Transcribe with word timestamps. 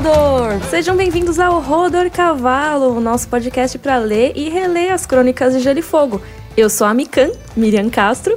Rodor! 0.00 0.58
Sejam 0.70 0.96
bem-vindos 0.96 1.38
ao 1.38 1.60
Rodor 1.60 2.10
Cavalo, 2.10 2.96
o 2.96 3.00
nosso 3.00 3.28
podcast 3.28 3.76
para 3.78 3.98
ler 3.98 4.32
e 4.34 4.48
reler 4.48 4.90
as 4.94 5.04
crônicas 5.04 5.52
de 5.52 5.60
Gelo 5.60 5.78
e 5.78 5.82
Fogo. 5.82 6.22
Eu 6.56 6.70
sou 6.70 6.86
a 6.86 6.94
Mikan, 6.94 7.30
Miriam 7.54 7.90
Castro. 7.90 8.34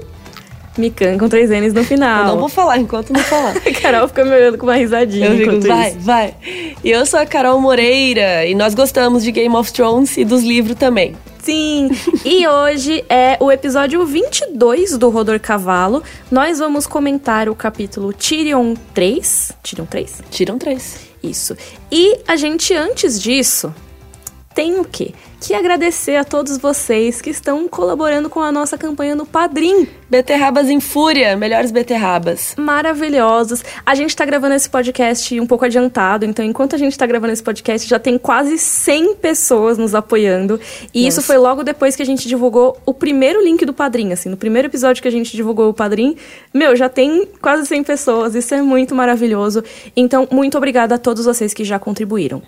Mikan 0.78 1.18
com 1.18 1.30
três 1.30 1.50
N's 1.50 1.74
no 1.74 1.86
final. 1.86 2.24
Eu 2.24 2.32
não 2.34 2.40
vou 2.40 2.50
falar 2.50 2.80
enquanto 2.80 3.14
não 3.14 3.22
falar. 3.22 3.56
a 3.56 3.72
Carol 3.82 4.10
fica 4.10 4.26
me 4.26 4.32
olhando 4.32 4.58
com 4.58 4.66
uma 4.66 4.76
risadinha. 4.76 5.28
Eu 5.28 5.38
digo, 5.38 5.62
vai, 5.66 5.92
isso. 5.92 6.00
vai. 6.02 6.34
E 6.84 6.92
eu 6.92 7.06
sou 7.06 7.18
a 7.18 7.26
Carol 7.26 7.62
Moreira 7.62 8.46
e 8.46 8.54
nós 8.54 8.76
gostamos 8.76 9.24
de 9.24 9.32
Game 9.32 9.56
of 9.56 9.72
Thrones 9.72 10.18
e 10.18 10.26
dos 10.26 10.44
livros 10.44 10.76
também. 10.76 11.16
Sim, 11.42 11.92
e 12.26 12.46
hoje 12.46 13.06
é 13.10 13.38
o 13.40 13.50
episódio 13.50 14.06
22 14.06 14.98
do 14.98 15.10
Rodor 15.10 15.40
Cavalo. 15.40 16.04
Nós 16.30 16.60
vamos 16.60 16.86
comentar 16.86 17.48
o 17.48 17.56
capítulo 17.56 18.12
Tyrion 18.12 18.74
3. 18.94 19.54
Tyrion 19.64 19.86
3? 19.86 20.24
Tyrion 20.30 20.58
3. 20.58 21.13
Isso. 21.24 21.56
E 21.90 22.20
a 22.28 22.36
gente, 22.36 22.74
antes 22.74 23.22
disso, 23.22 23.74
tem 24.54 24.80
o 24.80 24.86
quê? 24.86 25.14
Que 25.40 25.54
agradecer 25.54 26.16
a 26.16 26.24
todos 26.24 26.58
vocês 26.58 27.20
que 27.20 27.30
estão 27.30 27.68
colaborando 27.68 28.30
com 28.30 28.40
a 28.40 28.52
nossa 28.52 28.78
campanha 28.78 29.14
no 29.14 29.26
Padrim. 29.26 29.88
Beterrabas 30.10 30.70
em 30.70 30.80
Fúria, 30.80 31.36
melhores 31.36 31.72
beterrabas. 31.72 32.56
Maravilhosos. 32.58 33.64
A 33.86 33.94
gente 33.94 34.16
tá 34.16 34.24
gravando 34.24 34.56
esse 34.56 34.70
podcast 34.70 35.38
um 35.40 35.46
pouco 35.46 35.66
adiantado, 35.66 36.24
então 36.24 36.46
enquanto 36.46 36.76
a 36.76 36.78
gente 36.78 36.98
tá 36.98 37.06
gravando 37.06 37.34
esse 37.34 37.44
podcast, 37.44 37.90
já 37.90 38.00
tem 38.00 38.18
quase 38.18 38.58
100 38.58 39.16
pessoas 39.16 39.78
nos 39.78 39.94
apoiando. 39.94 40.60
E 40.94 41.04
Nossa. 41.04 41.20
isso 41.20 41.22
foi 41.22 41.38
logo 41.38 41.64
depois 41.64 41.96
que 41.96 42.04
a 42.04 42.06
gente 42.06 42.28
divulgou 42.28 42.78
o 42.86 42.94
primeiro 42.94 43.44
link 43.44 43.66
do 43.66 43.74
Padrim, 43.74 44.14
assim, 44.14 44.30
no 44.30 44.38
primeiro 44.38 44.68
episódio 44.68 45.02
que 45.02 45.08
a 45.08 45.12
gente 45.12 45.36
divulgou 45.36 45.70
o 45.70 45.74
Padrim, 45.74 46.16
meu, 46.54 46.76
já 46.76 46.88
tem 46.88 47.28
quase 47.42 47.66
100 47.66 47.84
pessoas. 47.84 48.36
Isso 48.36 48.54
é 48.54 48.62
muito 48.62 48.96
maravilhoso. 48.96 49.64
Então, 49.96 50.28
muito 50.32 50.58
obrigada 50.58 50.96
a 50.96 50.98
todos 50.98 51.26
vocês 51.26 51.54
que 51.54 51.66
já 51.66 51.78
contribuíram. 51.80 52.42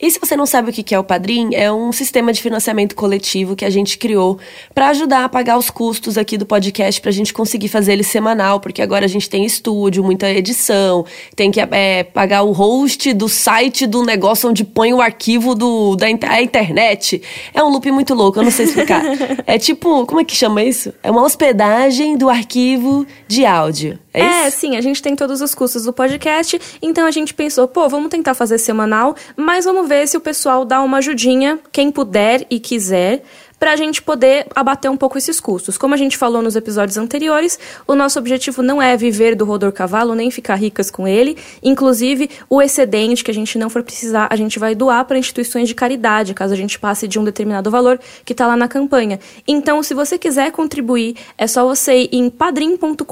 E 0.00 0.10
se 0.10 0.18
você 0.18 0.36
não 0.36 0.46
sabe 0.46 0.70
o 0.70 0.72
que 0.72 0.94
é 0.94 0.98
o 0.98 1.04
Padrim, 1.04 1.50
é 1.54 1.70
um 1.70 1.92
sistema 1.92 2.32
de 2.32 2.40
financiamento 2.40 2.94
coletivo 2.94 3.54
que 3.54 3.64
a 3.64 3.70
gente 3.70 3.98
criou 3.98 4.38
para 4.74 4.88
ajudar 4.88 5.24
a 5.24 5.28
pagar 5.28 5.58
os 5.58 5.70
custos 5.70 6.16
aqui 6.16 6.38
do 6.38 6.46
podcast, 6.46 7.00
para 7.00 7.10
a 7.10 7.12
gente 7.12 7.32
conseguir 7.32 7.68
fazer 7.68 7.92
ele 7.92 8.02
semanal, 8.02 8.60
porque 8.60 8.82
agora 8.82 9.04
a 9.04 9.08
gente 9.08 9.28
tem 9.28 9.44
estúdio, 9.44 10.02
muita 10.02 10.30
edição, 10.30 11.04
tem 11.36 11.50
que 11.50 11.60
é, 11.60 12.02
pagar 12.04 12.42
o 12.42 12.52
host 12.52 13.12
do 13.12 13.28
site 13.28 13.86
do 13.86 14.04
negócio 14.04 14.48
onde 14.48 14.64
põe 14.64 14.92
o 14.92 15.00
arquivo 15.00 15.54
do, 15.54 15.96
da 15.96 16.10
internet. 16.10 17.22
É 17.52 17.62
um 17.62 17.68
loop 17.68 17.90
muito 17.90 18.14
louco, 18.14 18.38
eu 18.38 18.44
não 18.44 18.50
sei 18.50 18.66
explicar. 18.66 19.02
é 19.46 19.58
tipo, 19.58 20.06
como 20.06 20.20
é 20.20 20.24
que 20.24 20.34
chama 20.34 20.62
isso? 20.62 20.92
É 21.02 21.10
uma 21.10 21.22
hospedagem 21.22 22.16
do 22.16 22.28
arquivo 22.28 23.06
de 23.28 23.44
áudio. 23.44 23.98
É, 24.12 24.46
é, 24.46 24.50
sim, 24.50 24.76
a 24.76 24.80
gente 24.80 25.00
tem 25.00 25.14
todos 25.14 25.40
os 25.40 25.54
custos 25.54 25.84
do 25.84 25.92
podcast, 25.92 26.60
então 26.82 27.06
a 27.06 27.10
gente 27.10 27.32
pensou, 27.32 27.68
pô, 27.68 27.88
vamos 27.88 28.10
tentar 28.10 28.34
fazer 28.34 28.58
semanal, 28.58 29.14
mas 29.36 29.64
vamos 29.64 29.88
ver 29.88 30.08
se 30.08 30.16
o 30.16 30.20
pessoal 30.20 30.64
dá 30.64 30.82
uma 30.82 30.98
ajudinha, 30.98 31.60
quem 31.70 31.90
puder 31.90 32.44
e 32.50 32.58
quiser, 32.58 33.22
para 33.60 33.74
a 33.74 33.76
gente 33.76 34.00
poder 34.00 34.46
abater 34.56 34.90
um 34.90 34.96
pouco 34.96 35.18
esses 35.18 35.38
custos. 35.38 35.76
Como 35.76 35.92
a 35.92 35.96
gente 35.98 36.16
falou 36.16 36.40
nos 36.40 36.56
episódios 36.56 36.96
anteriores, 36.96 37.58
o 37.86 37.94
nosso 37.94 38.18
objetivo 38.18 38.62
não 38.62 38.80
é 38.80 38.96
viver 38.96 39.36
do 39.36 39.44
rodor 39.44 39.70
cavalo, 39.70 40.14
nem 40.14 40.30
ficar 40.30 40.54
ricas 40.54 40.90
com 40.90 41.06
ele. 41.06 41.36
Inclusive, 41.62 42.30
o 42.48 42.62
excedente 42.62 43.22
que 43.22 43.30
a 43.30 43.34
gente 43.34 43.58
não 43.58 43.68
for 43.68 43.82
precisar, 43.82 44.28
a 44.30 44.36
gente 44.36 44.58
vai 44.58 44.74
doar 44.74 45.04
para 45.04 45.18
instituições 45.18 45.68
de 45.68 45.74
caridade, 45.74 46.32
caso 46.32 46.54
a 46.54 46.56
gente 46.56 46.78
passe 46.78 47.06
de 47.06 47.18
um 47.18 47.24
determinado 47.24 47.70
valor 47.70 48.00
que 48.24 48.32
está 48.32 48.46
lá 48.46 48.56
na 48.56 48.66
campanha. 48.66 49.20
Então, 49.46 49.82
se 49.82 49.92
você 49.92 50.16
quiser 50.16 50.50
contribuir, 50.52 51.16
é 51.36 51.46
só 51.46 51.66
você 51.66 52.04
ir 52.04 52.08
em 52.12 52.30
padrim.com.br 52.30 53.04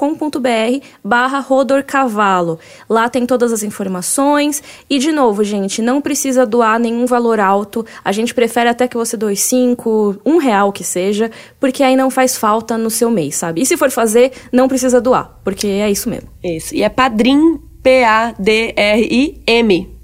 barra 1.05 1.41
rodorcavalo. 1.41 2.59
Lá 2.89 3.11
tem 3.11 3.27
todas 3.27 3.53
as 3.53 3.63
informações. 3.63 4.63
E, 4.89 4.99
de 4.99 5.13
novo, 5.13 5.45
gente, 5.45 5.83
não 5.83 6.01
precisa 6.01 6.47
doar 6.47 6.81
nenhum 6.81 7.05
valor 7.05 7.39
alto. 7.39 7.85
A 8.03 8.13
gente 8.13 8.33
prefere 8.33 8.71
até 8.71 8.89
que 8.89 8.97
você 8.97 9.15
doe 9.15 9.37
5, 9.37 10.23
1 10.25 10.38
um 10.39 10.41
real 10.41 10.73
que 10.73 10.85
seja, 10.85 11.31
porque 11.61 11.83
aí 11.83 11.97
não 11.97 12.11
faz 12.11 12.37
falta 12.37 12.79
no 12.79 12.91
seu 12.91 13.11
mês, 13.11 13.35
sabe? 13.35 13.61
E 13.61 13.67
se 13.67 13.77
for 13.77 13.91
fazer, 13.91 14.33
não 14.53 14.69
precisa 14.69 15.01
doar, 15.01 15.41
porque 15.45 15.67
é 15.67 15.91
isso 15.91 16.09
mesmo. 16.09 16.29
Isso. 16.43 16.75
E 16.75 16.83
é 16.83 16.89
padrim, 16.89 17.61
P-A-D-R-I-M 17.83 18.39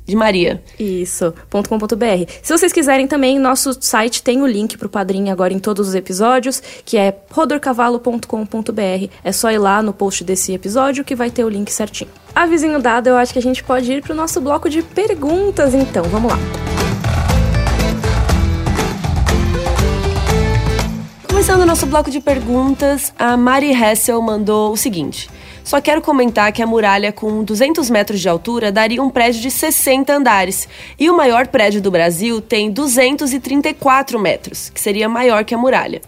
de 0.07 0.15
Maria. 0.15 0.63
Isso, 0.79 1.33
.com.br. 1.51 2.31
Se 2.43 2.53
vocês 2.53 2.73
quiserem 2.73 3.07
também, 3.07 3.39
nosso 3.39 3.73
site 3.81 4.23
tem 4.23 4.43
o 4.43 4.47
link 4.47 4.77
pro 4.77 4.89
padrinho 4.89 5.33
agora 5.33 5.53
em 5.53 5.59
todos 5.59 5.89
os 5.89 5.95
episódios, 5.95 6.63
que 6.85 6.97
é 6.97 7.17
rodorcavalo.com.br. 7.31 9.09
É 9.23 9.33
só 9.33 9.51
ir 9.51 9.59
lá 9.59 9.83
no 9.83 9.93
post 9.93 10.23
desse 10.25 10.53
episódio 10.53 11.05
que 11.05 11.15
vai 11.15 11.31
ter 11.31 11.45
o 11.45 11.49
link 11.49 11.71
certinho. 11.73 12.11
Avisinho 12.35 12.81
dado, 12.81 13.09
eu 13.09 13.17
acho 13.17 13.33
que 13.33 13.39
a 13.39 13.43
gente 13.43 13.63
pode 13.65 13.91
ir 13.91 14.03
pro 14.03 14.15
nosso 14.15 14.41
bloco 14.41 14.69
de 14.69 14.83
perguntas, 14.83 15.73
então. 15.75 16.05
Vamos 16.05 16.33
lá. 16.33 16.84
Começando 21.35 21.63
o 21.63 21.67
nosso 21.67 21.85
bloco 21.87 22.13
de 22.13 22.21
perguntas, 22.21 23.13
a 23.19 23.37
Mari 23.37 23.73
Hessel 23.73 24.23
mandou 24.23 24.71
o 24.71 24.77
seguinte. 24.77 25.29
Só 25.65 25.81
quero 25.81 26.01
comentar 26.01 26.53
que 26.53 26.63
a 26.63 26.67
muralha 26.67 27.11
com 27.11 27.43
200 27.43 27.91
metros 27.91 28.21
de 28.21 28.29
altura 28.29 28.71
daria 28.71 29.03
um 29.03 29.11
prédio 29.11 29.41
de 29.41 29.51
60 29.51 30.15
andares. 30.15 30.69
E 30.97 31.11
o 31.11 31.17
maior 31.17 31.49
prédio 31.49 31.83
do 31.83 31.91
Brasil 31.91 32.41
tem 32.41 32.71
234 32.71 34.17
metros, 34.17 34.71
que 34.71 34.81
seria 34.81 35.09
maior 35.09 35.45
que 35.45 35.53
a 35.53 35.59
muralha. 35.59 36.01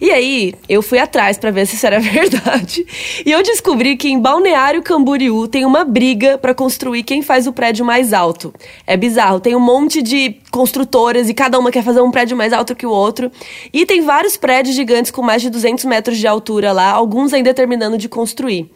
E 0.00 0.10
aí, 0.10 0.54
eu 0.68 0.80
fui 0.80 0.98
atrás 0.98 1.38
para 1.38 1.50
ver 1.50 1.66
se 1.66 1.74
isso 1.74 1.86
era 1.86 1.98
verdade. 2.00 2.86
E 3.24 3.30
eu 3.30 3.42
descobri 3.42 3.96
que 3.96 4.08
em 4.08 4.18
Balneário 4.18 4.82
Camboriú 4.82 5.48
tem 5.48 5.64
uma 5.64 5.84
briga 5.84 6.38
para 6.38 6.54
construir 6.54 7.02
quem 7.02 7.22
faz 7.22 7.46
o 7.46 7.52
prédio 7.52 7.84
mais 7.84 8.12
alto. 8.12 8.54
É 8.86 8.96
bizarro, 8.96 9.40
tem 9.40 9.56
um 9.56 9.60
monte 9.60 10.00
de 10.00 10.36
construtoras 10.50 11.28
e 11.28 11.34
cada 11.34 11.58
uma 11.58 11.70
quer 11.70 11.82
fazer 11.82 12.00
um 12.00 12.10
prédio 12.10 12.36
mais 12.36 12.52
alto 12.52 12.76
que 12.76 12.86
o 12.86 12.90
outro. 12.90 13.30
E 13.72 13.84
tem 13.84 14.00
vários 14.02 14.36
prédios 14.36 14.76
gigantes 14.76 15.10
com 15.10 15.22
mais 15.22 15.42
de 15.42 15.50
200 15.50 15.84
metros 15.84 16.18
de 16.18 16.26
altura 16.26 16.72
lá, 16.72 16.90
alguns 16.90 17.32
ainda 17.32 17.52
terminando 17.52 17.98
de 17.98 18.08
construir. 18.08 18.70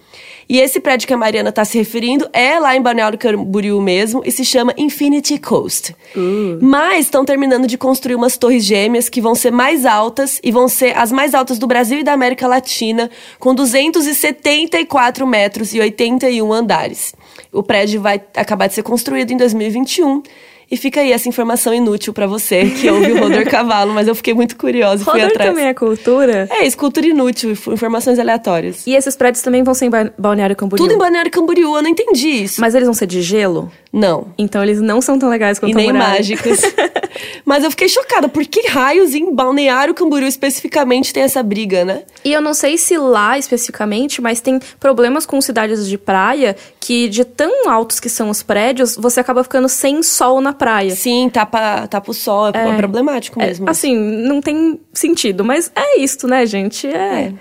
E 0.53 0.61
esse 0.61 0.81
prédio 0.81 1.09
que 1.09 1.15
a 1.15 1.17
Mariana 1.17 1.49
está 1.49 1.65
se 1.65 1.79
referindo 1.79 2.29
é 2.31 2.59
lá 2.59 2.77
em 2.77 2.83
Balneário 2.83 3.19
Camboriú 3.19 3.81
mesmo 3.81 4.21
e 4.23 4.31
se 4.31 4.45
chama 4.45 4.75
Infinity 4.77 5.39
Coast. 5.39 5.97
Uh. 6.15 6.59
Mas 6.61 7.07
estão 7.07 7.25
terminando 7.25 7.67
de 7.67 7.79
construir 7.79 8.17
umas 8.17 8.37
torres 8.37 8.63
gêmeas 8.63 9.09
que 9.09 9.19
vão 9.19 9.35
ser 9.35 9.51
mais 9.51 9.87
altas 9.87 10.39
e 10.45 10.53
vão 10.53 10.69
ser 10.69 10.95
as 10.95 11.11
mais 11.11 11.33
altas 11.33 11.59
do 11.59 11.67
Brasil 11.67 12.01
e 12.01 12.05
da 12.05 12.13
América 12.13 12.47
Latina, 12.47 13.11
com 13.39 13.55
274 13.55 15.27
metros 15.27 15.73
e 15.73 15.81
81 15.81 16.53
andares. 16.53 17.15
O 17.51 17.63
prédio 17.63 18.03
vai 18.03 18.21
acabar 18.37 18.67
de 18.67 18.75
ser 18.75 18.83
construído 18.83 19.31
em 19.31 19.39
2021 19.39 20.23
e 20.73 20.77
fica 20.79 21.03
aí 21.03 21.13
essa 21.13 21.29
informação 21.29 21.75
inútil 21.75 22.15
para 22.15 22.27
você 22.27 22.65
que 22.65 22.89
ouve 22.89 23.13
o 23.13 23.19
Rodor 23.19 23.45
Cavalo, 23.51 23.93
mas 23.93 24.09
eu 24.09 24.15
fiquei 24.15 24.33
muito 24.33 24.57
curiosa 24.57 25.03
e 25.03 25.05
fui 25.05 25.21
atrás. 25.21 25.51
também 25.51 25.67
é 25.67 25.75
cultura? 25.75 26.49
É, 26.51 26.67
isso, 26.67 26.79
cultura 26.79 27.07
inútil, 27.07 27.51
informações 27.51 28.19
aleatórias. 28.19 28.87
E 28.87 28.95
esses 28.95 29.15
prédios 29.15 29.45
também 29.45 29.63
vão 29.63 29.75
ser 29.75 29.85
em 29.85 29.91
Balneário 30.17 30.57
Camboriú? 30.57 30.83
Tudo 30.87 30.95
em 30.95 30.99
Balneário 30.99 31.31
Camboriú, 31.31 31.77
eu 31.77 31.83
não 31.83 31.91
entendi 31.91 32.29
isso. 32.29 32.59
Mas 32.59 32.75
eles 32.75 32.87
vão 32.87 32.95
ser 32.95 33.07
de 33.07 33.21
gelo? 33.21 33.71
Não. 33.93 34.29
Então 34.39 34.63
eles 34.63 34.81
não 34.81 35.03
são 35.03 35.19
tão 35.19 35.29
legais 35.29 35.59
quanto 35.59 35.73
e 35.73 35.75
nem 35.75 35.93
mágicos. 35.93 36.61
Mas 37.45 37.63
eu 37.63 37.71
fiquei 37.71 37.89
chocada, 37.89 38.27
por 38.29 38.45
que 38.47 38.67
raios 38.69 39.15
em 39.15 39.35
Balneário 39.35 39.93
Camboriú 39.93 40.27
especificamente 40.27 41.13
tem 41.13 41.23
essa 41.23 41.43
briga, 41.43 41.85
né? 41.85 42.03
E 42.25 42.33
eu 42.33 42.41
não 42.41 42.55
sei 42.55 42.79
se 42.79 42.97
lá 42.97 43.39
especificamente, 43.39 44.23
mas 44.23 44.41
tem 44.41 44.59
problemas 44.81 45.27
com 45.27 45.41
cidades 45.41 45.87
de 45.87 45.99
praia 45.99 46.57
que 46.81 47.09
de 47.09 47.25
tão 47.25 47.69
altos 47.69 48.01
que 48.01 48.09
são 48.09 48.31
os 48.31 48.43
prédios, 48.43 48.97
você 48.97 49.21
acaba 49.21 49.43
ficando 49.43 49.69
sem 49.69 50.03
sol 50.03 50.41
na 50.41 50.55
praia. 50.55 50.95
Sim, 50.95 51.29
tapa, 51.29 51.87
tapa 51.87 52.11
o 52.11 52.15
sol, 52.15 52.51
é, 52.55 52.71
é 52.71 52.77
problemático 52.77 53.41
é, 53.43 53.47
mesmo. 53.47 53.69
É, 53.69 53.71
assim, 53.71 53.95
não 53.95 54.41
tem 54.41 54.81
sentido, 54.93 55.45
mas 55.45 55.71
é 55.75 56.01
isto, 56.01 56.27
né, 56.27 56.47
gente? 56.47 56.87
É, 56.87 57.33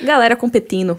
é. 0.00 0.04
galera 0.04 0.34
competindo. 0.36 0.98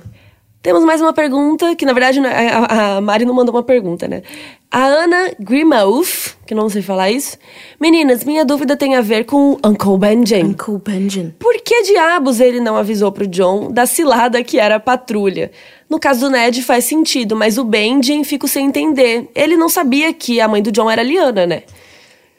Temos 0.61 0.83
mais 0.83 0.99
uma 0.99 1.13
pergunta, 1.13 1.73
que 1.73 1.85
na 1.85 1.93
verdade 1.93 2.19
é, 2.19 2.51
a 2.51 2.99
Mari 2.99 3.23
não 3.23 3.33
mandou 3.33 3.55
uma 3.55 3.63
pergunta, 3.63 4.09
né? 4.09 4.23
A 4.69 4.83
Ana 4.83 5.31
Grimauf, 5.39 6.35
que 6.45 6.53
não 6.53 6.67
sei 6.67 6.81
falar 6.81 7.09
isso. 7.09 7.37
Meninas, 7.79 8.25
minha 8.25 8.43
dúvida 8.43 8.75
tem 8.75 8.95
a 8.95 9.01
ver 9.01 9.23
com 9.23 9.57
Uncle 9.65 9.97
Benjen. 9.97 10.47
Uncle 10.47 10.77
Benjen. 10.77 11.33
Por 11.39 11.55
que 11.61 11.83
diabos 11.83 12.41
ele 12.41 12.59
não 12.59 12.75
avisou 12.75 13.09
pro 13.09 13.25
John 13.25 13.71
da 13.71 13.85
cilada 13.85 14.43
que 14.43 14.59
era 14.59 14.75
a 14.75 14.79
patrulha? 14.81 15.49
No 15.89 15.97
caso 15.97 16.19
do 16.19 16.29
Ned 16.29 16.61
faz 16.61 16.83
sentido, 16.83 17.37
mas 17.37 17.57
o 17.57 17.63
Benjen 17.63 18.25
fico 18.25 18.47
sem 18.47 18.67
entender. 18.67 19.29
Ele 19.33 19.55
não 19.55 19.69
sabia 19.69 20.13
que 20.13 20.41
a 20.41 20.47
mãe 20.47 20.61
do 20.61 20.73
John 20.73 20.91
era 20.91 21.01
Liana, 21.01 21.47
né? 21.47 21.63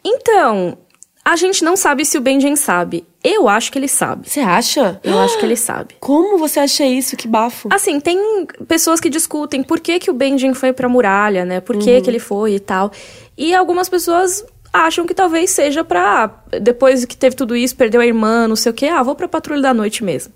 Então, 0.04 0.76
a 1.24 1.36
gente 1.36 1.64
não 1.64 1.74
sabe 1.74 2.04
se 2.04 2.18
o 2.18 2.20
Benjen 2.20 2.54
sabe. 2.54 3.04
Eu 3.22 3.48
acho 3.48 3.70
que 3.70 3.78
ele 3.78 3.88
sabe. 3.88 4.28
Você 4.28 4.40
acha? 4.40 4.98
Eu 5.04 5.18
acho 5.18 5.38
que 5.38 5.44
ele 5.44 5.56
sabe. 5.56 5.94
Como 6.00 6.38
você 6.38 6.60
acha 6.60 6.84
isso? 6.84 7.16
Que 7.16 7.28
bafo. 7.28 7.68
Assim, 7.70 8.00
tem 8.00 8.18
pessoas 8.66 9.00
que 9.00 9.10
discutem 9.10 9.62
por 9.62 9.80
que, 9.80 9.98
que 9.98 10.10
o 10.10 10.14
Benjen 10.14 10.54
foi 10.54 10.72
pra 10.72 10.88
muralha, 10.88 11.44
né? 11.44 11.60
Por 11.60 11.76
que, 11.78 11.96
uhum. 11.96 12.02
que 12.02 12.10
ele 12.10 12.18
foi 12.18 12.54
e 12.54 12.60
tal. 12.60 12.90
E 13.36 13.54
algumas 13.54 13.88
pessoas 13.88 14.44
acham 14.72 15.06
que 15.06 15.14
talvez 15.14 15.50
seja 15.50 15.84
pra. 15.84 16.42
Depois 16.60 17.04
que 17.04 17.16
teve 17.16 17.36
tudo 17.36 17.54
isso, 17.54 17.76
perdeu 17.76 18.00
a 18.00 18.06
irmã, 18.06 18.48
não 18.48 18.56
sei 18.56 18.70
o 18.70 18.74
quê. 18.74 18.86
Ah, 18.86 19.02
vou 19.02 19.14
pra 19.14 19.28
patrulha 19.28 19.62
da 19.62 19.74
noite 19.74 20.02
mesmo. 20.02 20.32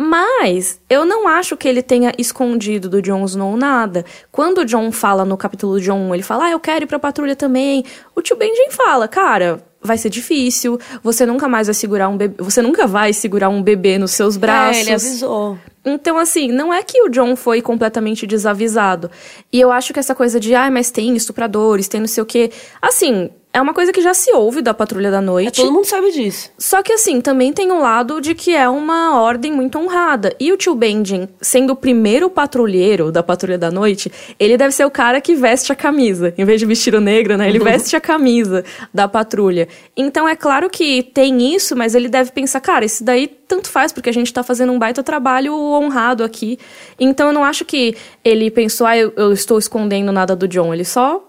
Mas 0.00 0.80
eu 0.88 1.04
não 1.04 1.26
acho 1.26 1.56
que 1.56 1.66
ele 1.66 1.82
tenha 1.82 2.12
escondido 2.16 2.88
do 2.88 3.02
Jon 3.02 3.24
Snow 3.24 3.56
nada. 3.56 4.04
Quando 4.30 4.58
o 4.58 4.64
Jon 4.64 4.92
fala 4.92 5.24
no 5.24 5.36
capítulo 5.36 5.80
Jon 5.80 6.08
1, 6.10 6.14
ele 6.14 6.22
fala, 6.22 6.44
ah, 6.44 6.50
eu 6.52 6.60
quero 6.60 6.84
ir 6.84 6.86
pra 6.86 7.00
patrulha 7.00 7.34
também. 7.34 7.84
O 8.14 8.22
tio 8.22 8.36
Benjen 8.36 8.70
fala, 8.70 9.08
cara, 9.08 9.60
vai 9.82 9.96
ser 9.96 10.10
difícil, 10.10 10.78
você 11.02 11.24
nunca 11.24 11.48
mais 11.48 11.66
vai 11.66 11.74
segurar 11.74 12.08
um 12.08 12.16
bebê, 12.16 12.42
você 12.42 12.60
nunca 12.60 12.86
vai 12.86 13.12
segurar 13.12 13.48
um 13.48 13.62
bebê 13.62 13.98
nos 13.98 14.12
seus 14.12 14.36
braços. 14.36 14.76
É, 14.76 14.80
ele 14.80 14.92
avisou. 14.92 15.58
Então, 15.84 16.18
assim, 16.18 16.48
não 16.48 16.72
é 16.72 16.82
que 16.82 17.00
o 17.02 17.08
John 17.08 17.34
foi 17.36 17.62
completamente 17.62 18.26
desavisado. 18.26 19.10
E 19.52 19.60
eu 19.60 19.72
acho 19.72 19.92
que 19.92 19.98
essa 19.98 20.14
coisa 20.14 20.38
de, 20.38 20.54
ah, 20.54 20.70
mas 20.70 20.90
tem 20.90 21.14
estupradores, 21.16 21.88
tem 21.88 22.00
não 22.00 22.08
sei 22.08 22.22
o 22.22 22.26
quê. 22.26 22.50
Assim, 22.82 23.30
é 23.52 23.60
uma 23.60 23.72
coisa 23.72 23.92
que 23.92 24.02
já 24.02 24.12
se 24.12 24.32
ouve 24.32 24.60
da 24.60 24.74
Patrulha 24.74 25.10
da 25.10 25.20
Noite. 25.20 25.60
É, 25.60 25.64
todo 25.64 25.72
mundo 25.72 25.86
sabe 25.86 26.10
disso. 26.12 26.50
Só 26.58 26.82
que 26.82 26.92
assim, 26.92 27.20
também 27.20 27.52
tem 27.52 27.72
um 27.72 27.80
lado 27.80 28.20
de 28.20 28.34
que 28.34 28.54
é 28.54 28.68
uma 28.68 29.18
ordem 29.20 29.52
muito 29.52 29.78
honrada. 29.78 30.34
E 30.38 30.52
o 30.52 30.56
tio 30.56 30.74
Benjen, 30.74 31.28
sendo 31.40 31.72
o 31.72 31.76
primeiro 31.76 32.28
patrulheiro 32.28 33.10
da 33.10 33.22
Patrulha 33.22 33.56
da 33.56 33.70
Noite, 33.70 34.12
ele 34.38 34.56
deve 34.56 34.72
ser 34.72 34.84
o 34.84 34.90
cara 34.90 35.20
que 35.20 35.34
veste 35.34 35.72
a 35.72 35.74
camisa. 35.74 36.34
Em 36.36 36.44
vez 36.44 36.60
de 36.60 36.66
vestir 36.66 36.94
o 36.94 37.00
negro, 37.00 37.36
né? 37.36 37.48
Ele 37.48 37.58
veste 37.62 37.96
a 37.96 38.00
camisa 38.00 38.64
da 38.92 39.08
patrulha. 39.08 39.66
Então 39.96 40.28
é 40.28 40.36
claro 40.36 40.68
que 40.68 41.02
tem 41.02 41.54
isso, 41.54 41.74
mas 41.74 41.94
ele 41.94 42.08
deve 42.08 42.30
pensar, 42.30 42.60
cara, 42.60 42.84
isso 42.84 43.02
daí 43.02 43.26
tanto 43.26 43.70
faz, 43.70 43.92
porque 43.92 44.10
a 44.10 44.12
gente 44.12 44.32
tá 44.32 44.42
fazendo 44.42 44.72
um 44.72 44.78
baita 44.78 45.02
trabalho 45.02 45.54
honrado 45.54 46.22
aqui. 46.22 46.58
Então 47.00 47.28
eu 47.28 47.32
não 47.32 47.42
acho 47.42 47.64
que 47.64 47.96
ele 48.22 48.50
pensou, 48.50 48.86
ah, 48.86 48.96
eu, 48.96 49.12
eu 49.16 49.32
estou 49.32 49.58
escondendo 49.58 50.12
nada 50.12 50.36
do 50.36 50.46
John. 50.46 50.72
Ele 50.74 50.84
só 50.84 51.27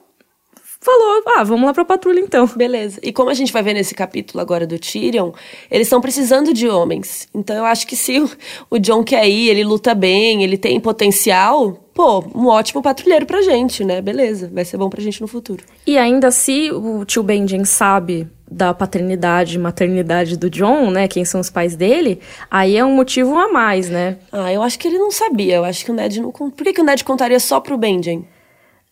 falou, 0.82 1.24
ah, 1.28 1.44
vamos 1.44 1.66
lá 1.66 1.74
pra 1.74 1.86
patrulha 1.86 2.20
então. 2.20 2.48
Beleza. 2.48 3.00
E 3.04 3.12
como 3.12 3.30
a 3.30 3.34
gente 3.34 3.52
vai 3.52 3.62
ver 3.62 3.74
nesse 3.74 3.94
capítulo 3.94 4.42
agora 4.42 4.66
do 4.66 4.80
Tyrion, 4.80 5.32
eles 5.70 5.88
estão 5.88 6.02
precisando 6.02 6.54
de 6.54 6.68
homens. 6.68 7.28
Então 7.34 7.56
eu 7.56 7.66
acho 7.66 7.86
que 7.86 7.96
se 7.96 8.20
o, 8.20 8.30
o 8.70 8.80
John 8.80 9.04
quer 9.04 9.28
ir, 9.28 9.50
ele 9.50 9.64
luta 9.64 9.94
bem, 9.94 10.44
ele 10.44 10.58
tem 10.58 10.80
potencial, 10.80 11.74
pô, 11.94 12.24
um 12.34 12.48
ótimo 12.48 12.82
patrulheiro 12.82 13.26
pra 13.26 13.42
gente, 13.42 13.84
né? 13.84 14.02
Beleza, 14.02 14.50
vai 14.54 14.64
ser 14.64 14.78
bom 14.78 14.90
pra 14.90 15.02
gente 15.02 15.22
no 15.22 15.28
futuro. 15.28 15.64
E 15.86 15.98
ainda 15.98 16.32
se 16.32 16.72
o 16.72 17.04
tio 17.06 17.24
Benjen 17.24 17.66
sabe 17.66 18.28
da 18.52 18.74
paternidade 18.74 19.56
e 19.56 19.60
maternidade 19.60 20.36
do 20.36 20.50
John, 20.50 20.90
né? 20.90 21.08
Quem 21.08 21.24
são 21.24 21.40
os 21.40 21.50
pais 21.50 21.76
dele, 21.76 22.20
aí 22.50 22.78
é 22.78 22.84
um 22.84 22.96
motivo 22.96 23.38
a 23.38 23.52
mais, 23.52 23.90
né? 23.90 24.18
Ah, 24.32 24.52
eu 24.52 24.64
acho 24.64 24.80
que 24.80 24.88
ele 24.88 24.98
não 24.98 25.12
sabia. 25.12 25.58
Eu 25.58 25.66
acho 25.66 25.86
que 25.86 25.92
o 25.92 25.94
Ned 25.94 26.20
não. 26.20 26.32
Por 26.32 26.52
que, 26.52 26.74
que 26.74 26.82
o 26.82 26.84
Ned 26.84 27.04
contaria 27.04 27.40
só 27.40 27.60
pro 27.60 27.78
Benjen? 27.78 28.26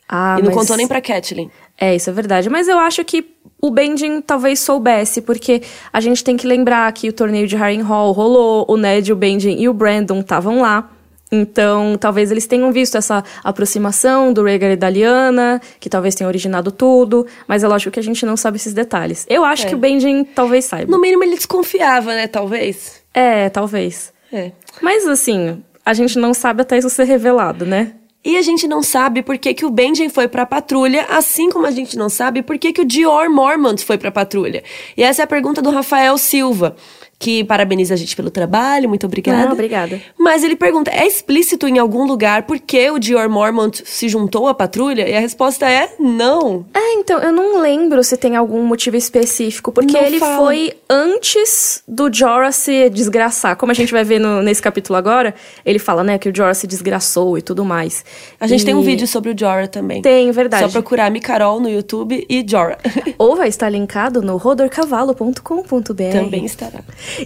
Ah, 0.10 0.38
e 0.40 0.42
não 0.42 0.48
mas... 0.52 0.56
contou 0.56 0.78
nem 0.78 0.88
pra 0.88 1.02
Catelyn. 1.02 1.50
É, 1.80 1.96
isso 1.96 2.10
é 2.10 2.14
verdade. 2.14 2.50
Mas 2.50 2.68
eu 2.68 2.80
acho 2.80 3.04
que 3.04 3.36
o 3.62 3.70
Benjen 3.72 4.22
talvez 4.22 4.60
soubesse, 4.60 5.22
porque 5.22 5.62
a 5.92 6.00
gente 6.00 6.24
tem 6.24 6.38
que 6.38 6.48
lembrar 6.48 6.92
que 6.94 7.10
o 7.10 7.14
torneio 7.14 7.48
de 7.48 7.56
Harrenhal 7.56 8.12
rolou, 8.12 8.66
o 8.68 8.78
Ned, 8.78 9.12
o 9.12 9.16
Benjen 9.16 9.62
e 9.62 9.68
o 9.68 9.74
Brandon 9.74 10.20
estavam 10.20 10.62
lá. 10.62 10.90
Então, 11.30 11.98
talvez 12.00 12.32
eles 12.32 12.48
tenham 12.48 12.72
visto 12.72 12.98
essa 12.98 13.22
aproximação 13.44 14.32
do 14.32 14.44
Rhaegar 14.44 14.72
e 14.72 14.76
da 14.78 14.88
Lyanna, 14.90 15.60
que 15.78 15.90
talvez 15.90 16.16
tenha 16.16 16.28
originado 16.28 16.72
tudo, 16.72 17.28
mas 17.46 17.64
é 17.66 17.68
lógico 17.68 17.92
que 17.92 18.00
a 18.00 18.04
gente 18.04 18.26
não 18.26 18.38
sabe 18.38 18.56
esses 18.56 18.74
detalhes. 18.74 19.26
Eu 19.30 19.44
acho 19.44 19.66
É. 19.66 19.70
que 19.70 19.76
o 19.76 19.78
Benjen 19.78 20.24
talvez 20.24 20.64
saiba. 20.64 20.90
No 20.90 21.02
mínimo 21.02 21.24
ele 21.24 21.36
desconfiava, 21.36 22.14
né? 22.16 22.28
Talvez. 22.28 23.02
É, 23.14 23.50
talvez. 23.50 24.14
É. 24.32 24.52
Mas 24.82 25.06
assim, 25.06 25.62
a 25.86 25.94
gente 25.94 26.18
não 26.18 26.34
sabe 26.34 26.62
até 26.62 26.78
isso 26.78 26.90
ser 26.90 27.04
revelado, 27.04 27.66
né? 27.66 27.92
E 28.28 28.36
a 28.36 28.42
gente 28.42 28.68
não 28.68 28.84
sabe 28.84 29.22
por 29.22 29.38
que, 29.38 29.54
que 29.54 29.66
o 29.66 29.70
Benjen 29.70 30.10
foi 30.10 30.28
pra 30.28 30.46
patrulha, 30.46 31.06
assim 31.10 31.50
como 31.50 31.66
a 31.66 31.72
gente 31.72 31.98
não 31.98 32.10
sabe 32.10 32.42
por 32.42 32.58
que, 32.58 32.74
que 32.74 32.82
o 32.82 32.86
Dior 32.86 33.30
Mormont 33.30 33.82
foi 33.86 33.98
pra 33.98 34.12
patrulha. 34.12 34.66
E 34.98 35.02
essa 35.02 35.22
é 35.22 35.24
a 35.24 35.28
pergunta 35.28 35.62
do 35.62 35.70
Rafael 35.70 36.18
Silva, 36.18 36.76
que 37.20 37.44
parabeniza 37.44 37.94
a 37.96 37.98
gente 37.98 38.16
pelo 38.16 38.30
trabalho, 38.30 38.88
muito 38.88 39.06
obrigada. 39.08 39.46
Não, 39.46 39.54
obrigada. 39.54 40.00
Mas 40.20 40.44
ele 40.44 40.56
pergunta: 40.56 40.92
é 40.92 41.06
explícito 41.08 41.68
em 41.68 41.80
algum 41.80 42.06
lugar 42.06 42.44
por 42.44 42.60
que 42.60 42.90
o 42.92 43.00
Dior 43.00 43.28
Mormont 43.30 43.82
se 43.86 44.08
juntou 44.08 44.48
à 44.48 44.54
patrulha? 44.54 45.08
E 45.10 45.16
a 45.16 45.20
resposta 45.20 45.70
é 45.70 45.96
não. 46.00 46.66
É, 46.74 46.94
então, 46.94 47.20
eu 47.20 47.32
não 47.32 47.60
lembro 47.60 48.04
se 48.04 48.16
tem 48.18 48.36
algum 48.36 48.64
motivo 48.64 48.96
específico, 48.98 49.72
porque 49.72 49.94
Não 49.98 50.04
ele 50.06 50.20
fala. 50.20 50.46
foi 50.46 50.74
antes 50.90 51.82
do 51.88 52.14
Jorah 52.14 52.52
se 52.52 52.90
desgraçar. 52.90 53.56
Como 53.56 53.72
a 53.72 53.76
gente 53.76 53.92
vai 53.92 54.04
ver 54.04 54.20
no- 54.20 54.42
nesse 54.44 54.62
capítulo 54.62 54.98
agora, 54.98 55.34
ele 55.66 55.80
fala, 55.80 56.04
né, 56.04 56.18
que 56.18 56.30
o 56.30 56.36
Jorah 56.36 56.54
se 56.54 56.68
desgraçou 56.68 57.38
e 57.38 57.42
tudo 57.42 57.66
mais. 57.66 58.06
A 58.40 58.46
gente 58.48 58.62
E- 58.62 58.66
tem 58.66 58.76
um 58.76 58.82
vídeo 58.82 59.08
sobre 59.08 59.32
o 59.32 59.36
Jorah 59.38 59.68
também. 59.68 60.02
Tem, 60.02 60.30
verdade. 60.32 60.64
Só 60.66 60.70
procurar 60.70 61.10
Micarol 61.10 61.60
no 61.60 61.70
YouTube 61.70 62.26
e 62.30 62.46
Jorah. 62.48 62.78
Ou 63.18 63.36
vai 63.36 63.48
estar 63.48 63.70
linkado 63.70 64.22
no 64.22 64.38
rodorcavalo.com.br. 64.38 66.12
também 66.12 66.46
estará. 66.46 66.82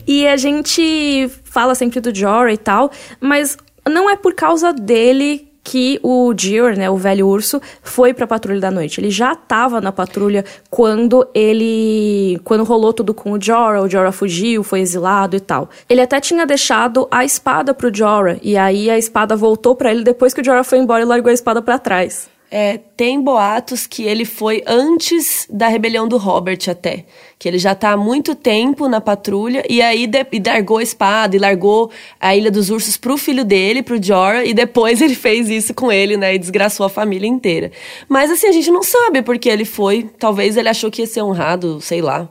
E 0.08 0.28
a 0.28 0.38
gente 0.38 1.30
fala 1.44 1.76
sempre 1.76 2.00
do 2.00 2.14
Jorah 2.14 2.54
e 2.54 2.58
tal, 2.58 2.92
mas 3.20 3.58
não 3.90 4.10
é 4.10 4.16
por 4.16 4.34
causa 4.34 4.74
dele 4.74 5.52
que 5.64 6.00
o 6.02 6.34
Dior, 6.34 6.76
né, 6.76 6.90
o 6.90 6.98
velho 6.98 7.28
urso, 7.28 7.62
foi 7.84 8.14
pra 8.14 8.26
patrulha 8.26 8.60
da 8.60 8.72
noite. 8.72 9.00
Ele 9.00 9.12
já 9.12 9.36
tava 9.36 9.80
na 9.80 9.92
patrulha 9.92 10.44
quando 10.70 11.28
ele, 11.34 12.40
quando 12.44 12.64
rolou 12.64 12.92
tudo 12.92 13.14
com 13.14 13.34
o 13.34 13.42
Jorah, 13.42 13.82
o 13.82 13.90
Jorah 13.90 14.12
fugiu, 14.12 14.64
foi 14.64 14.80
exilado 14.80 15.36
e 15.36 15.40
tal. 15.40 15.70
Ele 15.88 16.02
até 16.02 16.20
tinha 16.20 16.46
deixado 16.46 17.08
a 17.12 17.24
espada 17.24 17.74
pro 17.74 17.94
Jorah 17.94 18.38
e 18.42 18.58
aí 18.58 18.90
a 18.90 18.98
espada 18.98 19.36
voltou 19.36 19.76
pra 19.76 19.92
ele 19.92 20.04
depois 20.04 20.34
que 20.34 20.42
o 20.42 20.46
Jorah 20.46 20.64
foi 20.64 20.80
embora 20.80 21.04
e 21.04 21.06
largou 21.06 21.30
a 21.30 21.34
espada 21.34 21.62
pra 21.62 21.78
trás. 21.78 22.31
É, 22.54 22.78
tem 22.98 23.22
boatos 23.22 23.88
que 23.88 24.04
ele 24.04 24.26
foi 24.26 24.62
antes 24.68 25.48
da 25.50 25.70
rebelião 25.70 26.06
do 26.06 26.18
Robert 26.18 26.60
até. 26.70 27.06
Que 27.40 27.48
ele 27.48 27.58
já 27.58 27.74
tá 27.74 27.92
há 27.92 27.98
muito 27.98 28.36
tempo 28.36 28.90
na 28.90 29.00
patrulha 29.00 29.64
e 29.70 29.82
aí 29.82 30.06
de, 30.06 30.28
e 30.34 30.44
largou 30.46 30.80
a 30.80 30.84
espada 30.84 31.34
e 31.34 31.40
largou 31.40 31.90
a 32.20 32.36
Ilha 32.36 32.52
dos 32.52 32.70
Ursos 32.70 32.98
pro 32.98 33.18
filho 33.18 33.46
dele, 33.46 33.82
pro 33.82 34.04
Jorah, 34.04 34.44
e 34.44 34.54
depois 34.54 35.02
ele 35.02 35.16
fez 35.16 35.50
isso 35.50 35.74
com 35.74 35.90
ele, 35.90 36.18
né? 36.18 36.36
E 36.36 36.38
desgraçou 36.38 36.86
a 36.86 36.90
família 36.90 37.26
inteira. 37.28 37.72
Mas 38.10 38.30
assim, 38.30 38.48
a 38.48 38.52
gente 38.52 38.70
não 38.70 38.84
sabe 38.84 39.22
porque 39.22 39.48
ele 39.48 39.64
foi. 39.64 40.10
Talvez 40.20 40.58
ele 40.58 40.68
achou 40.68 40.92
que 40.92 41.02
ia 41.02 41.08
ser 41.08 41.22
honrado, 41.22 41.80
sei 41.80 42.02
lá. 42.02 42.28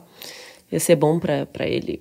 Ia 0.71 0.79
ser 0.79 0.97
bom 0.97 1.19
pra 1.19 1.67
ele. 1.67 1.99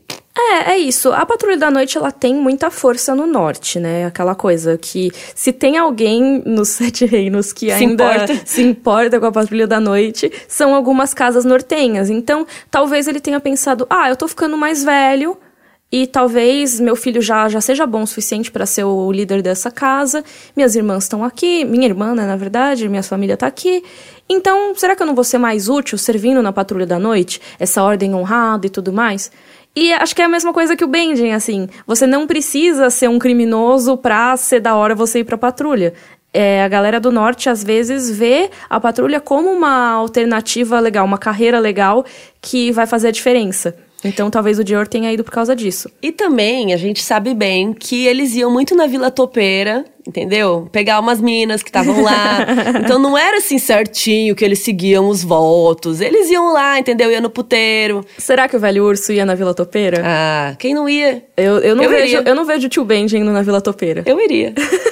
É, 0.50 0.72
é 0.72 0.78
isso. 0.78 1.12
A 1.12 1.24
Patrulha 1.24 1.56
da 1.56 1.70
Noite, 1.70 1.96
ela 1.96 2.10
tem 2.10 2.34
muita 2.34 2.70
força 2.70 3.14
no 3.14 3.26
norte, 3.26 3.78
né? 3.78 4.06
Aquela 4.06 4.34
coisa 4.34 4.76
que 4.76 5.10
se 5.34 5.52
tem 5.52 5.78
alguém 5.78 6.42
nos 6.44 6.68
Sete 6.80 7.06
Reinos 7.06 7.52
que 7.52 7.66
Se 7.66 7.72
ainda 7.72 8.14
importa. 8.14 8.42
se 8.44 8.62
importa 8.62 9.20
com 9.20 9.26
a 9.26 9.32
Patrulha 9.32 9.66
da 9.66 9.78
Noite, 9.78 10.30
são 10.48 10.74
algumas 10.74 11.14
casas 11.14 11.44
nortenhas. 11.44 12.10
Então, 12.10 12.46
talvez 12.70 13.06
ele 13.06 13.20
tenha 13.20 13.38
pensado, 13.38 13.86
ah, 13.88 14.08
eu 14.08 14.16
tô 14.16 14.26
ficando 14.26 14.56
mais 14.56 14.82
velho 14.82 15.38
e 15.92 16.06
talvez 16.06 16.78
meu 16.78 16.94
filho 16.94 17.20
já, 17.20 17.48
já 17.48 17.60
seja 17.60 17.84
bom 17.84 18.02
o 18.02 18.06
suficiente 18.06 18.50
para 18.50 18.64
ser 18.64 18.84
o 18.84 19.10
líder 19.10 19.42
dessa 19.42 19.70
casa. 19.70 20.24
Minhas 20.56 20.76
irmãs 20.76 21.04
estão 21.04 21.24
aqui, 21.24 21.64
minha 21.64 21.86
irmã, 21.86 22.14
né, 22.14 22.26
na 22.26 22.36
verdade, 22.36 22.88
minha 22.88 23.02
família 23.02 23.36
tá 23.36 23.46
aqui. 23.46 23.82
Então, 24.28 24.72
será 24.76 24.94
que 24.94 25.02
eu 25.02 25.06
não 25.06 25.16
vou 25.16 25.24
ser 25.24 25.38
mais 25.38 25.68
útil 25.68 25.98
servindo 25.98 26.40
na 26.40 26.52
Patrulha 26.52 26.86
da 26.86 26.98
Noite? 26.98 27.40
Essa 27.58 27.82
ordem 27.82 28.14
honrada 28.14 28.68
e 28.68 28.70
tudo 28.70 28.92
mais? 28.92 29.32
E 29.74 29.92
acho 29.92 30.14
que 30.14 30.22
é 30.22 30.24
a 30.24 30.28
mesma 30.28 30.52
coisa 30.52 30.76
que 30.76 30.84
o 30.84 30.88
Benjen, 30.88 31.32
assim. 31.32 31.68
Você 31.86 32.06
não 32.06 32.26
precisa 32.26 32.90
ser 32.90 33.08
um 33.08 33.18
criminoso 33.18 33.96
pra 33.96 34.36
ser 34.36 34.60
da 34.60 34.74
hora 34.74 34.94
você 34.94 35.20
ir 35.20 35.24
pra 35.24 35.38
patrulha. 35.38 35.94
É, 36.32 36.62
a 36.62 36.68
galera 36.68 37.00
do 37.00 37.10
norte, 37.10 37.48
às 37.48 37.62
vezes, 37.62 38.10
vê 38.10 38.50
a 38.68 38.78
patrulha 38.80 39.20
como 39.20 39.50
uma 39.50 39.90
alternativa 39.90 40.78
legal, 40.78 41.04
uma 41.04 41.18
carreira 41.18 41.58
legal 41.58 42.04
que 42.40 42.70
vai 42.72 42.86
fazer 42.86 43.08
a 43.08 43.12
diferença. 43.12 43.76
Então, 44.04 44.30
talvez 44.30 44.58
o 44.58 44.64
Dior 44.64 44.88
tenha 44.88 45.12
ido 45.12 45.22
por 45.22 45.32
causa 45.32 45.54
disso. 45.54 45.90
E 46.02 46.10
também 46.10 46.72
a 46.72 46.76
gente 46.76 47.02
sabe 47.02 47.34
bem 47.34 47.72
que 47.72 48.06
eles 48.06 48.34
iam 48.34 48.50
muito 48.50 48.74
na 48.74 48.86
Vila 48.86 49.10
Topeira, 49.10 49.84
entendeu? 50.06 50.68
Pegar 50.72 51.00
umas 51.00 51.20
minas 51.20 51.62
que 51.62 51.68
estavam 51.68 52.02
lá. 52.02 52.46
então 52.82 52.98
não 52.98 53.16
era 53.16 53.38
assim 53.38 53.58
certinho 53.58 54.34
que 54.34 54.44
eles 54.44 54.60
seguiam 54.60 55.08
os 55.08 55.22
votos. 55.22 56.00
Eles 56.00 56.30
iam 56.30 56.52
lá, 56.52 56.78
entendeu? 56.78 57.10
Iam 57.10 57.22
no 57.22 57.30
puteiro. 57.30 58.04
Será 58.16 58.48
que 58.48 58.56
o 58.56 58.60
velho 58.60 58.84
urso 58.84 59.12
ia 59.12 59.26
na 59.26 59.34
Vila 59.34 59.54
Topeira? 59.54 60.02
Ah, 60.04 60.56
quem 60.58 60.74
não 60.74 60.88
ia? 60.88 61.22
eu, 61.36 61.58
eu, 61.58 61.76
não 61.76 61.84
eu 61.84 61.90
vejo, 61.90 62.16
iria. 62.16 62.28
eu 62.28 62.34
não 62.34 62.44
vejo 62.44 62.66
o 62.66 62.70
tio 62.70 62.84
Benjen 62.84 63.20
indo 63.20 63.32
na 63.32 63.42
Vila 63.42 63.60
Topeira. 63.60 64.02
Eu 64.06 64.18
iria. 64.20 64.54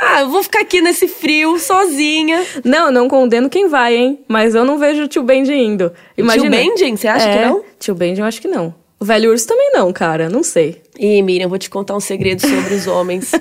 ah, 0.00 0.20
eu 0.22 0.30
vou 0.30 0.42
ficar 0.42 0.60
aqui 0.60 0.80
nesse 0.80 1.06
frio, 1.06 1.58
sozinha. 1.58 2.42
Não, 2.64 2.90
não 2.90 3.06
condeno 3.08 3.50
quem 3.50 3.68
vai, 3.68 3.94
hein? 3.96 4.20
Mas 4.26 4.54
eu 4.54 4.64
não 4.64 4.78
vejo 4.78 5.02
o 5.04 5.08
tio 5.08 5.22
Benjen 5.22 5.62
indo. 5.72 5.92
Imagina. 6.16 6.56
Benjen, 6.56 6.96
você 6.96 7.06
acha 7.06 7.28
que 7.28 7.38
É, 7.38 7.46
não? 7.46 7.62
Tio 7.78 7.94
Benjen, 7.94 8.20
eu 8.20 8.26
acho 8.26 8.40
que 8.40 8.48
não. 8.48 8.74
O 8.98 9.04
velho 9.04 9.30
urso 9.30 9.46
também 9.46 9.70
não, 9.72 9.92
cara. 9.92 10.28
Não 10.28 10.42
sei. 10.42 10.80
Ih, 10.98 11.22
Miriam, 11.22 11.48
vou 11.48 11.58
te 11.58 11.70
contar 11.70 11.96
um 11.96 12.00
segredo 12.00 12.40
sobre 12.40 12.74
os 12.74 12.86
homens. 12.86 13.32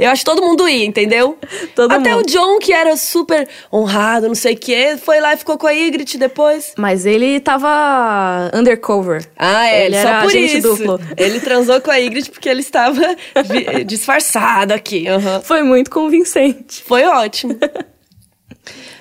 Eu 0.00 0.10
acho 0.10 0.24
que 0.24 0.30
todo 0.30 0.42
mundo 0.42 0.68
ia, 0.68 0.84
entendeu? 0.84 1.38
Todo 1.76 1.92
Até 1.92 2.14
mundo. 2.14 2.22
o 2.22 2.26
John, 2.26 2.58
que 2.58 2.72
era 2.72 2.96
super 2.96 3.48
honrado, 3.72 4.26
não 4.28 4.34
sei 4.34 4.54
o 4.54 4.56
quê, 4.56 4.96
foi 5.02 5.20
lá 5.20 5.34
e 5.34 5.36
ficou 5.36 5.56
com 5.58 5.66
a 5.66 5.72
Ygritte 5.72 6.16
depois. 6.18 6.72
Mas 6.78 7.04
ele 7.06 7.38
tava 7.40 8.50
undercover. 8.54 9.24
Ah, 9.38 9.66
é, 9.68 9.86
Ele 9.86 9.96
só 10.00 10.08
era 10.08 10.20
por 10.22 10.28
agente 10.30 10.58
isso. 10.58 10.68
duplo. 10.68 11.00
Ele 11.16 11.40
transou 11.40 11.80
com 11.80 11.90
a 11.90 11.96
Ygritte 11.98 12.30
porque 12.30 12.48
ele 12.48 12.60
estava 12.60 13.00
vi- 13.44 13.84
disfarçado 13.84 14.72
aqui. 14.72 15.06
aham. 15.08 15.40
Foi 15.42 15.62
muito 15.62 15.90
convincente. 15.90 16.82
Foi 16.82 17.04
ótimo. 17.04 17.56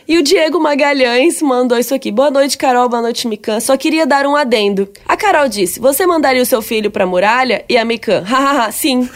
E 0.08 0.18
o 0.18 0.24
Diego 0.24 0.60
Magalhães 0.60 1.40
mandou 1.40 1.78
isso 1.78 1.94
aqui. 1.94 2.12
Boa 2.12 2.32
noite, 2.32 2.58
Carol. 2.58 2.90
Boa 2.90 3.00
noite, 3.04 3.28
Mikan. 3.28 3.60
Só 3.60 3.78
queria 3.78 4.08
dar 4.08 4.26
um 4.26 4.36
adendo. 4.36 4.90
A 5.08 5.16
Carol 5.16 5.48
disse: 5.48 5.80
Você 5.80 6.04
mandaria 6.08 6.42
o 6.42 6.46
seu 6.48 6.64
filho 6.64 6.90
pra 6.90 7.06
muralha? 7.06 7.64
E 7.70 7.78
a 7.78 7.86
Mikan, 7.86 8.22
hahaha, 8.24 8.72
sim. 8.72 9.08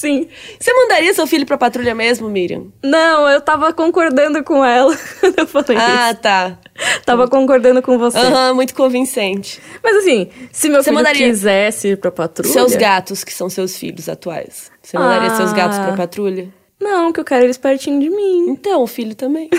Sim. 0.00 0.28
Você 0.60 0.72
mandaria 0.72 1.12
seu 1.12 1.26
filho 1.26 1.44
pra 1.44 1.58
patrulha 1.58 1.92
mesmo, 1.92 2.28
Miriam? 2.30 2.66
Não, 2.84 3.28
eu 3.28 3.40
tava 3.40 3.72
concordando 3.72 4.44
com 4.44 4.64
ela 4.64 4.96
quando 5.18 5.38
eu 5.40 5.46
falei 5.46 5.76
Ah, 5.76 6.10
isso. 6.12 6.20
tá. 6.20 6.56
Tava 7.04 7.26
concordando 7.26 7.82
com 7.82 7.98
você. 7.98 8.16
Aham, 8.18 8.54
muito 8.54 8.76
convincente. 8.76 9.60
Mas 9.82 9.96
assim, 9.96 10.30
se 10.52 10.68
meu 10.68 10.78
Você 10.80 10.90
filho 10.90 10.94
mandaria- 10.94 11.26
quisesse 11.26 11.88
ir 11.88 11.96
pra 11.98 12.12
patrulha... 12.12 12.52
Seus 12.52 12.76
gatos, 12.76 13.24
que 13.24 13.32
são 13.32 13.50
seus 13.50 13.76
filhos 13.76 14.08
atuais. 14.08 14.70
Você 14.80 14.96
mandaria 14.96 15.32
Ah. 15.32 15.36
seus 15.36 15.52
gatos 15.52 15.78
pra 15.78 15.92
patrulha? 15.96 16.48
Não, 16.80 17.12
que 17.12 17.18
eu 17.18 17.24
quero 17.24 17.42
eles 17.44 17.58
pertinho 17.58 17.98
de 18.00 18.08
mim. 18.08 18.50
Então, 18.50 18.82
o 18.84 18.86
filho 18.86 19.16
também. 19.16 19.50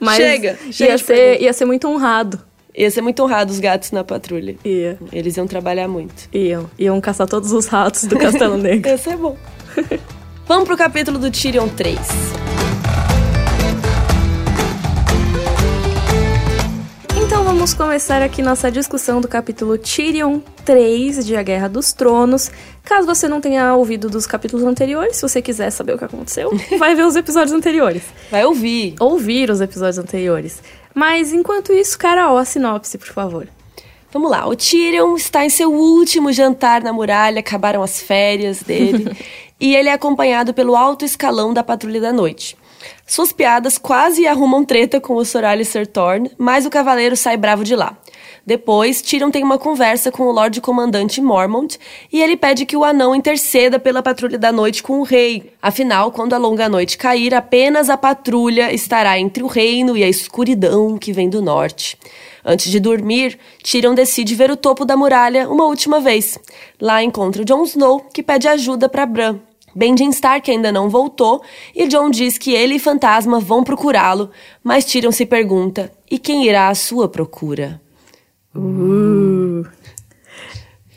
Mas 0.00 0.16
Chega, 0.16 0.58
ia, 0.78 0.98
ser, 0.98 1.40
ia 1.40 1.52
ser 1.52 1.64
muito 1.64 1.88
honrado. 1.88 2.38
Ia 2.74 2.90
ser 2.90 3.02
muito 3.02 3.22
honrado 3.22 3.52
os 3.52 3.58
gatos 3.60 3.90
na 3.90 4.02
patrulha. 4.02 4.56
Ia. 4.64 4.98
Eles 5.12 5.36
iam 5.36 5.46
trabalhar 5.46 5.86
muito. 5.88 6.28
Iam. 6.32 6.70
Iam 6.78 7.00
caçar 7.02 7.28
todos 7.28 7.52
os 7.52 7.66
ratos 7.66 8.04
do 8.04 8.18
Castelo 8.18 8.56
Negro. 8.58 8.88
Ia 8.90 8.96
ser 8.96 9.16
bom. 9.16 9.36
Vamos 10.48 10.66
pro 10.66 10.76
capítulo 10.76 11.18
do 11.18 11.30
Tyrion 11.30 11.68
3. 11.68 11.98
Então 17.16 17.44
vamos 17.44 17.72
começar 17.72 18.20
aqui 18.20 18.42
nossa 18.42 18.70
discussão 18.70 19.20
do 19.20 19.28
capítulo 19.28 19.78
Tyrion 19.78 20.40
3 20.64 21.24
de 21.24 21.36
A 21.36 21.42
Guerra 21.42 21.68
dos 21.68 21.92
Tronos. 21.92 22.50
Caso 22.84 23.06
você 23.06 23.28
não 23.28 23.40
tenha 23.40 23.74
ouvido 23.74 24.10
dos 24.10 24.26
capítulos 24.26 24.66
anteriores, 24.66 25.16
se 25.16 25.22
você 25.22 25.40
quiser 25.40 25.70
saber 25.70 25.94
o 25.94 25.98
que 25.98 26.04
aconteceu, 26.04 26.50
vai 26.78 26.94
ver 26.94 27.06
os 27.06 27.16
episódios 27.16 27.52
anteriores. 27.52 28.02
Vai 28.30 28.44
ouvir. 28.44 28.96
Ouvir 28.98 29.50
os 29.50 29.60
episódios 29.60 29.98
anteriores. 29.98 30.60
Mas 30.94 31.32
enquanto 31.32 31.72
isso, 31.72 31.98
Carol, 31.98 32.36
a 32.38 32.44
sinopse, 32.44 32.98
por 32.98 33.08
favor. 33.08 33.48
Vamos 34.12 34.30
lá, 34.30 34.46
o 34.46 34.54
Tyrion 34.54 35.16
está 35.16 35.44
em 35.44 35.48
seu 35.48 35.72
último 35.72 36.30
jantar 36.32 36.82
na 36.82 36.92
muralha, 36.92 37.40
acabaram 37.40 37.82
as 37.82 38.00
férias 38.00 38.62
dele, 38.62 39.10
e 39.58 39.74
ele 39.74 39.88
é 39.88 39.92
acompanhado 39.92 40.52
pelo 40.52 40.76
alto 40.76 41.02
escalão 41.02 41.54
da 41.54 41.64
Patrulha 41.64 41.98
da 41.98 42.12
Noite. 42.12 42.54
Suas 43.06 43.32
piadas 43.32 43.78
quase 43.78 44.26
arrumam 44.26 44.64
treta 44.64 45.00
com 45.00 45.14
o 45.14 45.24
Sir 45.24 45.44
Alistair 45.44 45.86
Thorne, 45.86 46.30
mas 46.36 46.66
o 46.66 46.70
cavaleiro 46.70 47.16
sai 47.16 47.38
bravo 47.38 47.64
de 47.64 47.74
lá. 47.74 47.96
Depois, 48.44 49.00
Tyrion 49.00 49.30
tem 49.30 49.44
uma 49.44 49.56
conversa 49.56 50.10
com 50.10 50.24
o 50.24 50.32
Lorde 50.32 50.60
Comandante 50.60 51.20
Mormont 51.20 51.78
e 52.12 52.20
ele 52.20 52.36
pede 52.36 52.66
que 52.66 52.76
o 52.76 52.82
anão 52.82 53.14
interceda 53.14 53.78
pela 53.78 54.02
Patrulha 54.02 54.36
da 54.36 54.50
Noite 54.50 54.82
com 54.82 54.98
o 54.98 55.04
rei. 55.04 55.52
Afinal, 55.62 56.10
quando 56.10 56.32
a 56.32 56.38
longa 56.38 56.68
noite 56.68 56.98
cair, 56.98 57.34
apenas 57.34 57.88
a 57.88 57.96
patrulha 57.96 58.72
estará 58.74 59.16
entre 59.18 59.44
o 59.44 59.46
reino 59.46 59.96
e 59.96 60.02
a 60.02 60.08
escuridão 60.08 60.98
que 60.98 61.12
vem 61.12 61.30
do 61.30 61.40
norte. 61.40 61.96
Antes 62.44 62.68
de 62.68 62.80
dormir, 62.80 63.38
Tyrion 63.62 63.94
decide 63.94 64.34
ver 64.34 64.50
o 64.50 64.56
topo 64.56 64.84
da 64.84 64.96
muralha 64.96 65.48
uma 65.48 65.64
última 65.64 66.00
vez. 66.00 66.36
Lá 66.80 67.00
encontra 67.00 67.44
Jon 67.44 67.62
Snow, 67.62 68.00
que 68.12 68.24
pede 68.24 68.48
ajuda 68.48 68.88
para 68.88 69.06
Bran. 69.06 69.38
Benjen 69.74 70.10
Stark 70.10 70.50
ainda 70.50 70.70
não 70.70 70.90
voltou 70.90 71.42
e 71.74 71.86
Jon 71.86 72.10
diz 72.10 72.36
que 72.36 72.52
ele 72.52 72.74
e 72.74 72.78
Fantasma 72.78 73.40
vão 73.40 73.64
procurá-lo, 73.64 74.30
mas 74.62 74.84
Tyrion 74.84 75.12
se 75.12 75.24
pergunta: 75.24 75.92
e 76.10 76.18
quem 76.18 76.44
irá 76.46 76.68
à 76.68 76.74
sua 76.74 77.08
procura? 77.08 77.80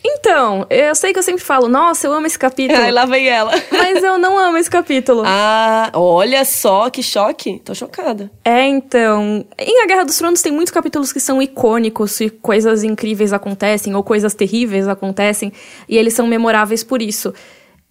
Então, 0.07 0.67
eu 0.69 0.93
sei 0.93 1.13
que 1.13 1.19
eu 1.19 1.23
sempre 1.23 1.43
falo, 1.43 1.67
nossa, 1.67 2.05
eu 2.05 2.13
amo 2.13 2.27
esse 2.27 2.37
capítulo. 2.37 2.79
Aí 2.79 2.91
lá 2.91 3.05
vem 3.05 3.27
ela. 3.27 3.51
Mas 3.71 4.03
eu 4.03 4.17
não 4.19 4.37
amo 4.37 4.57
esse 4.57 4.69
capítulo. 4.69 5.23
Ah, 5.25 5.91
olha 5.93 6.45
só 6.45 6.89
que 6.89 7.01
choque. 7.01 7.59
Tô 7.65 7.73
chocada. 7.73 8.29
É, 8.43 8.67
então. 8.67 9.45
Em 9.57 9.83
A 9.83 9.87
Guerra 9.87 10.03
dos 10.03 10.17
Tronos 10.17 10.41
tem 10.41 10.51
muitos 10.51 10.71
capítulos 10.71 11.11
que 11.11 11.19
são 11.19 11.41
icônicos 11.41 12.19
e 12.21 12.29
coisas 12.29 12.83
incríveis 12.83 13.33
acontecem, 13.33 13.95
ou 13.95 14.03
coisas 14.03 14.33
terríveis 14.33 14.87
acontecem, 14.87 15.51
e 15.89 15.97
eles 15.97 16.13
são 16.13 16.27
memoráveis 16.27 16.83
por 16.83 17.01
isso. 17.01 17.33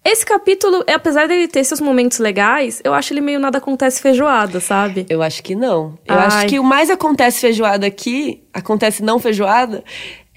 Esse 0.07 0.23
capítulo, 0.23 0.83
apesar 0.87 1.27
dele 1.27 1.47
ter 1.47 1.63
seus 1.63 1.81
momentos 1.81 2.19
legais, 2.19 2.79
eu 2.83 2.93
acho 2.93 3.11
ele 3.11 3.21
meio 3.21 3.39
nada 3.39 3.57
acontece 3.57 3.99
feijoada, 3.99 4.59
sabe? 4.59 5.03
Eu 5.09 5.23
acho 5.23 5.41
que 5.41 5.55
não. 5.55 5.97
Eu 6.05 6.13
Ai. 6.19 6.27
acho 6.27 6.45
que 6.45 6.59
o 6.59 6.63
mais 6.63 6.91
acontece 6.91 7.39
feijoada 7.39 7.87
aqui, 7.87 8.43
acontece 8.53 9.01
não 9.01 9.17
feijoada, 9.17 9.83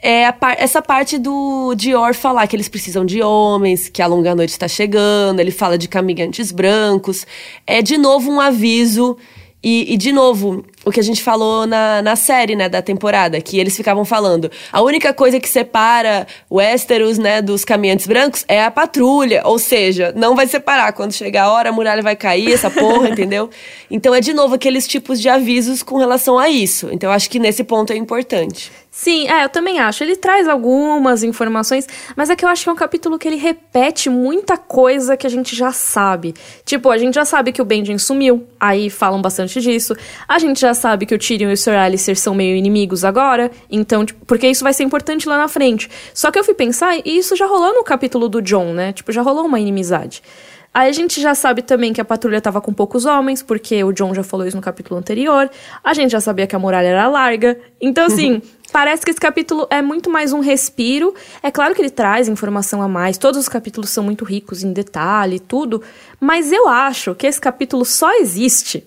é 0.00 0.32
par- 0.32 0.56
essa 0.58 0.80
parte 0.80 1.18
do 1.18 1.74
Dior 1.74 2.14
falar 2.14 2.46
que 2.46 2.56
eles 2.56 2.68
precisam 2.68 3.04
de 3.04 3.20
homens, 3.20 3.90
que 3.90 4.00
a 4.00 4.06
longa 4.06 4.34
noite 4.34 4.50
está 4.50 4.66
chegando, 4.68 5.38
ele 5.40 5.50
fala 5.50 5.76
de 5.76 5.86
caminhantes 5.86 6.50
brancos. 6.50 7.26
É 7.66 7.82
de 7.82 7.98
novo 7.98 8.30
um 8.30 8.40
aviso. 8.40 9.18
E, 9.62 9.92
e, 9.92 9.96
de 9.96 10.12
novo, 10.12 10.64
o 10.84 10.92
que 10.92 11.00
a 11.00 11.02
gente 11.02 11.20
falou 11.20 11.66
na, 11.66 12.00
na 12.00 12.14
série, 12.14 12.54
né, 12.54 12.68
da 12.68 12.80
temporada, 12.80 13.40
que 13.40 13.58
eles 13.58 13.76
ficavam 13.76 14.04
falando. 14.04 14.48
A 14.72 14.80
única 14.80 15.12
coisa 15.12 15.40
que 15.40 15.48
separa 15.48 16.28
Westeros, 16.48 17.18
né, 17.18 17.42
dos 17.42 17.64
caminhantes 17.64 18.06
brancos 18.06 18.44
é 18.46 18.62
a 18.62 18.70
patrulha. 18.70 19.42
Ou 19.44 19.58
seja, 19.58 20.12
não 20.14 20.36
vai 20.36 20.46
separar. 20.46 20.92
Quando 20.92 21.12
chegar 21.12 21.44
a 21.44 21.52
hora, 21.52 21.70
a 21.70 21.72
muralha 21.72 22.02
vai 22.02 22.14
cair, 22.14 22.52
essa 22.52 22.70
porra, 22.70 23.08
entendeu? 23.10 23.50
Então 23.90 24.14
é 24.14 24.20
de 24.20 24.32
novo 24.32 24.54
aqueles 24.54 24.86
tipos 24.86 25.20
de 25.20 25.28
avisos 25.28 25.82
com 25.82 25.98
relação 25.98 26.38
a 26.38 26.48
isso. 26.48 26.88
Então 26.92 27.10
eu 27.10 27.14
acho 27.14 27.28
que 27.28 27.40
nesse 27.40 27.64
ponto 27.64 27.92
é 27.92 27.96
importante. 27.96 28.70
Sim, 28.98 29.28
é, 29.28 29.44
eu 29.44 29.48
também 29.48 29.78
acho. 29.78 30.02
Ele 30.02 30.16
traz 30.16 30.48
algumas 30.48 31.22
informações, 31.22 31.86
mas 32.16 32.30
é 32.30 32.34
que 32.34 32.44
eu 32.44 32.48
acho 32.48 32.64
que 32.64 32.68
é 32.68 32.72
um 32.72 32.74
capítulo 32.74 33.16
que 33.16 33.28
ele 33.28 33.36
repete 33.36 34.10
muita 34.10 34.56
coisa 34.56 35.16
que 35.16 35.24
a 35.24 35.30
gente 35.30 35.54
já 35.54 35.70
sabe. 35.70 36.34
Tipo, 36.64 36.90
a 36.90 36.98
gente 36.98 37.14
já 37.14 37.24
sabe 37.24 37.52
que 37.52 37.62
o 37.62 37.64
Benjen 37.64 37.96
sumiu, 37.96 38.44
aí 38.58 38.90
falam 38.90 39.22
bastante 39.22 39.60
disso. 39.60 39.94
A 40.26 40.40
gente 40.40 40.60
já 40.60 40.74
sabe 40.74 41.06
que 41.06 41.14
o 41.14 41.18
Tyrion 41.18 41.50
e 41.50 41.52
o 41.52 41.56
Sir 41.56 41.74
Alistair 41.74 42.18
são 42.18 42.34
meio 42.34 42.56
inimigos 42.56 43.04
agora, 43.04 43.52
então, 43.70 44.04
tipo, 44.04 44.26
porque 44.26 44.48
isso 44.48 44.64
vai 44.64 44.72
ser 44.72 44.82
importante 44.82 45.28
lá 45.28 45.38
na 45.38 45.46
frente. 45.46 45.88
Só 46.12 46.32
que 46.32 46.38
eu 46.40 46.42
fui 46.42 46.54
pensar, 46.54 46.96
e 46.96 47.18
isso 47.18 47.36
já 47.36 47.46
rolou 47.46 47.72
no 47.72 47.84
capítulo 47.84 48.28
do 48.28 48.42
John, 48.42 48.72
né? 48.72 48.92
Tipo, 48.92 49.12
já 49.12 49.22
rolou 49.22 49.46
uma 49.46 49.60
inimizade. 49.60 50.24
Aí 50.72 50.88
a 50.88 50.92
gente 50.92 51.20
já 51.20 51.34
sabe 51.34 51.62
também 51.62 51.92
que 51.92 52.00
a 52.00 52.04
patrulha 52.04 52.40
tava 52.40 52.60
com 52.60 52.72
poucos 52.72 53.04
homens, 53.04 53.42
porque 53.42 53.82
o 53.82 53.92
John 53.92 54.14
já 54.14 54.22
falou 54.22 54.46
isso 54.46 54.56
no 54.56 54.62
capítulo 54.62 54.98
anterior. 54.98 55.50
A 55.82 55.94
gente 55.94 56.12
já 56.12 56.20
sabia 56.20 56.46
que 56.46 56.54
a 56.54 56.58
muralha 56.58 56.88
era 56.88 57.08
larga. 57.08 57.58
Então, 57.80 58.06
assim, 58.06 58.42
parece 58.72 59.04
que 59.04 59.10
esse 59.10 59.20
capítulo 59.20 59.66
é 59.70 59.82
muito 59.82 60.10
mais 60.10 60.32
um 60.32 60.40
respiro. 60.40 61.14
É 61.42 61.50
claro 61.50 61.74
que 61.74 61.80
ele 61.80 61.90
traz 61.90 62.28
informação 62.28 62.82
a 62.82 62.88
mais, 62.88 63.18
todos 63.18 63.40
os 63.40 63.48
capítulos 63.48 63.90
são 63.90 64.04
muito 64.04 64.24
ricos 64.24 64.62
em 64.62 64.72
detalhe 64.72 65.36
e 65.36 65.40
tudo. 65.40 65.82
Mas 66.20 66.52
eu 66.52 66.68
acho 66.68 67.14
que 67.14 67.26
esse 67.26 67.40
capítulo 67.40 67.84
só 67.84 68.12
existe 68.18 68.86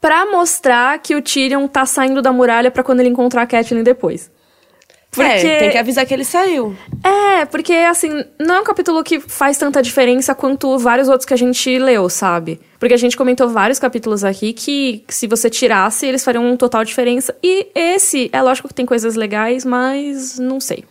pra 0.00 0.26
mostrar 0.26 0.98
que 0.98 1.14
o 1.14 1.22
Tyrion 1.22 1.66
tá 1.66 1.86
saindo 1.86 2.20
da 2.20 2.32
muralha 2.32 2.70
pra 2.70 2.82
quando 2.82 3.00
ele 3.00 3.08
encontrar 3.08 3.42
a 3.42 3.46
Catelyn 3.46 3.82
depois. 3.82 4.30
É, 5.22 5.58
tem 5.58 5.70
que 5.70 5.78
avisar 5.78 6.06
que 6.06 6.14
ele 6.14 6.24
saiu. 6.24 6.76
É, 7.02 7.44
porque 7.44 7.72
assim, 7.72 8.24
não 8.38 8.56
é 8.56 8.60
um 8.60 8.64
capítulo 8.64 9.02
que 9.02 9.20
faz 9.20 9.58
tanta 9.58 9.82
diferença 9.82 10.34
quanto 10.34 10.78
vários 10.78 11.08
outros 11.08 11.26
que 11.26 11.34
a 11.34 11.36
gente 11.36 11.78
leu, 11.78 12.08
sabe? 12.08 12.60
Porque 12.78 12.94
a 12.94 12.98
gente 12.98 13.16
comentou 13.16 13.48
vários 13.48 13.78
capítulos 13.78 14.24
aqui 14.24 14.52
que, 14.52 15.04
que 15.06 15.14
se 15.14 15.26
você 15.26 15.48
tirasse, 15.48 16.06
eles 16.06 16.24
fariam 16.24 16.46
um 16.46 16.56
total 16.56 16.84
diferença. 16.84 17.34
E 17.42 17.68
esse, 17.74 18.28
é 18.32 18.42
lógico 18.42 18.68
que 18.68 18.74
tem 18.74 18.86
coisas 18.86 19.14
legais, 19.14 19.64
mas 19.64 20.38
não 20.38 20.60
sei. 20.60 20.84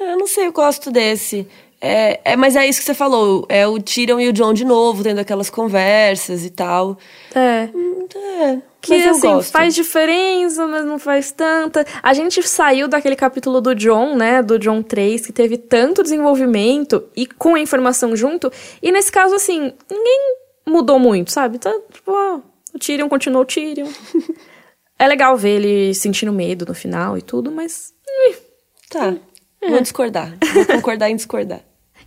Eu 0.00 0.18
não 0.18 0.26
sei, 0.26 0.46
eu 0.46 0.52
gosto 0.52 0.90
desse. 0.90 1.46
É, 1.84 2.20
é, 2.24 2.36
mas 2.36 2.54
é 2.54 2.64
isso 2.64 2.78
que 2.78 2.84
você 2.86 2.94
falou. 2.94 3.44
É 3.48 3.66
o 3.66 3.80
Tyrion 3.82 4.20
e 4.20 4.28
o 4.28 4.32
John 4.32 4.54
de 4.54 4.64
novo, 4.64 5.02
tendo 5.02 5.18
aquelas 5.18 5.50
conversas 5.50 6.44
e 6.44 6.50
tal. 6.50 6.96
É. 7.34 7.68
Hum, 7.74 8.06
É, 8.14 8.58
Que 8.80 8.94
assim, 9.04 9.20
gosto. 9.32 9.50
faz 9.50 9.74
diferença, 9.74 10.64
mas 10.68 10.84
não 10.84 10.96
faz 10.98 11.32
tanta. 11.32 11.84
A 12.02 12.12
gente 12.14 12.40
saiu 12.44 12.86
daquele 12.86 13.16
capítulo 13.16 13.60
do 13.60 13.74
John, 13.74 14.14
né? 14.14 14.42
Do 14.42 14.58
John 14.60 14.80
3, 14.82 15.26
que 15.26 15.32
teve 15.32 15.56
tanto 15.58 16.02
desenvolvimento 16.04 17.04
e 17.16 17.26
com 17.26 17.54
a 17.56 17.60
informação 17.60 18.14
junto. 18.14 18.50
E 18.80 18.92
nesse 18.92 19.10
caso, 19.10 19.34
assim, 19.34 19.72
ninguém 19.90 20.20
mudou 20.66 20.98
muito, 21.00 21.32
sabe? 21.32 21.58
Tá, 21.58 21.72
tipo, 21.92 22.12
ó, 22.12 22.40
o 22.74 22.78
Tyrion 22.78 23.08
continuou 23.08 23.42
o 23.42 23.46
Tyrion. 23.46 23.88
é 24.98 25.08
legal 25.08 25.36
ver 25.36 25.60
ele 25.60 25.94
sentindo 25.94 26.32
medo 26.32 26.64
no 26.66 26.74
final 26.74 27.18
e 27.18 27.22
tudo, 27.22 27.50
mas. 27.50 27.92
Tá, 28.88 29.14
É. 29.60 29.68
vou 29.70 29.80
discordar. 29.80 30.36
Vou 30.54 30.64
concordar 30.66 31.10
em 31.10 31.16
discordar. 31.16 31.60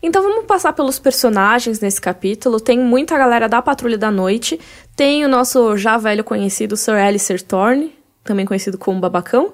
Então 0.06 0.22
vamos 0.22 0.46
passar 0.46 0.72
pelos 0.72 1.00
personagens 1.00 1.80
nesse 1.80 2.00
capítulo. 2.00 2.60
Tem 2.60 2.78
muita 2.78 3.18
galera 3.18 3.50
da 3.50 3.60
Patrulha 3.60 3.98
da 3.98 4.12
Noite. 4.12 4.60
Tem 4.96 5.26
o 5.26 5.28
nosso 5.28 5.76
já 5.78 5.98
velho 5.98 6.24
conhecido 6.24 6.78
Sir 6.78 6.94
Alistair 6.94 7.42
Thorne, 7.42 7.92
também 8.24 8.46
conhecido 8.46 8.78
como 8.78 9.00
Babacão, 9.00 9.52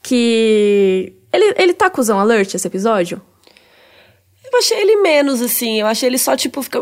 que 0.00 1.12
ele, 1.32 1.54
ele 1.58 1.74
tá 1.74 1.90
cuzão 1.90 2.20
alert 2.20 2.54
esse 2.54 2.64
episódio? 2.64 3.20
Eu 4.44 4.58
achei 4.58 4.78
ele 4.80 4.96
menos, 4.96 5.42
assim. 5.42 5.80
Eu 5.80 5.86
achei 5.88 6.08
ele 6.08 6.18
só, 6.18 6.36
tipo, 6.36 6.62
fica... 6.62 6.78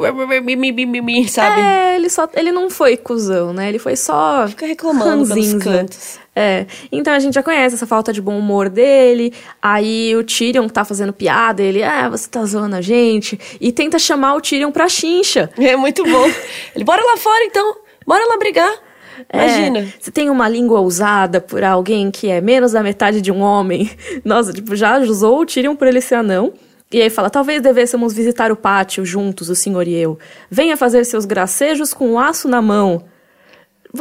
Sabe? 1.29 1.61
É, 1.61 1.97
ele 1.97 2.11
só 2.11 2.29
ele 2.35 2.53
não 2.53 2.69
foi 2.69 2.99
cuzão, 2.99 3.55
né? 3.55 3.69
Ele 3.69 3.79
foi 3.79 3.97
só 3.97 4.47
Fica 4.47 4.67
reclamando 4.67 5.11
pelos 5.11 5.29
ranzinza. 5.31 5.65
cantos. 5.65 6.19
É, 6.41 6.67
então 6.91 7.13
a 7.13 7.19
gente 7.19 7.35
já 7.35 7.43
conhece 7.43 7.75
essa 7.75 7.87
falta 7.87 8.15
de 8.15 8.23
bom 8.23 8.39
humor 8.39 8.71
dele. 8.71 9.35
Aí 9.61 10.17
o 10.17 10.25
Tyrion 10.25 10.67
tá 10.69 10.87
fazendo 10.87 11.13
piada, 11.13 11.63
ele, 11.63 11.83
ah, 11.83 12.09
você 12.09 12.27
tá 12.27 12.43
zoando 12.47 12.77
a 12.77 12.81
gente. 12.81 13.39
E 13.61 13.71
tenta 13.71 13.99
chamar 13.99 14.37
o 14.37 14.41
Tyrion 14.41 14.73
pra 14.73 14.89
chincha. 14.89 15.51
É 15.71 15.77
muito 15.77 16.03
bom. 16.03 16.29
Ele, 16.75 16.85
bora 16.85 17.03
lá 17.05 17.17
fora 17.17 17.45
então, 17.45 17.77
bora 18.07 18.27
lá 18.27 18.39
brigar. 18.39 18.73
Imagina. 19.33 19.81
É, 19.81 19.89
você 20.01 20.11
tem 20.11 20.31
uma 20.31 20.49
língua 20.49 20.81
usada 20.81 21.41
por 21.41 21.63
alguém 21.63 22.11
que 22.11 22.29
é 22.29 22.41
menos 22.41 22.73
da 22.73 22.83
metade 22.83 23.21
de 23.21 23.31
um 23.31 23.41
homem. 23.41 23.91
Nossa, 24.25 24.53
tipo, 24.53 24.75
já 24.75 24.99
usou 24.99 25.43
o 25.43 25.47
Tyrion 25.47 25.77
por 25.77 25.87
ele 25.87 26.01
ser 26.01 26.17
anão. 26.17 26.55
E 26.91 27.01
aí 27.01 27.11
fala, 27.11 27.31
talvez 27.31 27.63
devêssemos 27.63 28.13
visitar 28.13 28.51
o 28.51 28.57
pátio 28.57 29.05
juntos, 29.05 29.49
o 29.49 29.55
senhor 29.55 29.87
e 29.87 29.95
eu. 29.95 30.19
Venha 30.51 30.77
fazer 30.77 31.05
seus 31.05 31.25
gracejos 31.25 31.93
com 31.95 32.13
um 32.13 32.19
aço 32.19 32.49
na 32.49 32.61
mão. 32.61 33.05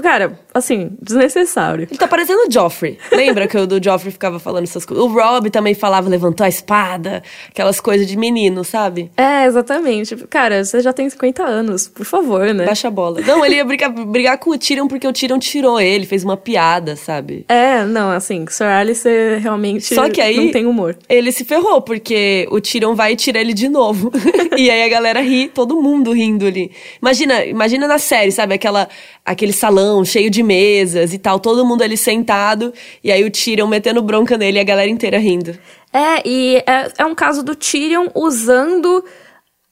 Cara, 0.01 0.39
assim, 0.53 0.91
desnecessário. 1.01 1.87
Ele 1.89 1.97
tá 1.97 2.07
parecendo 2.07 2.41
o 2.47 2.51
Joffrey. 2.51 2.97
Lembra 3.11 3.47
que 3.47 3.57
o 3.57 3.65
do 3.65 3.83
Joffrey 3.83 4.11
ficava 4.11 4.39
falando 4.39 4.63
essas 4.63 4.85
coisas? 4.85 5.03
O 5.03 5.07
Rob 5.07 5.49
também 5.49 5.73
falava, 5.73 6.09
levantou 6.09 6.45
a 6.45 6.49
espada, 6.49 7.23
aquelas 7.49 7.79
coisas 7.79 8.07
de 8.07 8.17
menino, 8.17 8.63
sabe? 8.63 9.11
É, 9.17 9.45
exatamente. 9.45 10.15
Cara, 10.27 10.63
você 10.63 10.81
já 10.81 10.93
tem 10.93 11.09
50 11.09 11.43
anos, 11.43 11.87
por 11.87 12.05
favor, 12.05 12.53
né? 12.53 12.65
Baixa 12.65 12.87
a 12.87 12.91
bola. 12.91 13.21
Não, 13.21 13.45
ele 13.45 13.55
ia 13.55 13.65
brigar, 13.65 13.91
brigar 13.91 14.37
com 14.37 14.51
o 14.51 14.57
Tyrion 14.57 14.87
porque 14.87 15.07
o 15.07 15.13
Tyrion 15.13 15.39
tirou 15.39 15.79
ele, 15.79 16.05
fez 16.05 16.23
uma 16.23 16.37
piada, 16.37 16.95
sabe? 16.95 17.45
É, 17.47 17.83
não, 17.83 18.11
assim, 18.11 18.45
Sir 18.47 18.65
Alice 18.67 19.07
realmente 19.39 19.93
Só 19.95 20.09
que 20.09 20.21
aí, 20.21 20.37
não 20.37 20.51
tem 20.51 20.65
humor. 20.65 20.97
Ele 21.07 21.31
se 21.31 21.43
ferrou, 21.43 21.81
porque 21.81 22.47
o 22.51 22.61
Tyrion 22.61 22.93
vai 22.93 23.13
e 23.13 23.15
tira 23.15 23.39
ele 23.39 23.53
de 23.53 23.67
novo. 23.67 24.11
e 24.57 24.69
aí 24.69 24.83
a 24.83 24.89
galera 24.89 25.21
ri, 25.21 25.47
todo 25.47 25.81
mundo 25.81 26.11
rindo 26.11 26.45
ali. 26.45 26.71
Imagina, 27.01 27.45
imagina 27.45 27.87
na 27.87 27.97
série, 27.97 28.31
sabe? 28.31 28.53
Aquela, 28.53 28.87
aquele 29.25 29.53
salão 29.53 29.78
cheio 30.05 30.29
de 30.29 30.41
mesas 30.43 31.13
e 31.13 31.17
tal, 31.17 31.39
todo 31.39 31.65
mundo 31.65 31.81
ali 31.81 31.97
sentado, 31.97 32.73
e 33.03 33.11
aí 33.11 33.23
o 33.23 33.31
Tyrion 33.31 33.67
metendo 33.67 34.01
bronca 34.01 34.37
nele 34.37 34.57
e 34.57 34.61
a 34.61 34.63
galera 34.63 34.89
inteira 34.89 35.17
rindo. 35.17 35.57
É, 35.91 36.27
e 36.27 36.57
é, 36.67 36.91
é 36.99 37.05
um 37.05 37.15
caso 37.15 37.43
do 37.43 37.55
Tyrion 37.55 38.07
usando 38.13 39.03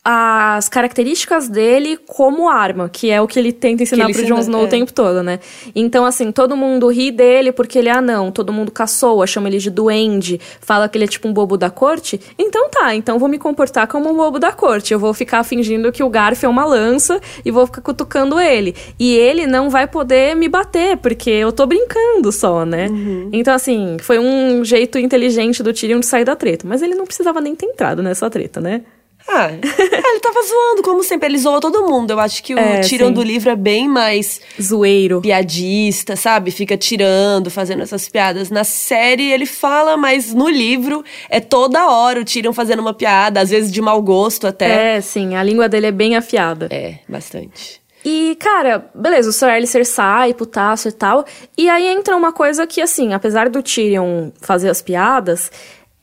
as 0.09 0.69
características 0.69 1.49
dele 1.49 1.97
como 2.07 2.47
arma, 2.47 2.87
que 2.87 3.11
é 3.11 3.19
o 3.21 3.27
que 3.27 3.37
ele 3.37 3.51
tenta 3.51 3.83
ensinar 3.83 4.05
ele 4.05 4.13
pro 4.13 4.21
ensina- 4.21 4.37
Jon 4.37 4.41
Snow 4.41 4.61
é. 4.61 4.63
o 4.63 4.69
tempo 4.69 4.93
todo, 4.93 5.21
né? 5.21 5.37
Então, 5.75 6.05
assim, 6.05 6.31
todo 6.31 6.55
mundo 6.55 6.87
ri 6.87 7.11
dele 7.11 7.51
porque 7.51 7.77
ele 7.77 7.89
é 7.89 7.91
anão, 7.91 8.31
todo 8.31 8.53
mundo 8.53 8.71
caçoa, 8.71 9.27
chama 9.27 9.49
ele 9.49 9.57
de 9.57 9.69
duende, 9.69 10.39
fala 10.61 10.87
que 10.87 10.97
ele 10.97 11.03
é 11.03 11.07
tipo 11.09 11.27
um 11.27 11.33
bobo 11.33 11.57
da 11.57 11.69
corte. 11.69 12.21
Então 12.39 12.69
tá, 12.69 12.95
então 12.95 13.19
vou 13.19 13.27
me 13.27 13.37
comportar 13.37 13.85
como 13.85 14.09
um 14.09 14.15
bobo 14.15 14.39
da 14.39 14.53
corte. 14.53 14.93
Eu 14.93 14.99
vou 14.99 15.13
ficar 15.13 15.43
fingindo 15.43 15.91
que 15.91 16.01
o 16.01 16.09
garfo 16.09 16.45
é 16.45 16.47
uma 16.49 16.63
lança 16.63 17.19
e 17.43 17.51
vou 17.51 17.65
ficar 17.65 17.81
cutucando 17.81 18.39
ele. 18.39 18.73
E 18.97 19.13
ele 19.13 19.45
não 19.45 19.69
vai 19.69 19.87
poder 19.87 20.37
me 20.37 20.47
bater, 20.47 20.95
porque 20.95 21.29
eu 21.29 21.51
tô 21.51 21.65
brincando 21.65 22.31
só, 22.31 22.65
né? 22.65 22.87
Então, 23.33 23.53
assim, 23.53 23.97
foi 23.99 24.19
um 24.19 24.63
jeito 24.63 24.97
inteligente 24.97 25.61
do 25.61 25.73
Tyrion 25.73 25.99
de 25.99 26.05
sair 26.05 26.23
da 26.23 26.33
treta. 26.33 26.65
Mas 26.65 26.81
ele 26.81 26.95
não 26.95 27.05
precisava 27.05 27.41
nem 27.41 27.53
ter 27.53 27.65
entrado 27.65 28.01
nessa 28.01 28.29
treta, 28.29 28.61
né? 28.61 28.83
Ah, 29.29 29.49
é, 29.51 29.55
ele 29.55 30.19
tava 30.21 30.41
zoando, 30.41 30.81
como 30.83 31.03
sempre, 31.03 31.27
ele 31.27 31.37
zoou 31.37 31.59
todo 31.59 31.85
mundo. 31.87 32.11
Eu 32.11 32.19
acho 32.19 32.41
que 32.41 32.55
o 32.55 32.59
É, 32.59 32.81
sim. 32.81 33.11
do 33.11 33.21
livro 33.21 33.49
é 33.49 33.55
bem 33.55 33.87
mais 33.87 34.39
Zoeiro. 34.61 35.19
piadista, 35.21 36.15
sabe? 36.15 36.49
Fica 36.49 36.77
tirando, 36.77 37.49
fazendo 37.51 37.83
essas 37.83 38.07
piadas. 38.07 38.49
Na 38.49 38.63
série 38.63 39.31
ele 39.31 39.45
fala, 39.45 39.97
mas 39.97 40.33
no 40.33 40.47
livro 40.47 41.03
é 41.29 41.39
toda 41.39 41.89
hora 41.89 42.21
o 42.21 42.25
Tyrion 42.25 42.53
fazendo 42.53 42.79
uma 42.79 42.93
piada, 42.93 43.41
às 43.41 43.49
vezes 43.49 43.71
de 43.71 43.81
mau 43.81 44.01
gosto 44.01 44.47
até. 44.47 44.95
É, 44.97 45.01
sim, 45.01 45.35
a 45.35 45.43
língua 45.43 45.67
dele 45.67 45.87
é 45.87 45.91
bem 45.91 46.15
afiada. 46.15 46.67
É, 46.71 46.95
bastante. 47.07 47.81
E, 48.05 48.37
cara, 48.39 48.89
beleza, 48.95 49.29
o 49.29 49.33
Sir 49.33 49.49
Alistair 49.49 49.85
sai, 49.85 50.33
putaço 50.33 50.87
e 50.87 50.91
tal. 50.93 51.25
E 51.57 51.67
aí 51.67 51.87
entra 51.87 52.15
uma 52.15 52.31
coisa 52.31 52.65
que, 52.65 52.79
assim, 52.79 53.13
apesar 53.13 53.49
do 53.49 53.61
Tyrion 53.61 54.29
fazer 54.39 54.69
as 54.69 54.81
piadas, 54.81 55.51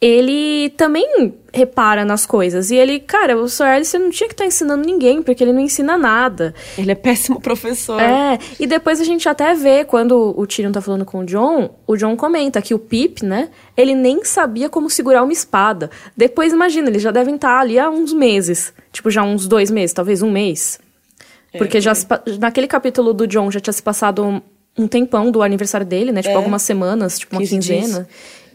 ele 0.00 0.68
também 0.76 1.32
repara 1.52 2.04
nas 2.04 2.26
coisas. 2.26 2.70
E 2.70 2.76
ele, 2.76 3.00
cara, 3.00 3.36
o 3.38 3.48
Sir 3.48 3.64
Alistair 3.64 4.02
não 4.02 4.10
tinha 4.10 4.28
que 4.28 4.34
estar 4.34 4.44
ensinando 4.44 4.84
ninguém, 4.84 5.22
porque 5.22 5.42
ele 5.42 5.52
não 5.52 5.60
ensina 5.60 5.96
nada. 5.96 6.52
Ele 6.76 6.92
é 6.92 6.94
péssimo 6.94 7.40
professor. 7.40 8.00
É, 8.00 8.38
e 8.60 8.66
depois 8.66 9.00
a 9.00 9.04
gente 9.04 9.26
até 9.28 9.54
vê, 9.54 9.84
quando 9.84 10.34
o 10.36 10.46
Tyrion 10.46 10.72
tá 10.72 10.80
falando 10.82 11.04
com 11.04 11.20
o 11.20 11.24
John, 11.24 11.70
o 11.86 11.96
John 11.96 12.16
comenta 12.16 12.60
que 12.60 12.74
o 12.74 12.78
Pip, 12.78 13.24
né, 13.24 13.48
ele 13.76 13.94
nem 13.94 14.24
sabia 14.24 14.68
como 14.68 14.90
segurar 14.90 15.22
uma 15.22 15.32
espada. 15.32 15.90
Depois, 16.16 16.52
imagina, 16.52 16.88
eles 16.88 17.00
já 17.02 17.10
devem 17.10 17.36
estar 17.36 17.58
ali 17.60 17.78
há 17.78 17.88
uns 17.88 18.12
meses. 18.12 18.74
Tipo, 18.92 19.10
já 19.10 19.22
uns 19.22 19.46
dois 19.46 19.70
meses, 19.70 19.94
talvez 19.94 20.20
um 20.22 20.30
mês. 20.30 20.78
Porque 21.56 21.80
já 21.80 21.94
se 21.94 22.04
naquele 22.40 22.66
capítulo 22.66 23.14
do 23.14 23.26
John 23.28 23.48
já 23.50 23.60
tinha 23.60 23.72
se 23.72 23.82
passado 23.82 24.24
um, 24.24 24.42
um 24.76 24.88
tempão 24.88 25.30
do 25.30 25.40
aniversário 25.40 25.86
dele, 25.86 26.10
né? 26.10 26.20
Tipo, 26.20 26.34
É. 26.34 26.36
algumas 26.36 26.62
semanas, 26.62 27.16
tipo, 27.18 27.34
uma 27.36 27.40
15 27.40 27.58
dias. 27.58 27.80
quinzena. 27.84 28.08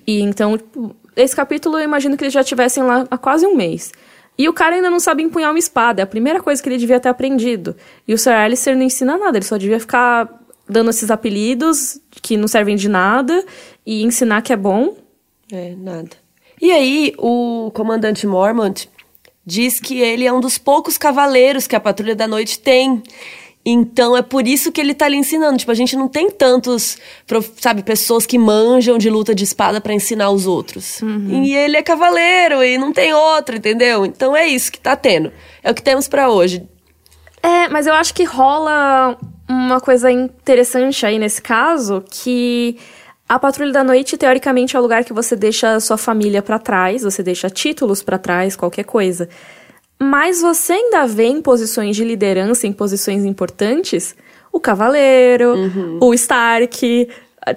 E 0.05 0.19
então, 0.21 0.57
tipo, 0.57 0.93
esse 1.15 1.35
capítulo 1.35 1.77
eu 1.77 1.83
imagino 1.83 2.15
que 2.17 2.23
eles 2.23 2.33
já 2.33 2.43
tivessem 2.43 2.83
lá 2.83 3.05
há 3.09 3.17
quase 3.17 3.45
um 3.45 3.55
mês. 3.55 3.91
E 4.37 4.47
o 4.47 4.53
cara 4.53 4.75
ainda 4.75 4.89
não 4.89 5.01
sabe 5.01 5.21
empunhar 5.21 5.51
uma 5.51 5.59
espada. 5.59 6.01
É 6.01 6.03
a 6.03 6.07
primeira 6.07 6.41
coisa 6.41 6.63
que 6.63 6.69
ele 6.69 6.77
devia 6.77 6.99
ter 6.99 7.09
aprendido. 7.09 7.75
E 8.07 8.13
o 8.13 8.17
Sir 8.17 8.31
Alistair 8.31 8.77
não 8.77 8.83
ensina 8.83 9.17
nada. 9.17 9.37
Ele 9.37 9.45
só 9.45 9.57
devia 9.57 9.79
ficar 9.81 10.29
dando 10.67 10.91
esses 10.91 11.11
apelidos 11.11 11.99
que 12.21 12.37
não 12.37 12.47
servem 12.47 12.77
de 12.77 12.87
nada 12.87 13.43
e 13.85 14.01
ensinar 14.03 14.41
que 14.41 14.53
é 14.53 14.55
bom. 14.55 14.95
É, 15.51 15.75
nada. 15.75 16.11
E 16.61 16.71
aí, 16.71 17.13
o 17.17 17.69
comandante 17.73 18.25
Mormont 18.25 18.89
diz 19.45 19.79
que 19.79 19.99
ele 19.99 20.25
é 20.25 20.31
um 20.31 20.39
dos 20.39 20.57
poucos 20.57 20.97
cavaleiros 20.97 21.67
que 21.67 21.75
a 21.75 21.79
Patrulha 21.79 22.15
da 22.15 22.27
Noite 22.27 22.59
tem. 22.59 23.03
Então 23.65 24.15
é 24.15 24.21
por 24.21 24.47
isso 24.47 24.71
que 24.71 24.79
ele 24.79 24.93
tá 24.93 25.07
lhe 25.07 25.17
ensinando. 25.17 25.57
Tipo, 25.57 25.71
a 25.71 25.75
gente 25.75 25.95
não 25.95 26.07
tem 26.07 26.31
tantos, 26.31 26.97
sabe, 27.59 27.83
pessoas 27.83 28.25
que 28.25 28.37
manjam 28.37 28.97
de 28.97 29.09
luta 29.09 29.35
de 29.35 29.43
espada 29.43 29.81
pra 29.81 29.93
ensinar 29.93 30.31
os 30.31 30.47
outros. 30.47 31.01
E 31.43 31.53
ele 31.53 31.77
é 31.77 31.83
cavaleiro 31.83 32.63
e 32.63 32.77
não 32.77 32.91
tem 32.91 33.13
outro, 33.13 33.57
entendeu? 33.57 34.05
Então 34.05 34.35
é 34.35 34.47
isso 34.47 34.71
que 34.71 34.79
tá 34.79 34.95
tendo. 34.95 35.31
É 35.61 35.69
o 35.69 35.75
que 35.75 35.83
temos 35.83 36.07
pra 36.07 36.29
hoje. 36.29 36.67
É, 37.43 37.67
mas 37.69 37.85
eu 37.85 37.93
acho 37.93 38.13
que 38.13 38.23
rola 38.23 39.17
uma 39.47 39.79
coisa 39.79 40.11
interessante 40.11 41.05
aí 41.05 41.19
nesse 41.19 41.41
caso, 41.41 42.03
que 42.09 42.77
a 43.27 43.37
Patrulha 43.37 43.71
da 43.71 43.83
Noite, 43.83 44.17
teoricamente, 44.17 44.75
é 44.75 44.79
o 44.79 44.81
lugar 44.81 45.03
que 45.03 45.13
você 45.13 45.35
deixa 45.35 45.75
a 45.75 45.79
sua 45.79 45.97
família 45.97 46.41
pra 46.41 46.57
trás, 46.57 47.03
você 47.03 47.21
deixa 47.21 47.49
títulos 47.49 48.01
pra 48.01 48.17
trás, 48.17 48.55
qualquer 48.55 48.83
coisa. 48.85 49.29
Mas 50.01 50.41
você 50.41 50.73
ainda 50.73 51.05
vê 51.05 51.25
em 51.25 51.41
posições 51.41 51.95
de 51.95 52.03
liderança, 52.05 52.65
em 52.65 52.71
posições 52.73 53.25
importantes, 53.25 54.15
o 54.51 54.59
Cavaleiro, 54.59 55.55
o 55.99 56.13
Stark, 56.13 57.09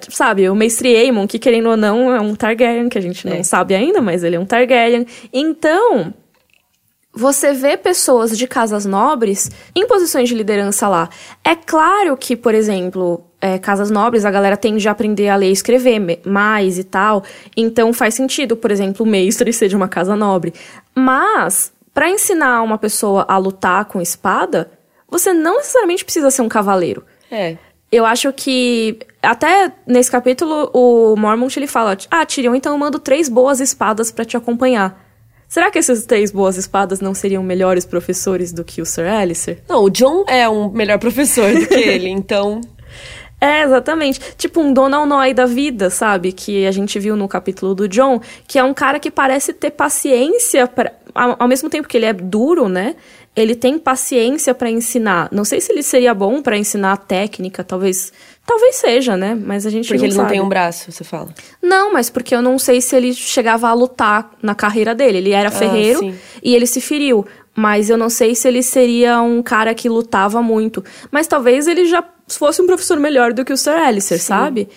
sabe, 0.09 0.49
o 0.49 0.55
Mestre 0.55 0.95
Aemon, 0.95 1.25
que 1.27 1.39
querendo 1.39 1.69
ou 1.69 1.77
não 1.77 2.13
é 2.13 2.19
um 2.19 2.35
Targaryen, 2.35 2.89
que 2.89 2.97
a 2.97 3.01
gente 3.01 3.25
não 3.27 3.37
É. 3.37 3.43
sabe 3.43 3.73
ainda, 3.75 4.01
mas 4.01 4.23
ele 4.23 4.35
é 4.35 4.39
um 4.39 4.45
Targaryen. 4.45 5.05
Então, 5.31 6.13
você 7.13 7.53
vê 7.53 7.77
pessoas 7.77 8.37
de 8.37 8.47
casas 8.47 8.85
nobres 8.85 9.49
em 9.75 9.87
posições 9.87 10.27
de 10.29 10.35
liderança 10.35 10.87
lá. 10.87 11.09
É 11.43 11.55
claro 11.55 12.17
que, 12.17 12.35
por 12.35 12.53
exemplo, 12.55 13.23
é, 13.39 13.59
casas 13.59 13.91
nobres, 13.91 14.25
a 14.25 14.31
galera 14.31 14.55
tende 14.57 14.87
a 14.87 14.91
aprender 14.91 15.29
a 15.29 15.35
ler 15.35 15.49
e 15.49 15.51
escrever 15.51 16.21
mais 16.25 16.77
e 16.79 16.83
tal. 16.83 17.23
Então 17.57 17.91
faz 17.93 18.13
sentido, 18.15 18.55
por 18.55 18.71
exemplo, 18.71 19.05
o 19.05 19.09
mestre 19.09 19.51
ser 19.53 19.67
de 19.67 19.75
uma 19.75 19.87
casa 19.87 20.15
nobre. 20.15 20.53
Mas, 20.95 21.72
para 21.93 22.09
ensinar 22.09 22.61
uma 22.63 22.77
pessoa 22.77 23.25
a 23.27 23.37
lutar 23.37 23.85
com 23.85 24.01
espada, 24.01 24.71
você 25.07 25.33
não 25.33 25.57
necessariamente 25.57 26.03
precisa 26.03 26.31
ser 26.31 26.41
um 26.41 26.49
cavaleiro. 26.49 27.05
É. 27.29 27.57
Eu 27.91 28.05
acho 28.05 28.33
que 28.33 28.97
até 29.21 29.71
nesse 29.85 30.09
capítulo 30.09 30.71
o 30.73 31.15
Mormont 31.15 31.55
ele 31.57 31.67
fala: 31.67 31.95
"Ah, 32.09 32.25
Tyrion, 32.25 32.55
então 32.55 32.71
eu 32.73 32.77
mando 32.77 32.97
três 32.97 33.29
boas 33.29 33.59
espadas 33.59 34.11
pra 34.11 34.25
te 34.25 34.35
acompanhar". 34.35 35.03
Será 35.47 35.69
que 35.69 35.77
essas 35.77 36.03
três 36.03 36.31
boas 36.31 36.57
espadas 36.57 36.99
não 36.99 37.13
seriam 37.13 37.43
melhores 37.43 37.85
professores 37.85 38.51
do 38.51 38.63
que 38.63 38.81
o 38.81 38.85
Sir 38.87 39.05
Alistair? 39.05 39.61
Não, 39.69 39.83
o 39.83 39.89
John 39.91 40.25
é 40.27 40.49
um 40.49 40.71
melhor 40.71 40.97
professor 40.97 41.53
do 41.53 41.67
que 41.67 41.75
ele, 41.77 42.09
então. 42.09 42.59
É, 43.39 43.61
exatamente. 43.61 44.19
Tipo 44.35 44.61
um 44.61 44.73
Donald 44.73 45.07
Noy 45.07 45.31
da 45.33 45.45
vida, 45.45 45.91
sabe? 45.91 46.31
Que 46.31 46.65
a 46.65 46.71
gente 46.71 46.97
viu 46.97 47.15
no 47.15 47.27
capítulo 47.27 47.75
do 47.75 47.87
John, 47.87 48.19
que 48.47 48.57
é 48.57 48.63
um 48.63 48.73
cara 48.73 48.99
que 48.99 49.11
parece 49.11 49.53
ter 49.53 49.69
paciência 49.69 50.65
pra... 50.65 50.91
ao, 51.13 51.35
ao 51.39 51.47
mesmo 51.47 51.69
tempo 51.69 51.87
que 51.87 51.97
ele 51.97 52.05
é 52.05 52.13
duro, 52.13 52.67
né? 52.67 52.95
Ele 53.35 53.55
tem 53.55 53.79
paciência 53.79 54.53
pra 54.53 54.69
ensinar. 54.69 55.29
Não 55.31 55.43
sei 55.43 55.59
se 55.59 55.71
ele 55.71 55.81
seria 55.81 56.13
bom 56.13 56.41
pra 56.41 56.57
ensinar 56.57 56.93
a 56.93 56.97
técnica, 56.97 57.63
talvez, 57.63 58.13
talvez 58.45 58.75
seja, 58.75 59.17
né? 59.17 59.35
Mas 59.35 59.65
a 59.65 59.69
gente 59.69 59.87
Porque 59.87 59.99
não 59.99 60.05
ele 60.05 60.15
não 60.15 60.23
sabe. 60.23 60.33
tem 60.33 60.41
um 60.41 60.49
braço, 60.49 60.91
você 60.91 61.03
fala. 61.03 61.29
Não, 61.61 61.91
mas 61.91 62.09
porque 62.09 62.35
eu 62.35 62.41
não 62.41 62.59
sei 62.59 62.79
se 62.81 62.95
ele 62.95 63.13
chegava 63.13 63.67
a 63.67 63.73
lutar 63.73 64.31
na 64.41 64.53
carreira 64.53 64.93
dele. 64.93 65.17
Ele 65.17 65.31
era 65.31 65.49
ferreiro 65.49 65.99
sim. 65.99 66.15
e 66.43 66.55
ele 66.55 66.67
se 66.67 66.79
feriu. 66.79 67.25
Mas 67.55 67.89
eu 67.89 67.97
não 67.97 68.09
sei 68.09 68.33
se 68.35 68.47
ele 68.47 68.63
seria 68.63 69.21
um 69.21 69.41
cara 69.41 69.73
que 69.73 69.87
lutava 69.87 70.41
muito. 70.41 70.83
Mas 71.11 71.27
talvez 71.27 71.67
ele 71.67 71.85
já 71.85 72.03
fosse 72.27 72.61
um 72.61 72.65
professor 72.65 72.99
melhor 72.99 73.33
do 73.33 73.45
que 73.45 73.53
o 73.53 73.57
Sir 73.57 73.73
Alistair, 73.75 74.19
sabe? 74.21 74.67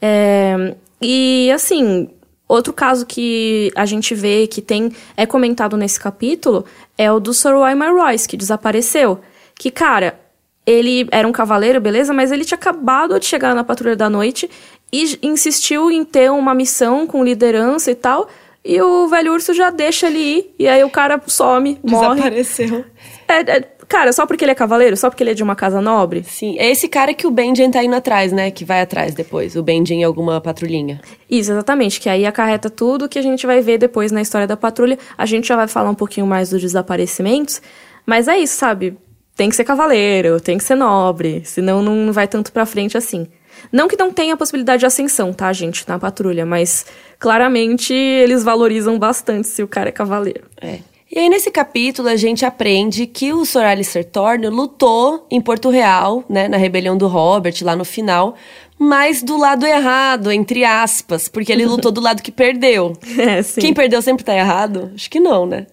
É, 0.00 0.74
e 1.00 1.50
assim, 1.52 2.08
outro 2.54 2.72
caso 2.72 3.04
que 3.06 3.70
a 3.74 3.84
gente 3.84 4.14
vê 4.14 4.46
que 4.46 4.62
tem 4.62 4.92
é 5.16 5.26
comentado 5.26 5.76
nesse 5.76 5.98
capítulo 5.98 6.64
é 6.96 7.10
o 7.10 7.20
do 7.20 7.32
Wymer 7.44 7.94
Royce, 7.94 8.28
que 8.28 8.36
desapareceu. 8.36 9.20
Que, 9.56 9.70
cara, 9.70 10.18
ele 10.66 11.06
era 11.10 11.26
um 11.26 11.32
cavaleiro, 11.32 11.80
beleza? 11.80 12.12
Mas 12.12 12.32
ele 12.32 12.44
tinha 12.44 12.56
acabado 12.56 13.18
de 13.18 13.26
chegar 13.26 13.54
na 13.54 13.62
Patrulha 13.62 13.96
da 13.96 14.08
Noite 14.08 14.50
e 14.92 15.18
insistiu 15.22 15.90
em 15.90 16.04
ter 16.04 16.30
uma 16.30 16.54
missão 16.54 17.06
com 17.06 17.24
liderança 17.24 17.90
e 17.90 17.94
tal. 17.94 18.28
E 18.64 18.80
o 18.80 19.06
velho 19.08 19.32
urso 19.32 19.52
já 19.52 19.68
deixa 19.68 20.06
ele 20.06 20.18
ir. 20.18 20.54
E 20.58 20.66
aí 20.66 20.82
o 20.82 20.88
cara 20.88 21.20
some, 21.26 21.78
morre. 21.84 22.14
Desapareceu. 22.14 22.84
É, 23.28 23.40
é, 23.40 23.60
cara, 23.86 24.10
só 24.10 24.26
porque 24.26 24.44
ele 24.44 24.52
é 24.52 24.54
cavaleiro? 24.54 24.96
Só 24.96 25.10
porque 25.10 25.22
ele 25.22 25.32
é 25.32 25.34
de 25.34 25.42
uma 25.42 25.54
casa 25.54 25.82
nobre? 25.82 26.24
Sim, 26.24 26.56
é 26.58 26.70
esse 26.70 26.88
cara 26.88 27.12
que 27.12 27.26
o 27.26 27.30
Benjen 27.30 27.70
tá 27.70 27.84
indo 27.84 27.94
atrás, 27.94 28.32
né? 28.32 28.50
Que 28.50 28.64
vai 28.64 28.80
atrás 28.80 29.14
depois. 29.14 29.54
O 29.54 29.62
Benjen 29.62 30.00
e 30.00 30.04
alguma 30.04 30.40
patrulhinha. 30.40 31.00
Isso, 31.28 31.52
exatamente. 31.52 32.00
Que 32.00 32.08
aí 32.08 32.24
acarreta 32.24 32.70
tudo 32.70 33.08
que 33.08 33.18
a 33.18 33.22
gente 33.22 33.46
vai 33.46 33.60
ver 33.60 33.76
depois 33.76 34.10
na 34.10 34.22
história 34.22 34.46
da 34.46 34.56
patrulha. 34.56 34.98
A 35.16 35.26
gente 35.26 35.46
já 35.46 35.56
vai 35.56 35.68
falar 35.68 35.90
um 35.90 35.94
pouquinho 35.94 36.26
mais 36.26 36.48
dos 36.48 36.62
desaparecimentos. 36.62 37.60
Mas 38.06 38.28
é 38.28 38.38
isso, 38.38 38.56
sabe? 38.56 38.96
Tem 39.36 39.48
que 39.48 39.56
ser 39.56 39.64
cavaleiro, 39.64 40.40
tem 40.40 40.56
que 40.56 40.64
ser 40.64 40.74
nobre. 40.76 41.42
Senão 41.44 41.82
não 41.82 42.12
vai 42.12 42.26
tanto 42.26 42.50
pra 42.50 42.64
frente 42.64 42.96
assim. 42.96 43.26
Não 43.72 43.88
que 43.88 43.96
não 43.96 44.12
tenha 44.12 44.36
possibilidade 44.36 44.80
de 44.80 44.86
ascensão, 44.86 45.32
tá, 45.32 45.52
gente, 45.52 45.86
na 45.88 45.98
patrulha, 45.98 46.44
mas 46.44 46.86
claramente 47.18 47.92
eles 47.92 48.44
valorizam 48.44 48.98
bastante 48.98 49.48
se 49.48 49.62
o 49.62 49.68
cara 49.68 49.88
é 49.88 49.92
cavaleiro. 49.92 50.44
É. 50.60 50.78
E 51.14 51.18
aí, 51.20 51.28
nesse 51.28 51.48
capítulo, 51.48 52.08
a 52.08 52.16
gente 52.16 52.44
aprende 52.44 53.06
que 53.06 53.32
o 53.32 53.44
Sr. 53.44 53.66
Alistair 53.66 54.04
Thorne 54.04 54.48
lutou 54.48 55.26
em 55.30 55.40
Porto 55.40 55.70
Real, 55.70 56.24
né, 56.28 56.48
na 56.48 56.56
rebelião 56.56 56.96
do 56.96 57.06
Robert, 57.06 57.54
lá 57.62 57.76
no 57.76 57.84
final, 57.84 58.34
mas 58.76 59.22
do 59.22 59.36
lado 59.36 59.64
errado, 59.64 60.32
entre 60.32 60.64
aspas, 60.64 61.28
porque 61.28 61.52
ele 61.52 61.66
lutou 61.66 61.92
do 61.92 62.00
lado 62.00 62.20
que 62.20 62.32
perdeu. 62.32 62.94
É, 63.16 63.42
sim. 63.42 63.60
Quem 63.60 63.72
perdeu 63.72 64.02
sempre 64.02 64.24
tá 64.24 64.34
errado? 64.34 64.90
Acho 64.92 65.08
que 65.08 65.20
não, 65.20 65.46
né? 65.46 65.66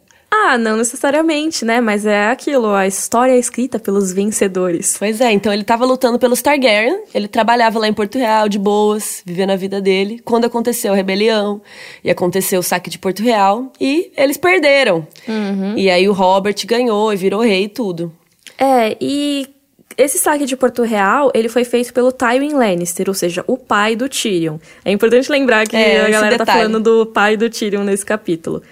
Ah, 0.44 0.58
não 0.58 0.76
necessariamente, 0.78 1.64
né? 1.64 1.80
Mas 1.80 2.06
é 2.06 2.28
aquilo, 2.28 2.74
a 2.74 2.88
história 2.88 3.34
é 3.34 3.38
escrita 3.38 3.78
pelos 3.78 4.12
vencedores. 4.12 4.96
Pois 4.98 5.22
é, 5.22 5.32
então 5.32 5.54
ele 5.54 5.64
tava 5.64 5.86
lutando 5.86 6.18
pelos 6.18 6.42
Targaryen, 6.42 7.04
ele 7.14 7.28
trabalhava 7.28 7.78
lá 7.78 7.88
em 7.88 7.94
Porto 7.94 8.18
Real, 8.18 8.50
de 8.50 8.58
boas, 8.58 9.22
vivendo 9.26 9.52
a 9.52 9.56
vida 9.56 9.80
dele, 9.80 10.20
quando 10.26 10.46
aconteceu 10.46 10.94
a 10.94 10.96
rebelião, 10.96 11.62
e 12.04 12.10
aconteceu 12.10 12.60
o 12.60 12.64
saque 12.64 12.90
de 12.90 12.98
Porto 12.98 13.22
Real, 13.22 13.72
e 13.80 14.12
eles 14.18 14.38
perderam. 14.38 15.08
Uhum. 15.28 15.78
E 15.78 15.90
aí 15.90 16.10
o 16.10 16.14
Robert 16.14 16.56
ganhou 16.66 17.14
e 17.14 17.16
virou 17.16 17.42
rei 17.42 17.66
e 17.66 17.70
tudo. 17.70 18.12
É, 18.58 18.98
e 19.00 19.48
esse 19.98 20.18
saque 20.18 20.46
de 20.46 20.56
Porto 20.56 20.84
Real, 20.84 21.32
ele 21.36 21.50
foi 21.50 21.64
feito 21.64 21.94
pelo 21.94 22.12
Tywin 22.12 22.54
Lannister, 22.54 23.08
ou 23.08 23.14
seja, 23.14 23.44
o 23.46 23.58
pai 23.58 23.96
do 23.96 24.10
Tyrion. 24.10 24.58
É 24.84 24.92
importante 24.92 25.32
lembrar 25.32 25.68
que 25.68 25.76
É, 25.76 26.02
a 26.02 26.10
galera 26.10 26.38
tá 26.38 26.44
detalhe. 26.44 26.60
falando 26.64 26.80
do 26.80 27.06
pai 27.06 27.38
do 27.38 27.50
Tyrion 27.50 27.84
nesse 27.84 28.06
capítulo. 28.06 28.64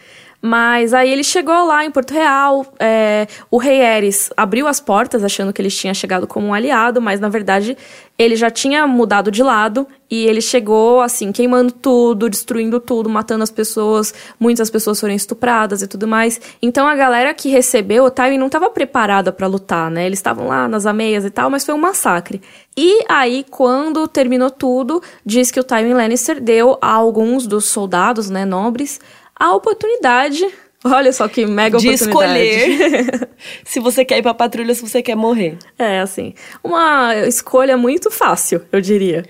Mas 0.41 0.93
aí 0.93 1.12
ele 1.12 1.23
chegou 1.23 1.65
lá 1.65 1.84
em 1.84 1.91
Porto 1.91 2.13
Real, 2.13 2.65
é, 2.80 3.28
o 3.52 3.58
rei 3.58 3.82
Eris 3.82 4.30
abriu 4.38 4.67
as 4.67 4.80
portas 4.80 5.21
achando 5.21 5.52
que 5.52 5.62
ele 5.62 5.69
tinha 5.69 5.93
chegado 5.93 6.25
como 6.25 6.47
um 6.47 6.54
aliado, 6.54 7.02
mas 7.02 7.19
na 7.19 7.28
verdade 7.28 7.78
ele 8.17 8.38
já 8.38 8.49
tinha 8.49 8.88
mudado 8.88 9.32
de 9.32 9.43
lado 9.43 9.86
e 10.10 10.25
ele 10.25 10.39
chegou 10.39 11.02
assim, 11.02 11.34
queimando 11.34 11.73
tudo, 11.73 12.30
destruindo 12.30 12.80
tudo, 12.80 13.10
matando 13.10 13.43
as 13.43 13.52
pessoas, 13.52 14.13
muitas 14.39 14.69
pessoas 14.69 14.99
foram 14.99 15.13
estupradas 15.13 15.82
e 15.82 15.88
tudo 15.88 16.08
mais. 16.08 16.39
Então 16.62 16.88
a 16.88 16.95
galera 16.95 17.34
que 17.34 17.49
recebeu 17.49 18.06
o 18.06 18.12
Tywin 18.12 18.38
não 18.38 18.47
estava 18.47 18.69
preparada 18.69 19.34
para 19.34 19.45
lutar, 19.45 19.91
né? 19.91 20.06
Eles 20.06 20.19
estavam 20.19 20.47
lá 20.47 20.69
nas 20.69 20.86
ameias 20.86 21.25
e 21.25 21.30
tal, 21.30 21.49
mas 21.49 21.65
foi 21.65 21.75
um 21.75 21.80
massacre. 21.80 22.41
E 22.78 23.04
aí 23.10 23.45
quando 23.49 24.08
terminou 24.08 24.49
tudo, 24.49 25.04
diz 25.25 25.52
que 25.52 25.60
o 25.60 25.63
Tywin 25.65 25.93
Lannister 25.93 26.41
deu 26.41 26.78
a 26.82 26.91
alguns 26.91 27.45
dos 27.45 27.65
soldados, 27.65 28.30
né, 28.30 28.45
nobres, 28.45 29.02
a 29.39 29.56
oportunidade. 29.56 30.45
Olha 30.84 31.12
só 31.12 31.28
que 31.28 31.45
mega 31.45 31.78
De 31.78 31.89
oportunidade. 31.89 32.47
escolher 32.47 33.30
se 33.65 33.80
você 33.80 34.06
quer 34.06 34.17
ir 34.19 34.21
pra 34.21 34.34
patrulha, 34.34 34.73
se 34.73 34.82
você 34.82 35.02
quer 35.02 35.15
morrer. 35.15 35.58
É, 35.78 35.99
assim. 35.99 36.34
Uma 36.63 37.15
escolha 37.28 37.75
muito 37.78 38.10
fácil, 38.12 38.62
eu 38.71 38.80
diria. 38.80 39.25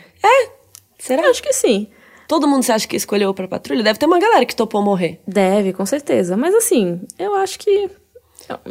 Será? 0.98 1.24
Eu 1.24 1.32
acho 1.32 1.42
que 1.42 1.54
sim. 1.54 1.88
Todo 2.28 2.48
mundo 2.48 2.62
você 2.64 2.72
acha 2.72 2.88
que 2.88 2.96
escolheu 2.96 3.34
pra 3.34 3.48
patrulha? 3.48 3.82
Deve 3.82 3.98
ter 3.98 4.06
uma 4.06 4.20
galera 4.20 4.46
que 4.46 4.56
topou 4.56 4.82
morrer. 4.84 5.20
Deve, 5.28 5.74
com 5.74 5.86
certeza. 5.86 6.38
Mas 6.38 6.54
assim, 6.54 7.02
eu 7.18 7.34
acho 7.36 7.58
que. 7.58 7.90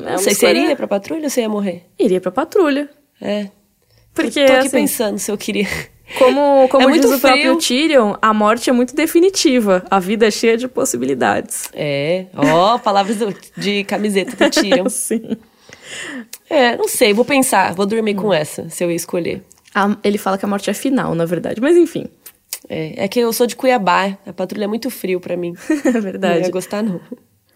É 0.05 0.19
sei, 0.19 0.33
escolha- 0.33 0.35
seria 0.35 0.77
pra 0.77 0.87
patrulha 0.87 1.25
ou 1.25 1.31
você 1.31 1.41
ia 1.41 1.49
morrer? 1.49 1.87
Iria 1.99 2.21
pra 2.21 2.31
patrulha. 2.31 2.89
É. 3.21 3.49
Porque, 4.15 4.39
Eu 4.41 4.47
tô 4.47 4.53
aqui 4.53 4.67
assim, 4.67 4.71
pensando 4.71 5.19
se 5.19 5.31
eu 5.31 5.37
queria. 5.39 5.67
Como, 6.17 6.69
como 6.69 6.85
É 6.85 6.87
muito 6.89 7.03
diz 7.09 7.13
o 7.17 7.21
próprio 7.21 7.43
frio. 7.43 7.59
Tyrion, 7.59 8.15
a 8.23 8.33
morte 8.33 8.71
é 8.71 8.73
muito 8.73 8.95
definitiva. 8.95 9.85
A 9.91 9.99
vida 9.99 10.27
é 10.27 10.31
cheia 10.31 10.57
de 10.57 10.67
possibilidades. 10.69 11.69
É. 11.75 12.27
Ó, 12.35 12.79
palavras 12.79 13.17
do- 13.17 13.35
de 13.57 13.85
camiseta 13.85 14.37
do 14.37 14.51
Tyrion. 14.51 14.89
Sim. 14.91 15.37
É, 16.49 16.77
não 16.77 16.89
sei, 16.89 17.13
vou 17.13 17.25
pensar, 17.25 17.75
vou 17.75 17.87
dormir 17.87 18.15
com 18.15 18.33
essa, 18.33 18.69
se 18.71 18.83
eu 18.83 18.91
escolher. 18.91 19.43
A- 19.75 19.97
ele 20.03 20.17
fala 20.19 20.39
que 20.39 20.45
a 20.45 20.49
morte 20.49 20.71
é 20.71 20.75
final, 20.75 21.15
na 21.15 21.25
verdade. 21.25 21.61
Mas 21.61 21.77
enfim. 21.77 22.07
É, 22.69 23.05
é 23.05 23.09
que 23.09 23.21
eu 23.21 23.33
sou 23.33 23.47
de 23.47 23.55
Cuiabá, 23.57 24.17
a 24.27 24.33
patrulha 24.33 24.65
é 24.65 24.67
muito 24.67 24.91
frio 24.91 25.21
pra 25.21 25.37
mim. 25.37 25.55
É 25.85 25.93
Não 25.93 26.01
verdade. 26.01 26.41
ia 26.47 26.51
gostar, 26.51 26.83
não. 26.83 27.01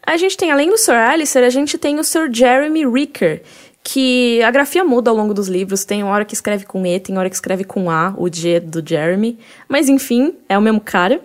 A 0.05 0.17
gente 0.17 0.37
tem, 0.37 0.51
além 0.51 0.69
do 0.69 0.77
Sir 0.77 0.95
Alistair, 0.95 1.45
a 1.47 1.51
gente 1.51 1.79
tem 1.79 1.99
o 1.99 2.05
Sir 2.05 2.29
Jeremy 2.33 2.85
Ricker, 2.87 3.43
que 3.83 4.43
a 4.43 4.51
grafia 4.51 4.85
muda 4.85 5.11
ao 5.11 5.17
longo 5.17 5.35
dos 5.35 5.49
livros. 5.49 5.85
Tem 5.85 6.05
hora 6.05 6.25
que 6.25 6.35
escreve 6.35 6.65
com 6.65 6.87
E, 6.87 7.01
tem 7.01 7.19
hora 7.19 7.29
que 7.29 7.35
escreve 7.35 7.65
com 7.65 7.91
A, 7.91 8.15
o 8.17 8.33
G 8.33 8.61
do 8.61 8.83
Jeremy. 8.87 9.39
Mas 9.69 9.89
enfim, 9.89 10.35
é 10.49 10.57
o 10.57 10.63
mesmo 10.63 10.81
cara. 10.81 11.21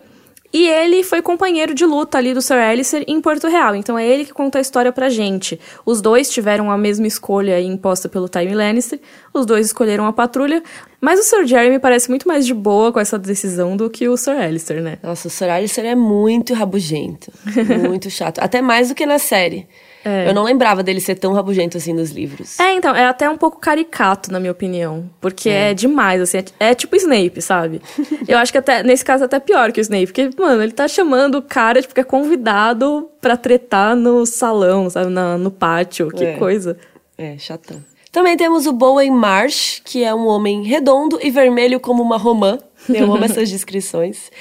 E 0.54 0.65
ele 0.67 1.04
foi 1.04 1.22
companheiro 1.22 1.74
de 1.74 1.86
luta 1.86 2.17
ali 2.17 2.34
do 2.34 2.41
Sir 2.41 2.56
Alistair 2.56 3.04
em 3.08 3.20
Porto 3.20 3.48
Real. 3.48 3.76
Então 3.76 4.00
é 4.00 4.08
ele 4.08 4.24
que 4.24 4.34
conta 4.34 4.58
a 4.58 4.62
história 4.62 4.91
pra 4.91 5.10
gente. 5.10 5.60
Os 5.86 6.02
dois 6.02 6.30
tiveram 6.30 6.72
a 6.72 6.78
mesma 6.78 7.06
escolha 7.06 7.60
imposta 7.60 8.08
pelo 8.08 8.30
Tywin 8.30 8.56
Lannister. 8.56 9.00
Os 9.34 9.46
dois 9.46 9.65
escolheram 9.67 10.06
a 10.06 10.13
patrulha. 10.13 10.63
Mas 11.02 11.20
o 11.20 11.24
Sir 11.24 11.46
Jeremy 11.46 11.80
parece 11.80 12.10
muito 12.10 12.28
mais 12.28 12.46
de 12.46 12.54
boa 12.54 12.93
com 12.93 13.00
essa 13.00 13.20
decisão 13.20 13.76
do 13.76 13.89
que 13.89 14.08
o 14.08 14.15
Sir 14.15 14.38
Alistair, 14.38 14.82
né? 14.82 14.98
Nossa, 15.04 15.28
o 15.28 15.32
Sir 15.32 15.50
Alistair 15.50 15.86
é 15.86 15.96
muito 15.96 16.54
rabugento. 16.54 17.32
Muito 17.88 18.10
chato. 18.10 18.39
Até 18.39 18.62
mais 18.62 18.89
do 18.89 18.96
que 18.96 19.06
na 19.06 19.20
série. 19.20 19.67
É. 20.08 20.30
Eu 20.30 20.34
não 20.34 20.43
lembrava 20.43 20.82
dele 20.82 21.02
ser 21.02 21.15
tão 21.15 21.34
rabugento 21.34 21.76
assim 21.76 21.91
nos 21.91 22.12
livros. 22.12 22.58
É, 22.60 22.74
então, 22.74 22.96
é 22.96 23.06
até 23.06 23.30
um 23.30 23.36
pouco 23.36 23.60
caricato, 23.60 24.32
na 24.32 24.39
minha 24.39 24.54
opinião. 24.54 25.10
Porque 25.20 25.50
é, 25.50 25.74
demais, 25.74 26.22
assim. 26.22 26.38
É, 26.38 26.70
é 26.70 26.74
tipo 26.74 26.96
Snape, 26.96 27.41
sabe? 27.41 27.82
Eu 28.26 28.38
acho 28.38 28.52
que 28.52 28.58
até, 28.58 28.84
nesse 28.84 29.04
caso, 29.04 29.26
até 29.26 29.38
pior 29.38 29.74
que 29.74 29.80
o 29.80 29.82
Snape. 29.82 30.06
Porque, 30.08 30.30
mano, 30.39 30.63
ele 30.63 30.72
tá 30.72 30.88
chamando 30.88 31.36
o 31.39 31.41
cara, 31.41 31.82
tipo, 31.82 31.93
que 31.93 32.00
é 32.00 32.06
convidado 32.06 33.10
pra 33.20 33.36
tretar 33.36 33.98
no 33.98 34.26
salão, 34.26 34.89
sabe? 34.89 35.10
Na, 35.12 35.38
no 35.38 35.52
pátio. 35.52 36.08
Que 36.10 36.24
É. 36.24 36.34
coisa. 36.38 36.78
É, 37.17 37.38
chatão. 37.38 37.84
Também 38.12 38.38
temos 38.38 38.65
o 38.65 38.72
Bowen 38.72 39.12
Marsh, 39.12 39.82
que 39.84 40.04
é 40.04 40.15
um 40.15 40.26
homem 40.28 40.63
redondo 40.63 41.20
e 41.22 41.30
vermelho 41.30 41.80
como 41.80 42.02
uma 42.02 42.17
romã. 42.17 42.58
Eu 42.88 43.12
amo 43.13 43.26
essas 43.26 43.50
descrições. 43.50 44.32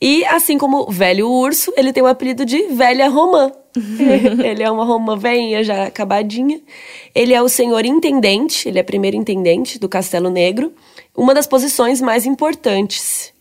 E 0.00 0.24
assim 0.24 0.56
como 0.56 0.88
o 0.88 0.90
velho 0.90 1.28
urso, 1.28 1.70
ele 1.76 1.92
tem 1.92 2.02
o 2.02 2.06
apelido 2.06 2.46
de 2.46 2.68
velha 2.68 3.08
romã. 3.08 3.52
ele 4.44 4.62
é 4.62 4.70
uma 4.70 4.84
romã 4.84 5.16
veinha, 5.16 5.62
já 5.62 5.84
acabadinha. 5.84 6.60
Ele 7.14 7.32
é 7.32 7.42
o 7.42 7.48
senhor 7.48 7.84
intendente, 7.84 8.68
ele 8.68 8.78
é 8.78 8.82
primeiro 8.82 9.16
intendente 9.16 9.78
do 9.78 9.88
Castelo 9.88 10.30
Negro. 10.30 10.72
Uma 11.16 11.34
das 11.34 11.46
posições 11.46 12.00
mais 12.00 12.26
importantes. 12.26 13.32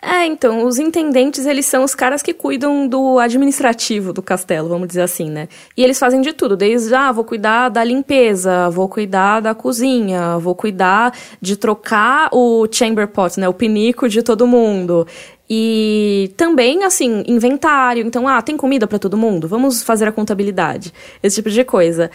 É, 0.00 0.24
então, 0.26 0.64
os 0.64 0.78
intendentes, 0.78 1.44
eles 1.44 1.66
são 1.66 1.82
os 1.82 1.92
caras 1.92 2.22
que 2.22 2.32
cuidam 2.32 2.86
do 2.86 3.18
administrativo 3.18 4.12
do 4.12 4.22
castelo, 4.22 4.68
vamos 4.68 4.86
dizer 4.86 5.02
assim, 5.02 5.28
né? 5.28 5.48
E 5.76 5.82
eles 5.82 5.98
fazem 5.98 6.20
de 6.20 6.32
tudo, 6.32 6.56
desde, 6.56 6.94
ah, 6.94 7.10
vou 7.10 7.24
cuidar 7.24 7.68
da 7.68 7.82
limpeza, 7.82 8.70
vou 8.70 8.88
cuidar 8.88 9.40
da 9.40 9.56
cozinha, 9.56 10.38
vou 10.38 10.54
cuidar 10.54 11.12
de 11.40 11.56
trocar 11.56 12.28
o 12.32 12.68
chamber 12.70 13.08
pot, 13.08 13.40
né? 13.40 13.48
O 13.48 13.52
pinico 13.52 14.08
de 14.08 14.22
todo 14.22 14.46
mundo. 14.46 15.04
E 15.48 16.32
também, 16.36 16.84
assim, 16.84 17.24
inventário. 17.26 18.06
Então, 18.06 18.28
ah, 18.28 18.42
tem 18.42 18.56
comida 18.56 18.86
pra 18.86 18.98
todo 18.98 19.16
mundo? 19.16 19.48
Vamos 19.48 19.82
fazer 19.82 20.06
a 20.06 20.12
contabilidade. 20.12 20.92
Esse 21.22 21.36
tipo 21.36 21.50
de 21.50 21.64
coisa. 21.64 22.10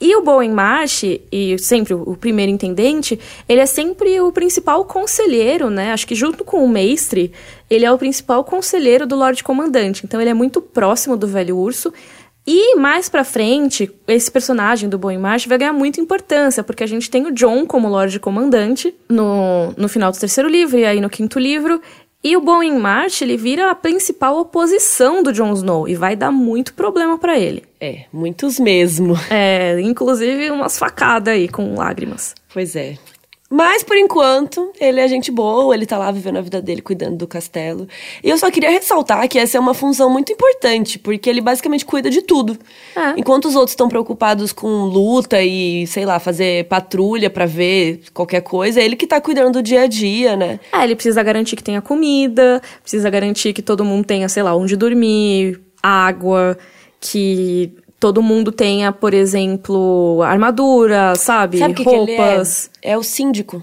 E 0.00 0.14
o 0.14 0.22
Bowen 0.22 0.52
Marsh, 0.52 1.02
e 1.32 1.58
sempre 1.58 1.92
o 1.92 2.16
primeiro 2.16 2.52
intendente, 2.52 3.18
ele 3.48 3.60
é 3.60 3.66
sempre 3.66 4.20
o 4.20 4.30
principal 4.30 4.84
conselheiro, 4.84 5.70
né? 5.70 5.92
Acho 5.92 6.06
que 6.06 6.14
junto 6.14 6.44
com 6.44 6.64
o 6.64 6.68
mestre, 6.68 7.32
ele 7.68 7.84
é 7.84 7.90
o 7.90 7.98
principal 7.98 8.44
conselheiro 8.44 9.06
do 9.06 9.16
Lorde 9.16 9.42
Comandante. 9.42 10.02
Então 10.04 10.20
ele 10.20 10.30
é 10.30 10.34
muito 10.34 10.62
próximo 10.62 11.16
do 11.16 11.26
Velho 11.26 11.56
Urso. 11.56 11.92
E 12.46 12.76
mais 12.76 13.08
pra 13.08 13.24
frente, 13.24 13.90
esse 14.06 14.30
personagem 14.30 14.88
do 14.88 14.96
Bowen 14.96 15.18
Marsh 15.18 15.46
vai 15.46 15.58
ganhar 15.58 15.72
muita 15.72 16.00
importância, 16.00 16.62
porque 16.62 16.84
a 16.84 16.86
gente 16.86 17.10
tem 17.10 17.26
o 17.26 17.32
John 17.32 17.66
como 17.66 17.88
Lorde 17.88 18.20
Comandante 18.20 18.94
no, 19.08 19.74
no 19.76 19.88
final 19.88 20.12
do 20.12 20.18
terceiro 20.18 20.48
livro 20.48 20.78
e 20.78 20.84
aí 20.86 21.00
no 21.00 21.10
quinto 21.10 21.38
livro. 21.40 21.82
E 22.22 22.36
o 22.36 22.40
Bowen 22.40 22.78
Marsh, 22.78 23.22
ele 23.22 23.36
vira 23.36 23.70
a 23.70 23.74
principal 23.76 24.38
oposição 24.38 25.22
do 25.22 25.32
Jon 25.32 25.52
Snow 25.52 25.88
e 25.88 25.94
vai 25.94 26.16
dar 26.16 26.32
muito 26.32 26.74
problema 26.74 27.16
pra 27.16 27.38
ele. 27.38 27.62
É, 27.80 28.06
muitos 28.12 28.58
mesmo. 28.58 29.14
É, 29.30 29.80
inclusive 29.80 30.50
umas 30.50 30.76
facadas 30.76 31.32
aí 31.32 31.48
com 31.48 31.76
lágrimas. 31.76 32.34
Pois 32.52 32.74
é. 32.74 32.98
Mas, 33.50 33.82
por 33.82 33.96
enquanto, 33.96 34.72
ele 34.78 35.00
é 35.00 35.08
gente 35.08 35.30
boa, 35.30 35.74
ele 35.74 35.86
tá 35.86 35.96
lá 35.96 36.10
vivendo 36.10 36.36
a 36.36 36.42
vida 36.42 36.60
dele, 36.60 36.82
cuidando 36.82 37.16
do 37.16 37.26
castelo. 37.26 37.88
E 38.22 38.28
eu 38.28 38.36
só 38.36 38.50
queria 38.50 38.68
ressaltar 38.68 39.26
que 39.26 39.38
essa 39.38 39.56
é 39.56 39.60
uma 39.60 39.72
função 39.72 40.10
muito 40.10 40.30
importante, 40.30 40.98
porque 40.98 41.30
ele 41.30 41.40
basicamente 41.40 41.86
cuida 41.86 42.10
de 42.10 42.20
tudo. 42.20 42.58
É. 42.94 43.18
Enquanto 43.18 43.46
os 43.46 43.56
outros 43.56 43.72
estão 43.72 43.88
preocupados 43.88 44.52
com 44.52 44.84
luta 44.84 45.42
e, 45.42 45.86
sei 45.86 46.04
lá, 46.04 46.18
fazer 46.18 46.66
patrulha 46.66 47.30
pra 47.30 47.46
ver 47.46 48.02
qualquer 48.12 48.42
coisa, 48.42 48.80
é 48.80 48.84
ele 48.84 48.96
que 48.96 49.06
tá 49.06 49.18
cuidando 49.18 49.54
do 49.54 49.62
dia 49.62 49.82
a 49.82 49.86
dia, 49.86 50.36
né? 50.36 50.60
É, 50.70 50.84
ele 50.84 50.94
precisa 50.94 51.22
garantir 51.22 51.56
que 51.56 51.64
tenha 51.64 51.80
comida, 51.80 52.60
precisa 52.82 53.08
garantir 53.08 53.54
que 53.54 53.62
todo 53.62 53.82
mundo 53.82 54.04
tenha, 54.04 54.28
sei 54.28 54.42
lá, 54.42 54.54
onde 54.54 54.76
dormir, 54.76 55.58
água, 55.82 56.58
que 57.00 57.72
todo 57.98 58.22
mundo 58.22 58.52
tenha, 58.52 58.92
por 58.92 59.12
exemplo, 59.14 60.22
armadura, 60.22 61.14
sabe? 61.16 61.58
Sabe 61.58 61.74
que, 61.74 61.84
que 61.84 61.90
ele 61.90 62.16
Roupas. 62.16 62.70
é? 62.82 62.92
É 62.92 62.98
o 62.98 63.02
síndico. 63.02 63.62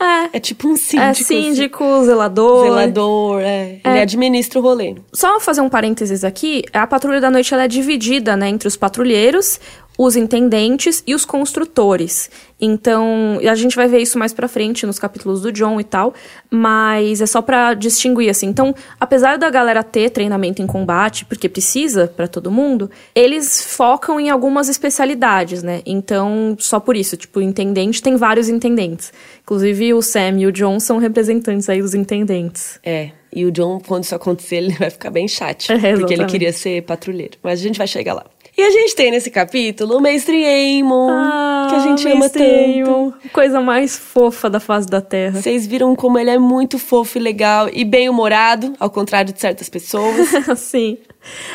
É. 0.00 0.36
É 0.36 0.40
tipo 0.40 0.68
um 0.68 0.76
síndico. 0.76 1.02
É 1.02 1.10
assim. 1.10 1.24
síndico, 1.24 1.84
zelador. 2.04 2.64
Zelador, 2.64 3.40
é. 3.40 3.80
Ele 3.84 4.00
administra 4.00 4.58
o 4.58 4.62
rolê. 4.62 4.96
Só 5.12 5.38
fazer 5.38 5.60
um 5.60 5.68
parênteses 5.68 6.24
aqui, 6.24 6.62
a 6.72 6.86
patrulha 6.86 7.20
da 7.20 7.30
noite 7.30 7.54
ela 7.54 7.64
é 7.64 7.68
dividida, 7.68 8.36
né, 8.36 8.48
entre 8.48 8.66
os 8.68 8.76
patrulheiros, 8.76 9.60
os 9.96 10.16
intendentes 10.16 11.02
e 11.06 11.14
os 11.14 11.24
construtores. 11.24 12.30
Então, 12.60 13.38
a 13.48 13.54
gente 13.54 13.76
vai 13.76 13.86
ver 13.86 13.98
isso 13.98 14.18
mais 14.18 14.32
pra 14.32 14.48
frente 14.48 14.86
nos 14.86 14.98
capítulos 14.98 15.42
do 15.42 15.52
John 15.52 15.78
e 15.80 15.84
tal, 15.84 16.14
mas 16.50 17.20
é 17.20 17.26
só 17.26 17.42
pra 17.42 17.74
distinguir 17.74 18.30
assim. 18.30 18.46
Então, 18.46 18.74
apesar 18.98 19.36
da 19.36 19.50
galera 19.50 19.82
ter 19.82 20.10
treinamento 20.10 20.62
em 20.62 20.66
combate, 20.66 21.24
porque 21.24 21.48
precisa 21.48 22.06
pra 22.06 22.26
todo 22.26 22.50
mundo, 22.50 22.90
eles 23.14 23.62
focam 23.62 24.18
em 24.18 24.30
algumas 24.30 24.68
especialidades, 24.68 25.62
né? 25.62 25.82
Então, 25.84 26.56
só 26.58 26.80
por 26.80 26.96
isso, 26.96 27.16
tipo, 27.16 27.38
o 27.38 27.42
intendente 27.42 28.02
tem 28.02 28.16
vários 28.16 28.48
intendentes. 28.48 29.12
Inclusive 29.42 29.94
o 29.94 30.02
Sam 30.02 30.40
e 30.40 30.46
o 30.46 30.52
John 30.52 30.80
são 30.80 30.98
representantes 30.98 31.68
aí 31.68 31.82
dos 31.82 31.94
intendentes. 31.94 32.80
É. 32.82 33.10
E 33.34 33.44
o 33.44 33.50
John, 33.50 33.80
quando 33.80 34.04
isso 34.04 34.14
acontecer, 34.14 34.56
ele 34.62 34.74
vai 34.74 34.90
ficar 34.90 35.10
bem 35.10 35.26
chato. 35.26 35.70
É, 35.70 35.96
porque 35.96 36.14
ele 36.14 36.24
queria 36.26 36.52
ser 36.52 36.82
patrulheiro. 36.82 37.36
Mas 37.42 37.60
a 37.60 37.62
gente 37.62 37.76
vai 37.76 37.86
chegar 37.86 38.14
lá. 38.14 38.24
E 38.56 38.62
a 38.62 38.70
gente 38.70 38.94
tem 38.94 39.10
nesse 39.10 39.30
capítulo 39.32 39.96
o 39.96 40.00
Mestre 40.00 40.44
Aemon, 40.44 41.08
que 41.68 41.74
a 41.74 41.78
gente 41.80 42.06
ama 42.06 42.20
Mestre 42.20 42.44
tanto. 42.84 43.14
Coisa 43.32 43.60
mais 43.60 43.96
fofa 43.96 44.48
da 44.48 44.60
face 44.60 44.86
da 44.88 45.00
Terra. 45.00 45.42
Vocês 45.42 45.66
viram 45.66 45.96
como 45.96 46.20
ele 46.20 46.30
é 46.30 46.38
muito 46.38 46.78
fofo 46.78 47.18
e 47.18 47.20
legal 47.20 47.68
e 47.72 47.84
bem-humorado, 47.84 48.72
ao 48.78 48.88
contrário 48.88 49.32
de 49.32 49.40
certas 49.40 49.68
pessoas. 49.68 50.28
Sim. 50.56 50.98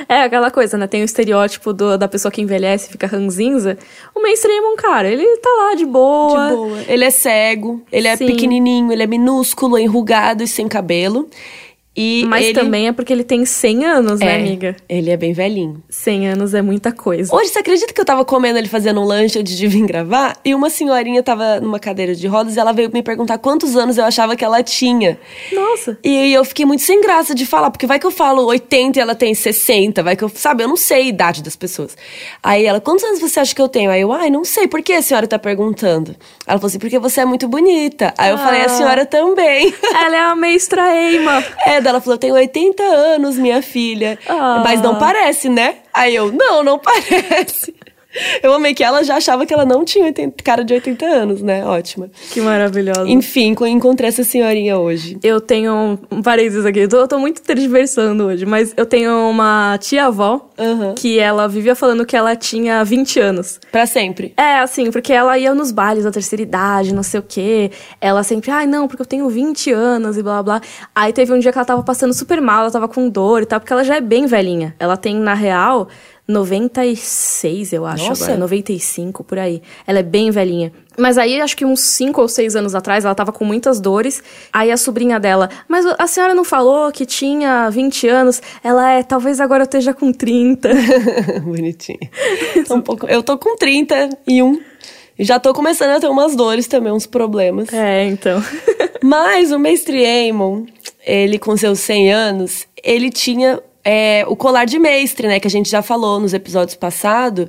É 0.10 0.24
aquela 0.24 0.52
coisa, 0.52 0.78
né? 0.78 0.88
Tem 0.88 1.02
o 1.02 1.06
estereótipo 1.06 1.72
do- 1.72 1.98
da 1.98 2.08
pessoa 2.08 2.32
que 2.32 2.42
envelhece 2.42 2.90
e 2.90 2.92
fica 2.92 3.08
ranzinza. 3.08 3.78
O 4.14 4.22
mainstream, 4.22 4.76
cara, 4.76 5.08
ele 5.08 5.26
tá 5.38 5.50
lá 5.58 5.76
de 5.76 5.86
boa. 5.86 6.48
De 6.50 6.54
boa. 6.56 6.78
Ele 6.86 7.06
é 7.06 7.10
cego, 7.12 7.82
ele 7.92 8.10
é 8.10 8.16
Sim. 8.18 8.26
pequenininho, 8.26 8.92
ele 8.92 9.04
é 9.04 9.08
minúsculo, 9.08 9.78
enrugado 9.80 10.44
e 10.44 10.48
sem 10.48 10.68
cabelo. 10.68 11.30
E 11.96 12.24
Mas 12.28 12.46
ele... 12.46 12.54
também 12.54 12.88
é 12.88 12.92
porque 12.94 13.12
ele 13.12 13.24
tem 13.24 13.44
100 13.46 13.86
anos, 13.86 14.20
né, 14.20 14.38
é, 14.38 14.40
amiga? 14.40 14.76
Ele 14.88 15.10
é 15.10 15.18
bem 15.18 15.34
velhinho. 15.34 15.84
100 15.90 16.30
anos 16.30 16.54
é 16.54 16.62
muita 16.62 16.92
coisa. 16.92 17.36
Hoje, 17.36 17.50
você 17.50 17.60
acredita 17.60 17.92
que 17.92 18.00
eu 18.00 18.06
tava 18.06 18.24
comendo 18.24 18.58
ele 18.58 18.70
fazendo 18.70 19.02
um 19.02 19.04
lanche 19.04 19.38
antes 19.40 19.58
de 19.58 19.68
vir 19.68 19.86
gravar? 19.86 20.38
E 20.46 20.56
uma 20.56 20.70
senhorinha 20.70 21.22
tava 21.22 21.60
numa 21.60 21.80
cadeira 21.80 22.16
de 22.16 22.26
rodas 22.28 22.56
e 22.56 22.60
ela 22.60 22.72
veio 22.72 22.90
me 22.94 23.02
perguntar 23.04 23.38
quantos 23.40 23.76
anos 23.76 23.98
eu 23.98 24.06
achava 24.06 24.36
que 24.36 24.46
ela 24.46 24.64
tinha. 24.64 25.20
Nossa. 25.52 25.98
E 26.04 26.32
eu 26.32 26.46
fiquei 26.46 26.66
muito 26.66 26.84
sem 26.84 27.02
graça 27.02 27.36
de 27.36 27.46
falar, 27.46 27.70
porque 27.72 27.88
vai 27.88 28.00
que 28.00 28.06
eu 28.06 28.12
falo 28.12 28.46
80 28.46 28.98
e 28.98 29.02
ela 29.02 29.16
tem 29.16 29.34
60, 29.34 30.02
vai 30.04 30.16
que 30.16 30.24
eu, 30.24 30.30
sabe, 30.30 30.64
eu 30.64 30.68
não 30.68 30.78
sei 30.78 30.98
a 31.00 31.06
idade 31.06 31.44
das 31.44 31.56
pessoas. 31.56 31.98
Aí 32.42 32.66
ela, 32.66 32.80
quantos 32.80 33.04
anos 33.04 33.20
você 33.20 33.40
acha 33.40 33.54
que 33.54 33.62
eu 33.62 33.68
tenho? 33.68 33.92
Aí 33.92 34.02
eu, 34.02 34.14
ai, 34.14 34.30
não 34.30 34.46
sei, 34.46 34.68
por 34.68 34.82
que 34.82 34.94
a 34.94 35.02
senhora 35.02 35.28
tá 35.28 35.38
perguntando? 35.40 36.16
Ela 36.48 36.58
falou 36.60 36.68
assim, 36.68 36.80
porque 36.80 36.98
você 37.00 37.22
é 37.22 37.26
muito 37.26 37.48
bonita. 37.48 38.14
Aí 38.18 38.30
eu 38.32 38.38
falei, 38.38 38.62
a 38.62 38.66
Ah. 38.66 38.70
senhora 38.70 39.06
também. 39.06 39.74
Ela 39.84 40.16
é 40.16 40.20
a 40.20 40.36
meistra 40.36 40.96
Eima. 40.96 41.44
É, 41.66 41.82
ela 41.90 42.02
falou, 42.02 42.16
eu 42.16 42.20
tenho 42.20 42.34
80 42.36 42.84
anos, 42.84 43.38
minha 43.38 43.62
filha. 43.62 44.18
Ah. 44.28 44.62
Mas 44.64 44.82
não 44.82 44.98
parece, 44.98 45.50
né? 45.50 45.76
Aí 45.94 46.16
eu, 46.16 46.32
não, 46.32 46.64
não 46.64 46.80
parece. 46.80 47.74
Eu 48.42 48.54
amei 48.54 48.74
que 48.74 48.84
ela 48.84 49.04
já 49.04 49.16
achava 49.18 49.46
que 49.46 49.54
ela 49.54 49.66
não 49.66 49.86
tinha 49.86 50.06
80 50.06 50.44
cara 50.44 50.64
de 50.64 50.74
80 50.74 51.06
anos, 51.06 51.42
né? 51.42 51.66
Ótima. 51.66 52.10
Que 52.32 52.42
maravilhosa. 52.42 53.08
Enfim, 53.08 53.54
co- 53.54 53.68
encontrei 53.68 54.10
essa 54.10 54.24
senhorinha 54.24 54.78
hoje. 54.78 55.18
Eu 55.22 55.40
tenho 55.40 56.00
um 56.12 56.22
parênteses 56.22 56.66
aqui. 56.66 56.80
Eu 56.80 56.90
tô, 56.90 56.98
eu 56.98 57.08
tô 57.08 57.20
muito 57.20 57.42
tergiversando 57.42 58.26
hoje, 58.26 58.46
mas 58.46 58.74
eu 58.76 58.86
tenho 58.86 59.12
uma 59.30 59.78
tia-avó 59.80 60.50
Aham. 60.58 60.96
que 60.96 61.20
ela 61.20 61.48
vivia 61.48 61.76
falando 61.76 62.06
que 62.06 62.16
ela 62.16 62.36
tinha 62.36 62.84
20 62.84 63.20
anos. 63.20 63.60
Pra 63.72 63.86
sempre. 63.86 64.34
É, 64.38 64.60
assim, 64.60 64.90
porque 64.92 65.14
ela 65.14 65.38
ia 65.38 65.54
nos 65.54 65.72
bailes 65.72 66.04
da 66.04 66.12
terceira 66.12 66.42
idade, 66.42 66.94
não 66.94 67.04
sei 67.04 67.20
o 67.20 67.24
quê. 67.24 67.72
Ela 68.02 68.24
sempre, 68.24 68.50
ai, 68.52 68.66
não, 68.66 68.88
porque 68.88 69.02
eu 69.02 69.06
tenho 69.06 69.30
20 69.30 69.72
anos 69.72 70.18
e 70.18 70.24
blá 70.24 70.42
blá. 70.42 70.62
Aí 70.96 71.14
teve 71.14 71.32
um 71.34 71.40
dia 71.40 71.52
que 71.52 71.58
ela 71.58 71.66
tava 71.66 71.84
passando 71.84 72.14
super 72.14 72.42
mal, 72.42 72.62
ela 72.62 72.72
tava 72.72 72.88
com 72.88 73.08
dor 73.10 73.44
e 73.44 73.46
tal, 73.46 73.60
porque 73.60 73.72
ela 73.74 73.84
já 73.84 73.96
é 73.98 74.02
bem 74.02 74.26
velhinha. 74.26 74.76
Ela 74.80 74.98
tem, 74.98 75.16
na 75.16 75.34
real, 75.34 75.88
96, 76.30 77.74
eu 77.74 77.88
acho 77.88 78.08
Nossa. 78.08 78.26
agora. 78.26 78.40
95, 78.40 79.24
por 79.24 79.40
aí. 79.40 79.64
Ela 79.88 80.00
é 80.00 80.04
bem 80.04 80.30
velhinha. 80.30 80.72
Mas 80.96 81.18
aí, 81.18 81.42
acho 81.42 81.58
que 81.58 81.66
uns 81.66 81.80
5 81.80 82.22
ou 82.22 82.28
6 82.28 82.56
anos 82.56 82.76
atrás, 82.76 83.04
ela 83.04 83.16
tava 83.16 83.32
com 83.32 83.44
muitas 83.44 83.82
dores. 83.82 84.22
Aí 84.54 84.72
a 84.72 84.78
sobrinha 84.78 85.20
dela, 85.20 85.50
mas 85.68 85.86
a 85.98 86.06
senhora 86.06 86.36
não 86.36 86.44
falou 86.44 86.92
que 86.92 87.04
tinha 87.04 87.68
20 87.72 88.08
anos? 88.08 88.44
Ela 88.64 88.92
é, 88.92 89.02
talvez 89.02 89.42
agora 89.42 89.64
eu 89.64 89.66
esteja 89.66 89.92
com 89.92 90.14
30. 90.14 90.70
Bonitinha. 91.44 91.98
Um 92.70 92.82
pouco... 92.82 93.08
Eu 93.08 93.24
tô 93.24 93.36
com 93.36 93.56
31 93.56 94.62
e 95.18 95.24
já 95.24 95.40
tô 95.40 95.52
começando 95.54 95.90
a 95.90 96.00
ter 96.00 96.08
umas 96.08 96.36
dores 96.36 96.68
também, 96.68 96.92
uns 96.92 97.08
problemas. 97.08 97.74
é, 97.74 98.06
então. 98.06 98.44
Mas 99.02 99.52
o 99.52 99.58
mestre 99.58 100.06
Aemon, 100.06 100.66
ele 101.04 101.40
com 101.40 101.58
seus 101.58 101.80
100 101.80 102.14
anos, 102.14 102.68
ele 102.84 103.10
tinha 103.10 103.60
é, 103.92 104.24
o 104.28 104.36
colar 104.36 104.66
de 104.66 104.78
mestre, 104.78 105.28
né? 105.28 105.40
Que 105.40 105.48
a 105.48 105.50
gente 105.50 105.68
já 105.68 105.82
falou 105.82 106.20
nos 106.20 106.32
episódios 106.32 106.76
passados. 106.76 107.48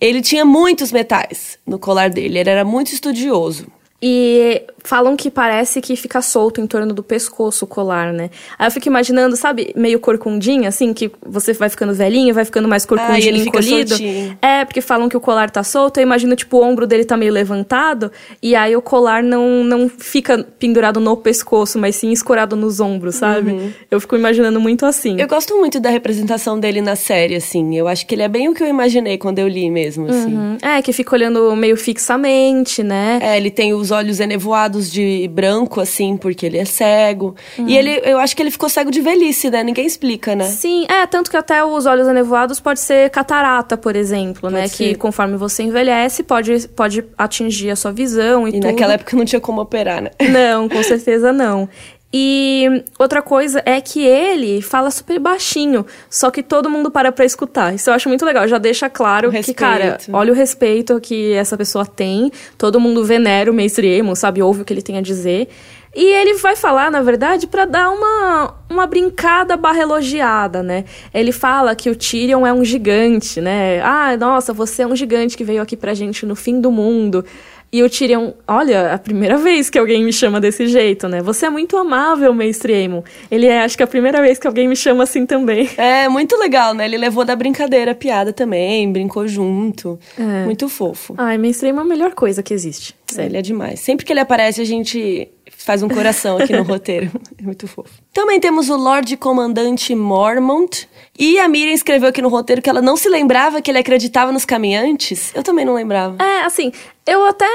Ele 0.00 0.22
tinha 0.22 0.44
muitos 0.44 0.92
metais 0.92 1.58
no 1.66 1.80
colar 1.80 2.08
dele, 2.08 2.38
ele 2.38 2.48
era 2.48 2.64
muito 2.64 2.92
estudioso. 2.92 3.66
E 4.00 4.62
falam 4.84 5.16
que 5.16 5.30
parece 5.30 5.80
que 5.80 5.96
fica 5.96 6.20
solto 6.22 6.60
em 6.60 6.66
torno 6.66 6.92
do 6.92 7.02
pescoço 7.02 7.64
o 7.64 7.68
colar, 7.68 8.12
né? 8.12 8.30
Aí 8.58 8.66
eu 8.66 8.70
fico 8.70 8.88
imaginando, 8.88 9.36
sabe, 9.36 9.72
meio 9.76 9.98
corcundinha, 9.98 10.68
assim, 10.68 10.92
que 10.92 11.10
você 11.24 11.52
vai 11.52 11.68
ficando 11.68 11.94
velhinho, 11.94 12.34
vai 12.34 12.44
ficando 12.44 12.68
mais 12.68 12.84
corcundinho, 12.84 13.16
Ah, 13.16 13.20
e 13.20 13.28
ele 13.28 13.40
encolhido. 13.40 13.94
É, 14.40 14.64
porque 14.64 14.80
falam 14.80 15.08
que 15.08 15.16
o 15.16 15.20
colar 15.20 15.50
tá 15.50 15.62
solto, 15.62 15.98
eu 15.98 16.02
imagino, 16.02 16.34
tipo, 16.36 16.58
o 16.58 16.62
ombro 16.62 16.86
dele 16.86 17.04
tá 17.04 17.16
meio 17.16 17.32
levantado, 17.32 18.10
e 18.42 18.54
aí 18.54 18.76
o 18.76 18.82
colar 18.82 19.22
não, 19.22 19.64
não 19.64 19.88
fica 19.88 20.46
pendurado 20.58 21.00
no 21.00 21.16
pescoço, 21.16 21.78
mas 21.78 21.96
sim 21.96 22.10
escorado 22.10 22.56
nos 22.56 22.80
ombros, 22.80 23.16
sabe? 23.16 23.74
Eu 23.90 24.00
fico 24.00 24.16
imaginando 24.16 24.60
muito 24.60 24.86
assim. 24.86 25.12
Uhum. 25.12 25.20
Eu 25.20 25.28
gosto 25.28 25.56
muito 25.56 25.80
da 25.80 25.90
representação 25.90 26.58
dele 26.58 26.80
na 26.80 26.96
série, 26.96 27.34
assim. 27.34 27.76
Eu 27.76 27.88
acho 27.88 28.06
que 28.06 28.14
ele 28.14 28.22
é 28.22 28.28
bem 28.28 28.48
o 28.48 28.54
que 28.54 28.62
eu 28.62 28.68
imaginei 28.68 29.18
quando 29.18 29.38
eu 29.38 29.48
li 29.48 29.70
mesmo, 29.70 30.08
assim. 30.08 30.34
Uhum. 30.34 30.58
É, 30.62 30.80
que 30.82 30.92
fica 30.92 31.14
olhando 31.14 31.54
meio 31.56 31.76
fixamente, 31.76 32.82
né? 32.82 33.18
É, 33.22 33.36
ele 33.36 33.50
tem 33.50 33.74
os 33.74 33.90
olhos 33.90 34.20
enevoados 34.20 34.69
de 34.78 35.28
branco, 35.32 35.80
assim, 35.80 36.16
porque 36.16 36.46
ele 36.46 36.58
é 36.58 36.64
cego. 36.64 37.34
E 37.58 37.76
ele, 37.76 38.00
eu 38.04 38.18
acho 38.18 38.36
que 38.36 38.42
ele 38.42 38.50
ficou 38.50 38.68
cego 38.68 38.90
de 38.90 39.00
velhice, 39.00 39.50
né? 39.50 39.62
Ninguém 39.64 39.86
explica, 39.86 40.36
né? 40.36 40.44
Sim, 40.44 40.86
é, 40.88 41.06
tanto 41.06 41.30
que 41.30 41.36
até 41.36 41.64
os 41.64 41.86
olhos 41.86 42.06
anevoados 42.06 42.60
pode 42.60 42.80
ser 42.80 43.10
catarata, 43.10 43.76
por 43.76 43.96
exemplo, 43.96 44.50
né? 44.50 44.68
ser. 44.68 44.76
Que 44.76 44.94
conforme 44.94 45.36
você 45.36 45.62
envelhece, 45.62 46.22
pode, 46.22 46.68
pode 46.68 47.04
atingir 47.18 47.70
a 47.70 47.76
sua 47.76 47.90
visão 47.92 48.46
e, 48.46 48.50
E 48.50 48.52
tudo. 48.54 48.66
naquela 48.66 48.92
época 48.94 49.16
não 49.16 49.24
tinha 49.24 49.40
como 49.40 49.60
operar, 49.60 50.02
né? 50.02 50.10
Não, 50.30 50.68
com 50.68 50.82
certeza 50.82 51.32
não. 51.32 51.68
E 52.12 52.82
outra 52.98 53.22
coisa 53.22 53.62
é 53.64 53.80
que 53.80 54.04
ele 54.04 54.60
fala 54.60 54.90
super 54.90 55.20
baixinho, 55.20 55.86
só 56.08 56.28
que 56.28 56.42
todo 56.42 56.68
mundo 56.68 56.90
para 56.90 57.12
pra 57.12 57.24
escutar. 57.24 57.72
Isso 57.72 57.88
eu 57.88 57.94
acho 57.94 58.08
muito 58.08 58.24
legal. 58.24 58.48
Já 58.48 58.58
deixa 58.58 58.90
claro 58.90 59.30
que, 59.30 59.54
cara, 59.54 59.96
olha 60.12 60.32
o 60.32 60.34
respeito 60.34 61.00
que 61.00 61.32
essa 61.34 61.56
pessoa 61.56 61.86
tem. 61.86 62.32
Todo 62.58 62.80
mundo 62.80 63.04
venera 63.04 63.48
o 63.48 63.54
Mestre 63.54 63.86
Aemon, 63.94 64.16
sabe? 64.16 64.42
Ouve 64.42 64.62
o 64.62 64.64
que 64.64 64.72
ele 64.72 64.82
tem 64.82 64.98
a 64.98 65.00
dizer. 65.00 65.48
E 65.94 66.04
ele 66.04 66.34
vai 66.34 66.54
falar, 66.54 66.90
na 66.90 67.02
verdade, 67.02 67.48
pra 67.48 67.64
dar 67.64 67.90
uma, 67.90 68.54
uma 68.68 68.86
brincada 68.86 69.56
barra 69.56 69.80
elogiada, 69.80 70.62
né? 70.62 70.84
Ele 71.12 71.32
fala 71.32 71.74
que 71.74 71.90
o 71.90 71.96
Tyrion 71.96 72.46
é 72.46 72.52
um 72.52 72.64
gigante, 72.64 73.40
né? 73.40 73.80
Ah, 73.82 74.16
nossa, 74.16 74.52
você 74.52 74.82
é 74.82 74.86
um 74.86 74.94
gigante 74.94 75.36
que 75.36 75.42
veio 75.42 75.60
aqui 75.60 75.76
pra 75.76 75.92
gente 75.92 76.24
no 76.24 76.36
fim 76.36 76.60
do 76.60 76.70
mundo. 76.70 77.24
E 77.72 77.82
o 77.82 77.88
Tyrion, 77.88 78.32
olha, 78.48 78.74
é 78.74 78.94
a 78.94 78.98
primeira 78.98 79.36
vez 79.38 79.70
que 79.70 79.78
alguém 79.78 80.04
me 80.04 80.12
chama 80.12 80.40
desse 80.40 80.66
jeito, 80.66 81.08
né? 81.08 81.22
Você 81.22 81.46
é 81.46 81.50
muito 81.50 81.76
amável, 81.76 82.34
Mestre 82.34 82.74
Aemon. 82.74 83.02
Ele 83.30 83.46
é, 83.46 83.62
acho 83.62 83.76
que, 83.76 83.82
a 83.82 83.86
primeira 83.86 84.20
vez 84.20 84.38
que 84.38 84.46
alguém 84.46 84.68
me 84.68 84.76
chama 84.76 85.04
assim 85.04 85.26
também. 85.26 85.68
É, 85.80 86.08
muito 86.08 86.36
legal, 86.36 86.74
né? 86.74 86.84
Ele 86.84 86.98
levou 86.98 87.24
da 87.24 87.34
brincadeira 87.34 87.92
a 87.92 87.94
piada 87.94 88.32
também, 88.32 88.90
brincou 88.92 89.26
junto. 89.26 89.98
Muito 90.44 90.68
fofo. 90.68 91.14
Ai, 91.16 91.38
Mestre 91.38 91.68
Aemon 91.68 91.80
é 91.80 91.84
a 91.84 91.86
melhor 91.86 92.14
coisa 92.14 92.42
que 92.42 92.52
existe. 92.52 92.94
Sério. 93.06 93.30
Ele 93.30 93.38
é 93.38 93.42
demais. 93.42 93.80
Sempre 93.80 94.04
que 94.04 94.12
ele 94.12 94.20
aparece, 94.20 94.60
a 94.60 94.64
gente 94.64 95.28
faz 95.64 95.82
um 95.82 95.88
coração 95.88 96.38
aqui 96.38 96.52
no 96.52 96.62
roteiro. 96.64 97.10
É 97.38 97.42
muito 97.42 97.66
fofo. 97.68 97.90
Também 98.12 98.40
temos 98.40 98.68
o 98.68 98.76
Lorde 98.76 99.16
Comandante 99.16 99.94
Mormont. 99.94 100.88
E 101.18 101.38
a 101.38 101.48
Miriam 101.48 101.74
escreveu 101.74 102.08
aqui 102.08 102.22
no 102.22 102.28
roteiro 102.28 102.62
que 102.62 102.70
ela 102.70 102.80
não 102.80 102.96
se 102.96 103.08
lembrava 103.08 103.60
que 103.60 103.70
ele 103.70 103.78
acreditava 103.78 104.32
nos 104.32 104.44
caminhantes. 104.44 105.34
Eu 105.34 105.42
também 105.42 105.64
não 105.64 105.74
lembrava. 105.74 106.16
É, 106.22 106.44
assim, 106.44 106.72
eu 107.06 107.24
até. 107.26 107.46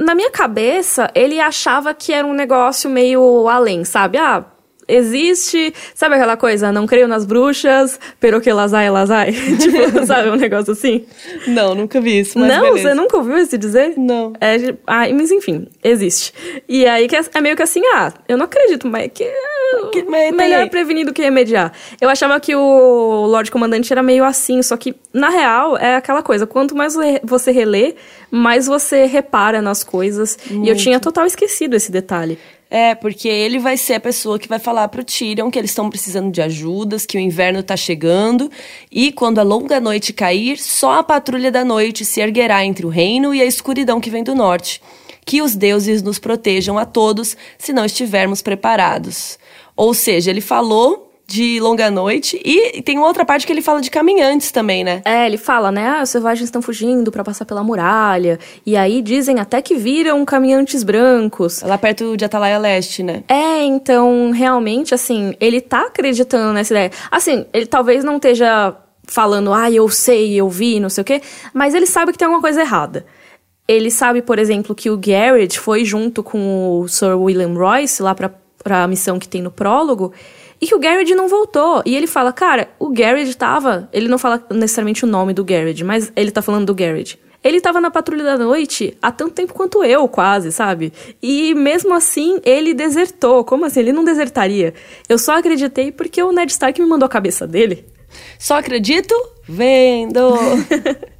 Na 0.00 0.14
minha 0.14 0.30
cabeça, 0.30 1.10
ele 1.14 1.38
achava 1.38 1.94
que 1.94 2.12
era 2.12 2.26
um 2.26 2.34
negócio 2.34 2.90
meio 2.90 3.48
além, 3.48 3.84
sabe? 3.84 4.18
Ah, 4.18 4.44
existe. 4.88 5.72
Sabe 5.94 6.14
aquela 6.14 6.36
coisa? 6.36 6.72
Não 6.72 6.86
creio 6.86 7.08
nas 7.08 7.24
bruxas, 7.24 7.98
pero 8.20 8.40
que 8.40 8.52
lasai, 8.52 8.90
lasai? 8.90 9.32
tipo, 9.58 10.04
sabe? 10.06 10.30
Um 10.30 10.36
negócio 10.36 10.72
assim. 10.72 11.04
Não, 11.46 11.74
nunca 11.74 12.00
vi 12.00 12.20
isso. 12.20 12.38
Mas 12.38 12.48
não, 12.48 12.62
beleza. 12.64 12.88
você 12.88 12.94
nunca 12.94 13.16
ouviu 13.16 13.36
esse 13.38 13.56
dizer? 13.58 13.94
Não. 13.96 14.32
É, 14.40 14.58
de- 14.58 14.74
ah, 14.86 15.08
mas 15.12 15.30
enfim, 15.30 15.66
existe. 15.82 16.32
E 16.68 16.86
aí 16.86 17.08
que 17.08 17.16
é, 17.16 17.20
é 17.34 17.40
meio 17.40 17.56
que 17.56 17.62
assim, 17.62 17.82
ah, 17.94 18.12
eu 18.28 18.36
não 18.36 18.44
acredito, 18.44 18.86
mas 18.88 19.04
é 19.04 19.08
que. 19.08 19.24
Que- 19.92 20.04
mas 20.04 20.34
melhor 20.34 20.62
aí. 20.62 20.70
prevenir 20.70 21.04
do 21.04 21.12
que 21.12 21.22
remediar. 21.22 21.72
Eu 22.00 22.08
achava 22.08 22.38
que 22.38 22.54
o 22.54 23.26
Lorde 23.26 23.50
Comandante 23.50 23.92
era 23.92 24.02
meio 24.02 24.24
assim, 24.24 24.62
só 24.62 24.76
que, 24.76 24.94
na 25.12 25.28
real, 25.28 25.76
é 25.76 25.96
aquela 25.96 26.22
coisa. 26.22 26.46
Quanto 26.46 26.74
mais 26.76 26.94
você 27.24 27.50
relê, 27.50 27.94
mais 28.30 28.66
você 28.66 29.06
repara 29.06 29.60
nas 29.60 29.82
coisas. 29.82 30.38
E 30.50 30.68
eu 30.68 30.76
tinha 30.76 31.00
total 31.00 31.26
esquecido 31.26 31.74
esse 31.74 31.90
detalhe. 31.90 32.38
É, 32.68 32.96
porque 32.96 33.28
ele 33.28 33.60
vai 33.60 33.76
ser 33.76 33.94
a 33.94 34.00
pessoa 34.00 34.38
que 34.38 34.48
vai 34.48 34.58
falar 34.58 34.88
pro 34.88 35.04
Tyrion 35.04 35.50
que 35.50 35.58
eles 35.58 35.70
estão 35.70 35.88
precisando 35.88 36.32
de 36.32 36.42
ajudas, 36.42 37.06
que 37.06 37.16
o 37.16 37.20
inverno 37.20 37.62
tá 37.62 37.76
chegando, 37.76 38.50
e 38.90 39.12
quando 39.12 39.38
a 39.38 39.44
longa 39.44 39.80
noite 39.80 40.12
cair, 40.12 40.58
só 40.58 40.94
a 40.98 41.02
patrulha 41.02 41.52
da 41.52 41.64
noite 41.64 42.04
se 42.04 42.20
erguerá 42.20 42.64
entre 42.64 42.84
o 42.84 42.88
reino 42.88 43.32
e 43.32 43.40
a 43.40 43.44
escuridão 43.44 44.00
que 44.00 44.10
vem 44.10 44.24
do 44.24 44.34
norte. 44.34 44.82
Que 45.24 45.42
os 45.42 45.54
deuses 45.54 46.02
nos 46.02 46.18
protejam 46.18 46.76
a 46.76 46.84
todos 46.84 47.36
se 47.56 47.72
não 47.72 47.84
estivermos 47.84 48.42
preparados. 48.42 49.38
Ou 49.76 49.94
seja, 49.94 50.30
ele 50.30 50.40
falou 50.40 51.05
de 51.26 51.58
longa 51.58 51.90
noite 51.90 52.40
e 52.44 52.80
tem 52.82 52.96
uma 52.96 53.06
outra 53.06 53.24
parte 53.24 53.46
que 53.46 53.52
ele 53.52 53.60
fala 53.60 53.80
de 53.80 53.90
caminhantes 53.90 54.52
também, 54.52 54.84
né? 54.84 55.02
É, 55.04 55.26
ele 55.26 55.36
fala, 55.36 55.72
né? 55.72 55.96
Ah, 55.98 56.02
os 56.02 56.10
selvagens 56.10 56.46
estão 56.46 56.62
fugindo 56.62 57.10
pra 57.10 57.24
passar 57.24 57.44
pela 57.44 57.64
muralha. 57.64 58.38
E 58.64 58.76
aí 58.76 59.02
dizem 59.02 59.40
até 59.40 59.60
que 59.60 59.74
viram 59.74 60.24
caminhantes 60.24 60.84
brancos. 60.84 61.62
Lá 61.62 61.76
perto 61.76 62.16
de 62.16 62.24
Atalaia 62.24 62.58
Leste, 62.58 63.02
né? 63.02 63.24
É, 63.28 63.64
então, 63.64 64.30
realmente, 64.30 64.94
assim, 64.94 65.34
ele 65.40 65.60
tá 65.60 65.86
acreditando 65.86 66.52
nessa 66.52 66.72
ideia. 66.72 66.90
Assim, 67.10 67.44
ele 67.52 67.66
talvez 67.66 68.04
não 68.04 68.16
esteja 68.16 68.76
falando, 69.06 69.52
ah, 69.52 69.70
eu 69.70 69.88
sei, 69.88 70.34
eu 70.34 70.48
vi, 70.48 70.80
não 70.80 70.88
sei 70.88 71.02
o 71.02 71.04
quê, 71.04 71.22
mas 71.54 71.74
ele 71.74 71.86
sabe 71.86 72.12
que 72.12 72.18
tem 72.18 72.26
alguma 72.26 72.40
coisa 72.42 72.60
errada. 72.60 73.06
Ele 73.68 73.90
sabe, 73.90 74.22
por 74.22 74.38
exemplo, 74.38 74.74
que 74.74 74.90
o 74.90 74.96
Garrett 74.96 75.58
foi 75.58 75.84
junto 75.84 76.22
com 76.22 76.80
o 76.80 76.88
Sir 76.88 77.16
William 77.16 77.54
Royce 77.54 78.02
lá 78.02 78.14
pra, 78.14 78.30
pra 78.62 78.86
missão 78.86 79.18
que 79.18 79.28
tem 79.28 79.42
no 79.42 79.50
prólogo, 79.50 80.12
e 80.60 80.66
que 80.66 80.74
o 80.74 80.78
Garrett 80.78 81.14
não 81.14 81.28
voltou. 81.28 81.82
E 81.84 81.96
ele 81.96 82.06
fala, 82.06 82.32
cara, 82.32 82.68
o 82.78 82.90
Garrett 82.90 83.36
tava. 83.36 83.88
Ele 83.92 84.08
não 84.08 84.18
fala 84.18 84.44
necessariamente 84.50 85.04
o 85.04 85.08
nome 85.08 85.32
do 85.32 85.44
Garrett, 85.44 85.82
mas 85.84 86.12
ele 86.16 86.30
tá 86.30 86.42
falando 86.42 86.66
do 86.66 86.74
Garrett. 86.74 87.18
Ele 87.44 87.60
tava 87.60 87.80
na 87.80 87.90
patrulha 87.90 88.24
da 88.24 88.36
noite 88.36 88.96
há 89.00 89.12
tanto 89.12 89.34
tempo 89.34 89.54
quanto 89.54 89.84
eu, 89.84 90.08
quase, 90.08 90.50
sabe? 90.50 90.92
E 91.22 91.54
mesmo 91.54 91.94
assim, 91.94 92.40
ele 92.44 92.74
desertou. 92.74 93.44
Como 93.44 93.64
assim? 93.64 93.80
Ele 93.80 93.92
não 93.92 94.04
desertaria. 94.04 94.74
Eu 95.08 95.16
só 95.16 95.38
acreditei 95.38 95.92
porque 95.92 96.20
o 96.22 96.32
Ned 96.32 96.50
Stark 96.50 96.80
me 96.80 96.88
mandou 96.88 97.06
a 97.06 97.10
cabeça 97.10 97.46
dele. 97.46 97.84
Só 98.38 98.58
acredito 98.58 99.14
vendo. 99.48 100.34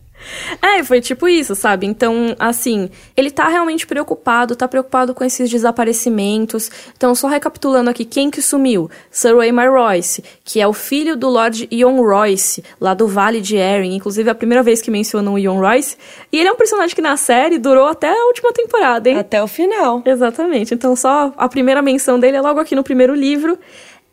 É, 0.61 0.83
foi 0.83 1.01
tipo 1.01 1.29
isso, 1.29 1.55
sabe? 1.55 1.87
Então, 1.87 2.35
assim, 2.39 2.91
ele 3.17 3.31
tá 3.31 3.49
realmente 3.49 3.87
preocupado, 3.87 4.57
tá 4.57 4.67
preocupado 4.67 5.15
com 5.15 5.25
esses 5.25 5.51
desaparecimentos. 5.51 6.71
Então, 6.97 7.15
só 7.15 7.29
recapitulando 7.29 7.91
aqui, 7.91 8.05
quem 8.05 8.31
que 8.31 8.43
sumiu? 8.43 8.91
Sir 9.11 9.35
Waymar 9.35 9.73
Royce, 9.73 10.23
que 10.45 10.61
é 10.61 10.67
o 10.67 10.73
filho 10.73 11.17
do 11.17 11.29
Lord 11.29 11.69
Ion 11.71 12.01
Royce, 12.01 12.62
lá 12.81 12.95
do 12.95 13.07
Vale 13.07 13.41
de 13.41 13.57
Erin. 13.57 13.95
Inclusive, 13.95 14.29
é 14.29 14.33
a 14.33 14.35
primeira 14.35 14.62
vez 14.62 14.83
que 14.83 14.91
mencionam 14.91 15.35
o 15.35 15.39
Ion 15.39 15.59
Royce. 15.59 15.97
E 16.33 16.39
ele 16.39 16.49
é 16.49 16.53
um 16.53 16.57
personagem 16.57 16.95
que 16.95 17.03
na 17.03 17.17
série 17.17 17.59
durou 17.59 17.87
até 17.87 18.09
a 18.09 18.27
última 18.27 18.53
temporada, 18.53 19.09
hein? 19.09 19.19
Até 19.19 19.43
o 19.43 19.47
final. 19.47 20.03
Exatamente. 20.05 20.75
Então, 20.75 20.97
só 20.97 21.33
a 21.37 21.49
primeira 21.49 21.83
menção 21.83 22.19
dele 22.19 22.37
é 22.37 22.41
logo 22.41 22.61
aqui 22.61 22.75
no 22.75 22.83
primeiro 22.83 23.15
livro. 23.15 23.59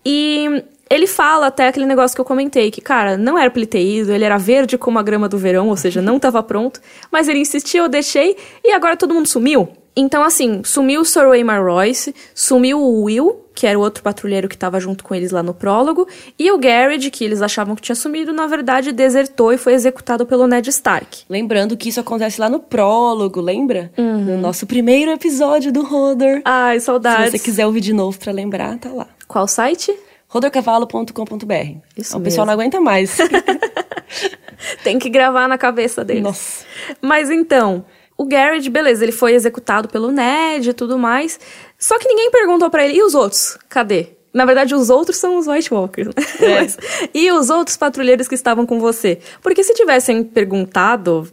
E 0.06 0.64
ele 0.94 1.08
fala 1.08 1.48
até 1.48 1.68
aquele 1.68 1.86
negócio 1.86 2.16
que 2.16 2.22
eu 2.22 2.26
comentei, 2.26 2.70
que, 2.70 2.80
cara, 2.80 3.18
não 3.18 3.38
era 3.38 3.50
pra 3.50 3.60
ele 3.60 3.68
ter 3.68 3.84
ido, 3.84 4.12
ele 4.12 4.24
era 4.24 4.38
verde 4.38 4.78
como 4.78 5.00
a 5.00 5.04
grama 5.04 5.28
do 5.28 5.38
verão, 5.38 5.70
ou 5.70 5.76
seja, 5.76 6.02
não 6.02 6.20
tava 6.20 6.44
pronto. 6.44 6.80
Mas 7.12 7.28
ele 7.28 7.40
insistiu, 7.40 7.84
eu 7.84 7.90
deixei, 7.90 8.38
e 8.64 8.72
agora 8.72 8.96
todo 8.96 9.14
mundo 9.14 9.28
sumiu. 9.28 9.70
Então, 9.96 10.24
assim, 10.24 10.62
sumiu 10.64 11.02
o 11.02 11.06
Sir 11.06 11.28
Waymar 11.28 11.64
Royce, 11.64 12.16
sumiu 12.34 12.80
o 12.80 13.04
Will, 13.04 13.40
que 13.54 13.68
era 13.68 13.78
o 13.78 13.82
outro 13.82 14.04
patrulheiro 14.04 14.48
que 14.48 14.58
tava 14.58 14.80
junto 14.80 15.04
com 15.04 15.14
eles 15.14 15.32
lá 15.32 15.44
no 15.44 15.54
prólogo, 15.54 16.08
e 16.38 16.52
o 16.52 16.58
Garrett, 16.58 17.10
que 17.12 17.24
eles 17.24 17.42
achavam 17.42 17.76
que 17.76 17.82
tinha 17.82 17.96
sumido, 17.96 18.34
na 18.34 18.48
verdade, 18.48 18.92
desertou 18.92 19.54
e 19.54 19.58
foi 19.58 19.74
executado 19.74 20.26
pelo 20.26 20.48
Ned 20.48 20.68
Stark. 20.70 21.24
Lembrando 21.30 21.78
que 21.78 21.90
isso 21.90 22.00
acontece 22.00 22.42
lá 22.42 22.50
no 22.50 22.60
prólogo, 22.60 23.40
lembra? 23.40 23.92
No 23.98 24.38
nosso 24.38 24.66
primeiro 24.66 25.12
episódio 25.12 25.72
do 25.72 25.84
Rodor. 25.84 26.42
Ai, 26.44 26.80
saudades. 26.80 27.32
Se 27.32 27.38
você 27.38 27.44
quiser 27.44 27.66
ouvir 27.68 27.82
de 27.82 27.94
novo 27.94 28.18
pra 28.18 28.32
lembrar, 28.32 28.78
tá 28.80 28.90
lá. 28.90 29.08
Qual 29.28 29.48
site? 29.48 29.96
rodorcavalo.com.br. 30.34 31.78
Isso 31.96 32.18
O 32.18 32.22
pessoal 32.22 32.46
não 32.48 32.54
aguenta 32.54 32.82
mais. 32.82 33.18
Tem 34.84 34.98
que 34.98 35.10
gravar 35.10 35.48
na 35.48 35.58
cabeça 35.58 36.04
deles. 36.04 36.24
Nossa. 36.24 36.66
Mas 37.02 37.30
então, 37.30 37.86
o 38.18 38.26
Garrett, 38.26 38.68
beleza, 38.70 39.04
ele 39.04 39.12
foi 39.12 39.34
executado 39.34 39.88
pelo 39.88 40.12
Ned 40.12 40.70
e 40.70 40.74
tudo 40.74 40.98
mais. 40.98 41.40
Só 41.78 42.00
que 42.00 42.08
ninguém 42.08 42.32
perguntou 42.32 42.70
pra 42.70 42.84
ele, 42.86 42.98
e 42.98 43.04
os 43.04 43.14
outros? 43.14 43.58
Cadê? 43.70 44.08
Na 44.34 44.46
verdade, 44.46 44.74
os 44.74 44.90
outros 44.90 45.18
são 45.18 45.38
os 45.38 45.46
White 45.48 45.72
Walkers. 45.74 46.08
né? 46.08 46.14
É. 46.40 46.50
Mas- 46.62 46.78
e 47.14 47.32
os 47.32 47.50
outros 47.50 47.78
patrulheiros 47.78 48.28
que 48.28 48.36
estavam 48.36 48.66
com 48.66 48.80
você? 48.80 49.20
Porque 49.42 49.64
se 49.64 49.74
tivessem 49.76 50.24
perguntado 50.24 51.28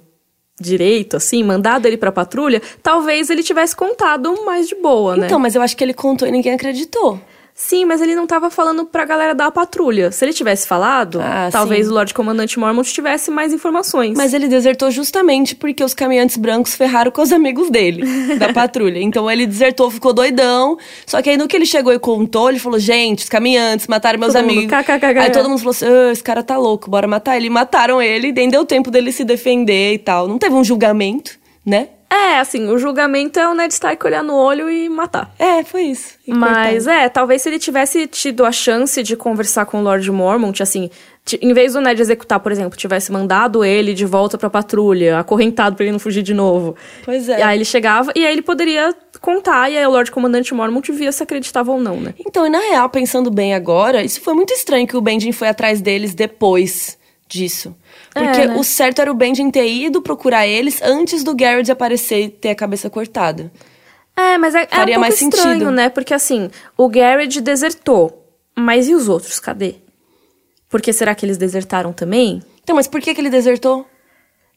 direito, 0.61 1.17
assim, 1.17 1.43
mandado 1.43 1.87
ele 1.87 1.97
pra 1.97 2.13
patrulha, 2.13 2.61
talvez 2.83 3.31
ele 3.31 3.43
tivesse 3.43 3.75
contado 3.75 4.45
mais 4.45 4.69
de 4.69 4.75
boa, 4.75 5.17
né? 5.17 5.25
Então, 5.27 5.39
mas 5.39 5.55
eu 5.55 5.63
acho 5.63 5.75
que 5.75 5.83
ele 5.83 5.95
contou 5.95 6.29
e 6.29 6.31
ninguém 6.31 6.53
acreditou. 6.53 7.19
Sim, 7.63 7.85
mas 7.85 8.01
ele 8.01 8.15
não 8.15 8.27
tava 8.27 8.49
falando 8.51 8.87
pra 8.87 9.05
galera 9.05 9.35
da 9.35 9.51
patrulha. 9.51 10.11
Se 10.11 10.25
ele 10.25 10.33
tivesse 10.33 10.67
falado, 10.67 11.21
Ah, 11.21 11.51
talvez 11.53 11.85
sim. 11.87 11.93
o 11.93 11.95
Lorde 11.95 12.15
Comandante 12.15 12.59
Mormont 12.59 12.91
tivesse 12.91 13.31
mais 13.31 13.53
informações. 13.53 14.17
Mas 14.17 14.33
ele 14.33 14.49
desertou 14.49 14.91
justamente 14.91 15.55
porque 15.55 15.85
os 15.85 15.93
caminhantes 15.93 16.39
brancos 16.39 16.75
ferraram 16.75 17.11
com 17.11 17.21
os 17.21 17.31
amigos 17.31 17.69
dele, 17.71 18.03
da 18.41 18.51
patrulha. 18.53 18.99
Então 18.99 19.31
ele 19.31 19.47
desertou, 19.47 19.91
ficou 19.91 20.15
doidão. 20.15 20.79
Só 21.07 21.21
que 21.21 21.29
aí 21.29 21.37
no 21.37 21.47
que 21.47 21.55
ele 21.55 21.67
chegou 21.67 21.93
e 21.93 21.99
contou, 21.99 22.49
ele 22.49 22.59
falou: 22.59 22.79
gente, 22.79 23.25
os 23.25 23.29
caminhantes 23.29 23.87
mataram 23.87 24.19
meus 24.19 24.33
Todo 24.33 24.43
mundo, 24.43 24.53
amigos. 24.57 24.77
kkkk. 24.79 25.19
Aí 25.19 25.31
todo 25.31 25.49
mundo 25.51 25.59
falou 25.59 25.73
assim: 25.73 25.87
"Ah, 25.87 26.13
esse 26.13 26.25
cara 26.25 26.43
tá 26.43 26.57
louco, 26.57 26.91
bora 26.91 27.07
matar 27.07 27.37
ele. 27.37 27.47
E 27.49 27.51
mataram 27.51 28.01
ele, 28.01 28.29
e 28.29 28.33
nem 28.33 28.49
deu 28.49 28.65
tempo 28.65 28.91
dele 28.91 29.13
se 29.13 29.23
defender 29.23 29.93
e 29.93 29.99
tal. 29.99 30.27
Não 30.27 30.39
teve 30.39 30.55
um 30.55 30.65
julgamento, 30.65 31.39
né? 31.65 31.89
É, 32.11 32.41
assim, 32.41 32.69
o 32.69 32.77
julgamento 32.77 33.39
é 33.39 33.49
o 33.49 33.55
Ned 33.55 33.73
Stark 33.73 34.05
olhar 34.05 34.25
no 34.25 34.35
olho 34.35 34.69
e 34.69 34.89
matar. 34.89 35.33
É, 35.39 35.63
foi 35.63 35.83
isso. 35.83 36.15
E 36.27 36.35
Mas 36.35 36.89
é, 36.89 37.09
talvez 37.09 37.41
se 37.43 37.49
ele 37.49 37.59
tivesse 37.61 38.09
tido 38.09 38.45
a 38.45 38.51
chance 38.51 39.01
de 39.01 39.17
conversar 39.17 39.65
com 39.65 39.79
o 39.79 39.83
Lord 39.83 40.11
Mormont, 40.11 40.61
assim, 40.61 40.91
em 41.41 41.53
vez 41.53 41.75
do 41.75 41.81
Ned 41.81 42.01
executar, 42.01 42.41
por 42.41 42.51
exemplo, 42.51 42.77
tivesse 42.77 43.13
mandado 43.13 43.65
ele 43.65 43.95
de 43.95 44.05
volta 44.05 44.37
pra 44.37 44.51
patrulha, 44.51 45.21
acorrentado 45.21 45.77
pra 45.77 45.85
ele 45.85 45.93
não 45.93 46.01
fugir 46.01 46.23
de 46.23 46.35
novo. 46.35 46.75
Pois 47.05 47.29
é. 47.29 47.39
E 47.39 47.43
aí 47.43 47.57
ele 47.57 47.65
chegava 47.65 48.11
e 48.17 48.27
aí 48.27 48.33
ele 48.33 48.43
poderia 48.43 48.93
contar, 49.21 49.71
e 49.71 49.79
aí 49.79 49.87
o 49.87 49.91
Lord 49.91 50.11
Comandante 50.11 50.53
Mormont 50.53 50.91
via 50.91 51.13
se 51.13 51.23
acreditava 51.23 51.71
ou 51.71 51.79
não, 51.79 52.01
né? 52.01 52.15
Então, 52.27 52.45
e 52.45 52.51
na 52.51 52.59
real, 52.59 52.89
pensando 52.89 53.31
bem 53.31 53.55
agora, 53.55 54.03
isso 54.03 54.21
foi 54.21 54.35
muito 54.35 54.53
estranho 54.53 54.87
que 54.87 54.97
o 54.97 55.01
Benjen 55.01 55.31
foi 55.31 55.49
atrás 55.49 55.81
deles 55.81 56.13
depois 56.15 56.99
disso. 57.31 57.75
Porque 58.13 58.41
É, 58.43 58.47
né? 58.49 58.57
o 58.57 58.65
certo 58.65 59.01
era 59.01 59.11
o 59.11 59.15
Benjen 59.15 59.51
ter 59.51 59.67
ido 59.71 60.03
procurar 60.03 60.47
eles 60.47 60.83
antes 60.83 61.23
do 61.23 61.35
Garrett 61.35 61.71
aparecer 61.71 62.25
e 62.25 62.29
ter 62.29 62.51
a 62.51 62.55
cabeça 62.55 62.91
cortada. 62.91 63.51
É, 64.17 64.37
mas 64.37 64.55
é, 64.55 64.63
é 64.63 64.65
um 64.65 64.69
Faria 64.69 64.95
pouco 64.97 65.01
mais 65.01 65.15
estranho, 65.23 65.53
sentido. 65.53 65.71
né? 65.71 65.89
Porque 65.89 66.13
assim, 66.13 66.51
o 66.77 66.89
Garrett 66.89 67.41
desertou, 67.41 68.27
mas 68.55 68.89
e 68.89 68.95
os 68.95 69.09
outros, 69.09 69.39
cadê? 69.41 69.77
Porque 70.69 70.93
será 70.93 71.15
que 71.15 71.25
eles 71.25 71.39
desertaram 71.39 71.93
também? 71.93 72.43
Então, 72.63 72.77
mas 72.77 72.87
por 72.87 73.01
que, 73.01 73.15
que 73.15 73.21
ele 73.21 73.31
desertou? 73.31 73.87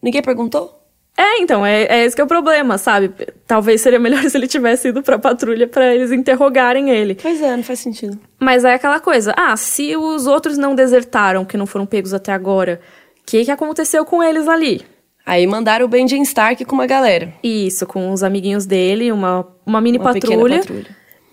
Ninguém 0.01 0.21
perguntou? 0.21 0.79
É, 1.15 1.39
então, 1.39 1.65
é, 1.65 1.83
é 1.83 2.05
esse 2.05 2.15
que 2.15 2.21
é 2.21 2.25
o 2.25 2.27
problema, 2.27 2.77
sabe? 2.77 3.11
Talvez 3.45 3.81
seria 3.81 3.99
melhor 3.99 4.23
se 4.29 4.35
ele 4.35 4.47
tivesse 4.47 4.87
ido 4.87 5.03
pra 5.03 5.19
patrulha 5.19 5.67
pra 5.67 5.93
eles 5.93 6.11
interrogarem 6.11 6.89
ele. 6.89 7.15
Pois 7.15 7.41
é, 7.41 7.55
não 7.55 7.63
faz 7.63 7.79
sentido. 7.79 8.19
Mas 8.39 8.65
é 8.65 8.73
aquela 8.73 8.99
coisa, 8.99 9.33
ah, 9.37 9.55
se 9.55 9.95
os 9.95 10.25
outros 10.25 10.57
não 10.57 10.73
desertaram, 10.73 11.45
que 11.45 11.57
não 11.57 11.67
foram 11.67 11.85
pegos 11.85 12.13
até 12.13 12.31
agora, 12.31 12.81
o 13.21 13.25
que, 13.25 13.45
que 13.45 13.51
aconteceu 13.51 14.03
com 14.05 14.23
eles 14.23 14.47
ali? 14.47 14.81
Aí 15.25 15.47
mandaram 15.47 15.85
o 15.85 15.87
Benjen 15.87 16.21
Stark 16.23 16.65
com 16.65 16.75
uma 16.75 16.87
galera. 16.87 17.33
Isso, 17.41 17.85
com 17.85 18.11
os 18.11 18.23
amiguinhos 18.23 18.65
dele, 18.65 19.11
uma, 19.11 19.47
uma 19.65 19.79
mini 19.79 19.97
Uma 19.97 20.13
patrulha. 20.13 20.59
patrulha. 20.59 20.87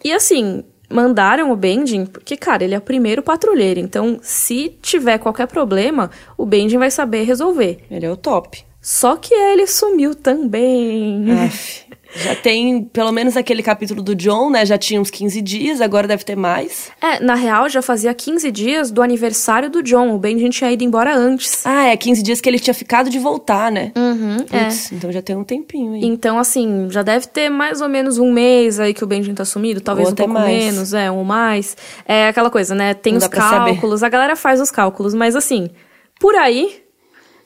E 0.04 0.12
assim, 0.12 0.62
mandaram 0.88 1.50
o 1.50 1.56
Benjen, 1.56 2.06
porque, 2.06 2.36
cara, 2.36 2.62
ele 2.62 2.74
é 2.74 2.78
o 2.78 2.82
primeiro 2.82 3.22
patrulheiro. 3.22 3.80
Então, 3.80 4.20
se 4.22 4.76
tiver 4.80 5.18
qualquer 5.18 5.46
problema, 5.48 6.11
o 6.36 6.46
Benjen 6.46 6.78
vai 6.78 6.90
saber 6.90 7.24
resolver. 7.24 7.78
Ele 7.90 8.07
é 8.07 8.11
o 8.11 8.16
top. 8.16 8.64
Só 8.81 9.16
que 9.16 9.35
ele 9.35 9.66
sumiu 9.66 10.14
também. 10.14 11.26
Aff. 11.45 11.91
Já 12.14 12.35
tem, 12.35 12.83
pelo 12.85 13.12
menos 13.12 13.37
aquele 13.37 13.62
capítulo 13.62 14.03
do 14.03 14.14
John, 14.16 14.51
né? 14.51 14.66
Já 14.66 14.76
tinha 14.76 15.01
uns 15.01 15.11
15 15.11 15.41
dias, 15.41 15.81
agora 15.81 16.09
deve 16.09 16.24
ter 16.24 16.37
mais. 16.37 16.91
É, 17.01 17.22
na 17.22 17.35
real, 17.35 17.68
já 17.68 17.81
fazia 17.81 18.12
15 18.12 18.51
dias 18.51 18.91
do 18.91 19.01
aniversário 19.01 19.70
do 19.70 19.83
John. 19.83 20.12
O 20.14 20.18
Benjamin 20.18 20.51
tinha 20.51 20.72
ido 20.72 20.83
embora 20.83 21.14
antes. 21.14 21.64
Ah, 21.64 21.87
é, 21.87 21.97
15 21.97 22.22
dias 22.22 22.41
que 22.41 22.49
ele 22.49 22.59
tinha 22.59 22.74
ficado 22.74 23.09
de 23.09 23.18
voltar, 23.18 23.70
né? 23.70 23.93
Uhum, 23.97 24.39
Putz, 24.39 24.91
então 24.91 25.12
já 25.12 25.22
tem 25.22 25.37
um 25.37 25.45
tempinho 25.45 25.95
aí. 25.95 26.05
Então, 26.05 26.39
assim, 26.39 26.89
já 26.91 27.03
deve 27.03 27.28
ter 27.28 27.49
mais 27.49 27.81
ou 27.81 27.89
menos 27.89 28.18
um 28.18 28.33
mês 28.33 28.81
aí 28.81 28.93
que 28.93 29.05
o 29.05 29.07
Benjamin 29.07 29.37
tá 29.37 29.45
sumido, 29.45 29.81
talvez 29.81 30.09
Ou 30.09 30.12
um 30.12 30.16
pouco 30.16 30.33
mais. 30.35 30.64
menos, 30.64 30.93
é, 30.93 31.11
um 31.11 31.22
mais. 31.22 31.76
É 32.07 32.28
aquela 32.28 32.51
coisa, 32.51 32.74
né? 32.74 32.93
Tem 32.93 33.12
Não 33.12 33.18
os 33.20 33.28
cálculos, 33.28 34.03
a 34.03 34.09
galera 34.09 34.35
faz 34.35 34.61
os 34.61 34.70
cálculos, 34.72 35.14
mas 35.14 35.37
assim, 35.37 35.70
por 36.18 36.35
aí 36.35 36.83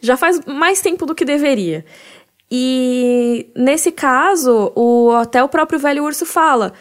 já 0.05 0.17
faz 0.17 0.45
mais 0.45 0.81
tempo 0.81 1.07
do 1.07 1.15
que 1.15 1.25
deveria. 1.25 1.85
E 2.51 3.51
nesse 3.57 3.91
caso, 3.91 4.71
o, 4.77 5.11
até 5.13 5.43
o 5.43 5.49
próprio 5.49 5.79
velho 5.79 6.05
urso 6.05 6.27
fala: 6.27 6.73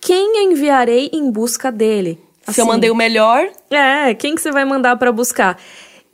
quem 0.00 0.38
eu 0.38 0.52
enviarei 0.52 1.10
em 1.12 1.30
busca 1.30 1.70
dele? 1.70 2.18
Se 2.48 2.60
eu 2.60 2.64
Assim, 2.64 2.72
mandei 2.72 2.90
o 2.90 2.94
melhor, 2.94 3.48
é, 3.70 4.14
quem 4.14 4.34
que 4.34 4.40
você 4.40 4.52
vai 4.52 4.64
mandar 4.64 4.96
pra 4.96 5.10
buscar? 5.10 5.58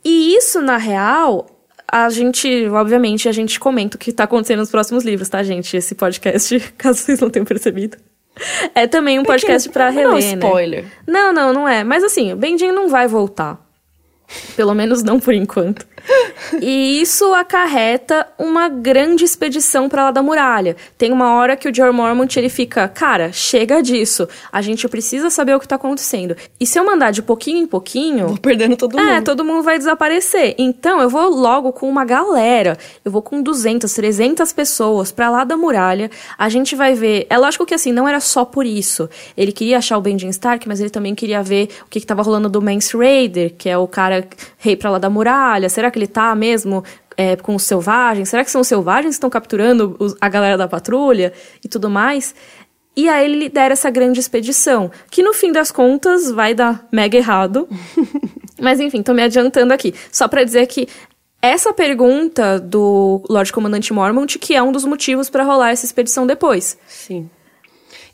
E 0.03 0.35
isso, 0.35 0.61
na 0.61 0.77
real, 0.77 1.47
a 1.91 2.09
gente, 2.09 2.67
obviamente, 2.69 3.29
a 3.29 3.31
gente 3.31 3.59
comenta 3.59 3.97
o 3.97 3.99
que 3.99 4.11
tá 4.11 4.23
acontecendo 4.23 4.59
nos 4.59 4.71
próximos 4.71 5.03
livros, 5.03 5.29
tá, 5.29 5.43
gente? 5.43 5.77
Esse 5.77 5.95
podcast, 5.95 6.59
caso 6.77 6.99
vocês 6.99 7.19
não 7.19 7.29
tenham 7.29 7.45
percebido. 7.45 7.97
É 8.73 8.87
também 8.87 9.19
um 9.19 9.23
podcast 9.23 9.69
pra 9.69 9.91
não 9.91 10.01
é 10.01 10.07
um 10.07 10.13
reler, 10.15 10.37
né? 10.37 10.47
spoiler. 10.47 10.85
Não, 11.07 11.31
não, 11.31 11.53
não 11.53 11.67
é. 11.67 11.83
Mas 11.83 12.03
assim, 12.03 12.33
o 12.33 12.35
Benjamin 12.35 12.73
não 12.73 12.89
vai 12.89 13.07
voltar. 13.07 13.59
Pelo 14.55 14.73
menos 14.73 15.03
não 15.03 15.19
por 15.19 15.33
enquanto. 15.33 15.85
E 16.61 17.01
isso 17.01 17.33
acarreta 17.33 18.27
uma 18.37 18.67
grande 18.67 19.23
expedição 19.23 19.87
para 19.87 20.05
lá 20.05 20.11
da 20.11 20.21
muralha. 20.21 20.75
Tem 20.97 21.11
uma 21.11 21.35
hora 21.35 21.55
que 21.55 21.69
o 21.69 21.73
George 21.73 21.95
Mormont 21.95 22.37
ele 22.37 22.49
fica, 22.49 22.87
cara, 22.87 23.31
chega 23.31 23.81
disso. 23.81 24.27
A 24.51 24.61
gente 24.61 24.87
precisa 24.87 25.29
saber 25.29 25.55
o 25.55 25.59
que 25.59 25.67
tá 25.67 25.75
acontecendo. 25.75 26.35
E 26.59 26.65
se 26.65 26.77
eu 26.77 26.85
mandar 26.85 27.11
de 27.11 27.21
pouquinho 27.21 27.59
em 27.59 27.67
pouquinho, 27.67 28.27
vou 28.27 28.37
perdendo 28.37 28.75
todo 28.75 28.99
é, 28.99 29.15
mundo. 29.15 29.23
todo 29.23 29.45
mundo 29.45 29.63
vai 29.63 29.77
desaparecer. 29.77 30.55
Então 30.57 31.01
eu 31.01 31.09
vou 31.09 31.29
logo 31.29 31.71
com 31.71 31.89
uma 31.89 32.05
galera. 32.05 32.77
Eu 33.03 33.11
vou 33.11 33.21
com 33.21 33.41
200, 33.41 33.91
300 33.91 34.51
pessoas 34.53 35.11
pra 35.11 35.29
lá 35.29 35.43
da 35.43 35.55
muralha. 35.55 36.11
A 36.37 36.49
gente 36.49 36.75
vai 36.75 36.93
ver. 36.93 37.25
É 37.29 37.37
lógico 37.37 37.65
que 37.65 37.73
assim, 37.73 37.91
não 37.91 38.07
era 38.07 38.19
só 38.19 38.45
por 38.45 38.65
isso. 38.65 39.09
Ele 39.37 39.51
queria 39.51 39.77
achar 39.77 39.97
o 39.97 40.01
Benjamin 40.01 40.31
Stark, 40.31 40.67
mas 40.67 40.79
ele 40.79 40.89
também 40.89 41.15
queria 41.15 41.41
ver 41.41 41.69
o 41.85 41.89
que, 41.89 41.99
que 41.99 42.05
tava 42.05 42.21
rolando 42.21 42.49
do 42.49 42.61
Mance 42.61 42.95
Raider, 42.95 43.53
que 43.57 43.69
é 43.69 43.77
o 43.77 43.87
cara 43.87 44.21
rei 44.57 44.75
pra 44.75 44.89
lá 44.91 44.97
da 44.97 45.09
muralha. 45.09 45.69
Será 45.69 45.89
que 45.91 45.97
ele 45.99 46.07
tá 46.07 46.33
mesmo 46.35 46.83
é, 47.17 47.35
com 47.35 47.55
os 47.55 47.63
selvagens? 47.63 48.29
Será 48.29 48.43
que 48.43 48.51
são 48.51 48.61
os 48.61 48.67
selvagens 48.67 49.09
que 49.15 49.17
estão 49.17 49.29
capturando 49.29 49.95
os- 49.99 50.15
a 50.19 50.27
galera 50.29 50.57
da 50.57 50.67
patrulha 50.67 51.31
e 51.63 51.67
tudo 51.67 51.89
mais? 51.89 52.33
E 52.95 53.09
aí 53.09 53.25
ele 53.25 53.37
lidera 53.39 53.73
essa 53.73 53.89
grande 53.89 54.19
expedição, 54.19 54.91
que 55.09 55.23
no 55.23 55.33
fim 55.33 55.51
das 55.51 55.71
contas 55.71 56.29
vai 56.31 56.53
dar 56.53 56.87
mega 56.91 57.17
errado. 57.17 57.67
Mas 58.61 58.79
enfim, 58.79 59.01
tô 59.01 59.13
me 59.13 59.21
adiantando 59.23 59.73
aqui. 59.73 59.93
Só 60.11 60.27
pra 60.27 60.43
dizer 60.43 60.67
que 60.67 60.87
essa 61.41 61.73
pergunta 61.73 62.59
do 62.59 63.21
Lorde 63.29 63.51
Comandante 63.51 63.91
Mormont, 63.91 64.37
que 64.39 64.53
é 64.55 64.61
um 64.63 64.71
dos 64.71 64.85
motivos 64.85 65.29
pra 65.29 65.43
rolar 65.43 65.71
essa 65.71 65.85
expedição 65.85 66.25
depois. 66.25 66.77
Sim. 66.87 67.29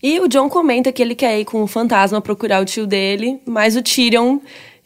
E 0.01 0.19
o 0.21 0.27
John 0.29 0.49
comenta 0.49 0.91
que 0.93 1.01
ele 1.01 1.13
quer 1.13 1.37
ir 1.39 1.45
com 1.45 1.61
o 1.61 1.67
fantasma 1.67 2.21
procurar 2.21 2.61
o 2.61 2.65
tio 2.65 2.87
dele, 2.87 3.41
mas 3.45 3.75
o 3.75 3.83
Tyrion 3.83 4.39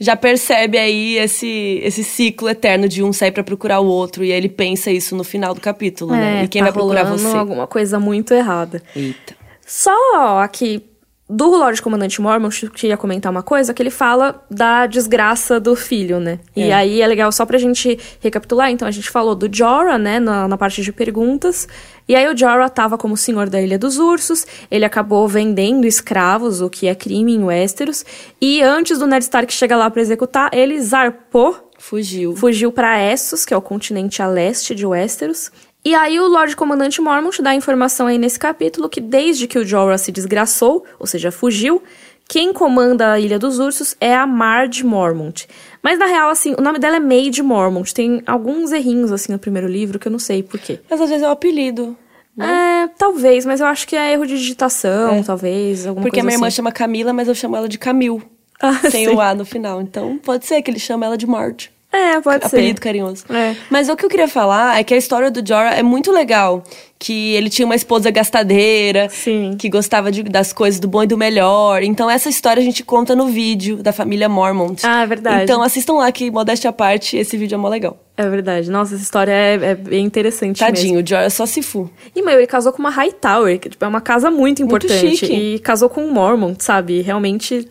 já 0.03 0.15
percebe 0.15 0.77
aí 0.77 1.17
esse, 1.17 1.79
esse 1.83 2.03
ciclo 2.03 2.49
eterno 2.49 2.87
de 2.87 3.01
um 3.01 3.13
sair 3.13 3.31
pra 3.31 3.43
procurar 3.43 3.79
o 3.79 3.85
outro, 3.85 4.23
e 4.23 4.31
aí 4.31 4.37
ele 4.37 4.49
pensa 4.49 4.91
isso 4.91 5.15
no 5.15 5.23
final 5.23 5.53
do 5.53 5.61
capítulo, 5.61 6.11
né? 6.11 6.43
E 6.43 6.47
quem 6.47 6.61
tá 6.61 6.65
vai 6.65 6.73
procurar 6.73 7.05
você? 7.05 7.25
alguma 7.37 7.65
coisa 7.65 7.99
muito 7.99 8.33
errada. 8.33 8.83
Eita. 8.95 9.35
Só 9.65 10.39
aqui 10.39 10.83
do 11.29 11.45
Lorde 11.49 11.81
Comandante 11.81 12.21
Mormont, 12.21 12.63
eu 12.65 12.69
queria 12.69 12.97
comentar 12.97 13.31
uma 13.31 13.41
coisa, 13.41 13.73
que 13.73 13.81
ele 13.81 13.89
fala 13.89 14.43
da 14.51 14.85
desgraça 14.85 15.59
do 15.59 15.75
filho, 15.75 16.19
né? 16.19 16.39
E 16.55 16.63
É. 16.63 16.73
aí 16.73 17.01
é 17.01 17.07
legal 17.07 17.31
só 17.31 17.45
pra 17.45 17.57
gente 17.57 17.97
recapitular. 18.19 18.69
Então 18.69 18.87
a 18.87 18.91
gente 18.91 19.09
falou 19.09 19.33
do 19.33 19.49
Jorah, 19.51 19.97
né, 19.97 20.19
na, 20.19 20.47
na 20.47 20.57
parte 20.57 20.81
de 20.81 20.91
perguntas. 20.91 21.67
E 22.07 22.15
aí 22.15 22.27
o 22.31 22.37
Jorah 22.37 22.67
tava 22.69 22.97
como 22.97 23.15
senhor 23.15 23.49
da 23.49 23.61
Ilha 23.61 23.79
dos 23.79 23.97
Ursos, 23.97 24.45
ele 24.69 24.83
acabou 24.83 25.25
vendendo 25.27 25.85
escravos, 25.87 26.59
o 26.59 26.69
que 26.69 26.87
é 26.87 26.93
crime 26.93 27.33
em 27.33 27.43
Westeros. 27.45 28.05
E 28.41 28.61
antes 28.61 28.99
do 28.99 29.07
Ned 29.07 29.23
Stark 29.23 29.51
chegar 29.53 29.77
lá 29.77 29.89
pra 29.89 30.01
executar, 30.01 30.49
ele 30.53 30.79
zarpou 30.81 31.69
Fugiu. 31.79 32.35
fugiu 32.35 32.71
para 32.71 32.99
Essos, 33.01 33.45
que 33.45 33.53
é 33.53 33.57
o 33.57 33.61
continente 33.61 34.21
a 34.21 34.27
leste 34.27 34.75
de 34.75 34.85
Westeros. 34.85 35.49
E 35.85 35.93
aí 35.93 36.19
o 36.19 36.27
Lorde 36.27 36.55
Comandante 36.55 37.01
Mormont 37.01 37.41
dá 37.41 37.49
a 37.49 37.55
informação 37.55 38.07
aí 38.07 38.17
nesse 38.17 38.39
capítulo 38.39 38.87
que 38.87 39.01
desde 39.01 39.47
que 39.47 39.59
o 39.59 39.65
Jorah 39.65 39.97
se 39.97 40.11
desgraçou, 40.11 40.85
ou 40.97 41.05
seja, 41.05 41.29
fugiu, 41.29 41.83
quem 42.27 42.53
comanda 42.53 43.11
a 43.11 43.19
Ilha 43.19 43.37
dos 43.37 43.59
Ursos 43.59 43.95
é 43.99 44.15
a 44.15 44.25
Marge 44.25 44.83
Mormont. 44.85 45.45
Mas 45.81 45.99
na 45.99 46.05
real, 46.05 46.29
assim, 46.29 46.55
o 46.57 46.61
nome 46.61 46.79
dela 46.79 46.95
é 46.95 46.99
Maid 46.99 47.43
Mormont. 47.43 47.93
Tem 47.93 48.23
alguns 48.25 48.71
errinhos, 48.71 49.11
assim, 49.11 49.33
no 49.33 49.39
primeiro 49.39 49.67
livro 49.67 49.99
que 49.99 50.07
eu 50.07 50.11
não 50.11 50.19
sei 50.19 50.41
por 50.41 50.59
quê. 50.59 50.79
Mas 50.89 51.01
às 51.01 51.09
vezes 51.09 51.23
é 51.23 51.27
o 51.27 51.31
apelido. 51.31 51.97
É, 52.39 52.87
talvez, 52.97 53.45
mas 53.45 53.59
eu 53.59 53.67
acho 53.67 53.87
que 53.87 53.95
é 53.95 54.13
erro 54.13 54.25
de 54.25 54.37
digitação, 54.37 55.21
talvez, 55.21 55.85
alguma 55.85 56.03
Porque 56.03 56.19
a 56.19 56.23
coisa 56.23 56.25
minha 56.25 56.37
irmã 56.37 56.47
assim. 56.47 56.55
chama 56.55 56.71
Camila, 56.71 57.13
mas 57.13 57.27
eu 57.27 57.35
chamo 57.35 57.55
ela 57.55 57.69
de 57.69 57.77
Camil. 57.77 58.23
Ah, 58.59 58.89
sem 58.89 59.07
sim. 59.09 59.13
o 59.13 59.19
A 59.19 59.35
no 59.35 59.45
final. 59.45 59.81
Então 59.81 60.17
pode 60.17 60.45
ser 60.45 60.61
que 60.61 60.71
ele 60.71 60.79
chama 60.79 61.05
ela 61.05 61.17
de 61.17 61.27
Marge. 61.27 61.69
É, 61.93 62.19
pode 62.19 62.49
ser. 62.49 62.55
apelido 62.57 62.81
carinhoso. 62.81 63.23
É. 63.29 63.55
Mas 63.69 63.87
o 63.87 63.95
que 63.95 64.03
eu 64.03 64.09
queria 64.09 64.27
falar 64.27 64.79
é 64.79 64.83
que 64.83 64.93
a 64.95 64.97
história 64.97 65.29
do 65.29 65.47
Jorah 65.47 65.75
é 65.75 65.83
muito 65.83 66.11
legal. 66.11 66.63
Que 66.97 67.33
ele 67.35 67.49
tinha 67.49 67.65
uma 67.65 67.75
esposa 67.75 68.09
gastadeira, 68.09 69.09
Sim. 69.09 69.55
que 69.59 69.69
gostava 69.69 70.11
de- 70.11 70.23
das 70.23 70.51
coisas 70.53 70.79
do 70.79 70.87
bom 70.87 71.03
e 71.03 71.07
do 71.07 71.17
melhor. 71.17 71.83
Então 71.83 72.09
essa 72.09 72.29
história 72.29 72.61
a 72.61 72.63
gente 72.63 72.83
conta 72.83 73.15
no 73.15 73.27
vídeo 73.27 73.77
da 73.83 73.91
família 73.93 74.27
Mormont. 74.27 74.81
Ah, 74.85 75.03
é 75.03 75.05
verdade. 75.05 75.43
Então 75.43 75.61
assistam 75.61 75.93
lá 75.95 76.11
que, 76.11 76.31
modéstia 76.31 76.69
à 76.69 76.73
parte, 76.73 77.15
esse 77.17 77.37
vídeo 77.37 77.55
é 77.55 77.57
mó 77.57 77.67
legal. 77.69 77.97
É 78.17 78.27
verdade. 78.27 78.71
Nossa, 78.71 78.95
essa 78.95 79.03
história 79.03 79.31
é, 79.31 79.53
é 79.53 79.75
bem 79.75 80.03
interessante 80.05 80.61
mesmo. 80.61 80.75
Tadinho, 80.75 81.01
o 81.03 81.07
Jorah 81.07 81.29
só 81.29 81.45
se 81.45 81.61
fu. 81.61 81.89
E, 82.15 82.21
meu, 82.21 82.35
ele 82.37 82.47
casou 82.47 82.71
com 82.71 82.79
uma 82.79 82.89
Hightower, 82.89 83.59
que 83.59 83.69
tipo, 83.69 83.83
é 83.83 83.87
uma 83.87 84.01
casa 84.01 84.31
muito 84.31 84.65
Muito 84.65 84.85
importante. 84.85 85.17
chique. 85.17 85.33
E 85.33 85.59
casou 85.59 85.89
com 85.89 86.01
um 86.05 86.11
Mormon, 86.11 86.55
sabe? 86.57 87.01
Realmente 87.01 87.67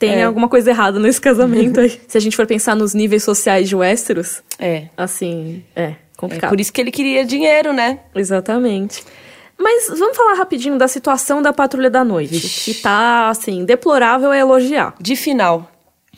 tem 0.00 0.14
É. 0.14 0.24
alguma 0.24 0.48
coisa 0.48 0.70
errada 0.70 0.98
nesse 0.98 1.20
casamento 1.20 1.78
aí. 1.80 2.00
Se 2.08 2.18
a 2.18 2.20
gente 2.20 2.34
for 2.36 2.46
pensar 2.46 2.74
nos 2.74 2.92
níveis 2.94 3.22
sociais 3.22 3.68
de 3.68 3.76
Westeros, 3.76 4.42
É. 4.58 4.86
assim, 4.96 5.62
é 5.76 5.82
É 5.82 5.96
complicado. 6.16 6.50
por 6.50 6.58
isso 6.60 6.72
que 6.72 6.80
ele 6.80 6.90
queria 6.90 7.24
dinheiro, 7.24 7.72
né? 7.72 8.00
Exatamente. 8.14 9.04
Mas 9.56 9.88
vamos 9.98 10.16
falar 10.16 10.34
rapidinho 10.34 10.78
da 10.78 10.88
situação 10.88 11.42
da 11.42 11.52
Patrulha 11.52 11.90
da 11.90 12.02
Noite, 12.02 12.32
Vixe. 12.32 12.72
que 12.72 12.80
tá, 12.80 13.28
assim, 13.28 13.64
deplorável 13.64 14.30
a 14.30 14.36
elogiar. 14.38 14.94
De 14.98 15.14
final. 15.14 15.70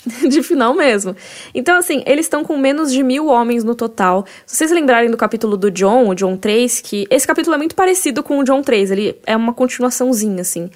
de 0.28 0.42
final 0.44 0.74
mesmo. 0.74 1.14
Então, 1.54 1.76
assim, 1.76 2.02
eles 2.06 2.26
estão 2.26 2.44
com 2.44 2.56
menos 2.56 2.92
de 2.92 3.02
mil 3.02 3.26
homens 3.26 3.62
no 3.64 3.74
total. 3.74 4.24
Se 4.46 4.56
vocês 4.56 4.70
lembrarem 4.70 5.10
do 5.10 5.16
capítulo 5.16 5.56
do 5.56 5.70
John, 5.72 6.08
o 6.08 6.14
John 6.14 6.36
3, 6.36 6.80
que 6.80 7.06
esse 7.10 7.26
capítulo 7.26 7.54
é 7.54 7.58
muito 7.58 7.74
parecido 7.74 8.22
com 8.22 8.38
o 8.38 8.44
John 8.44 8.62
3, 8.62 8.90
ele 8.92 9.16
é 9.26 9.36
uma 9.36 9.52
continuaçãozinha, 9.52 10.40
assim. 10.42 10.70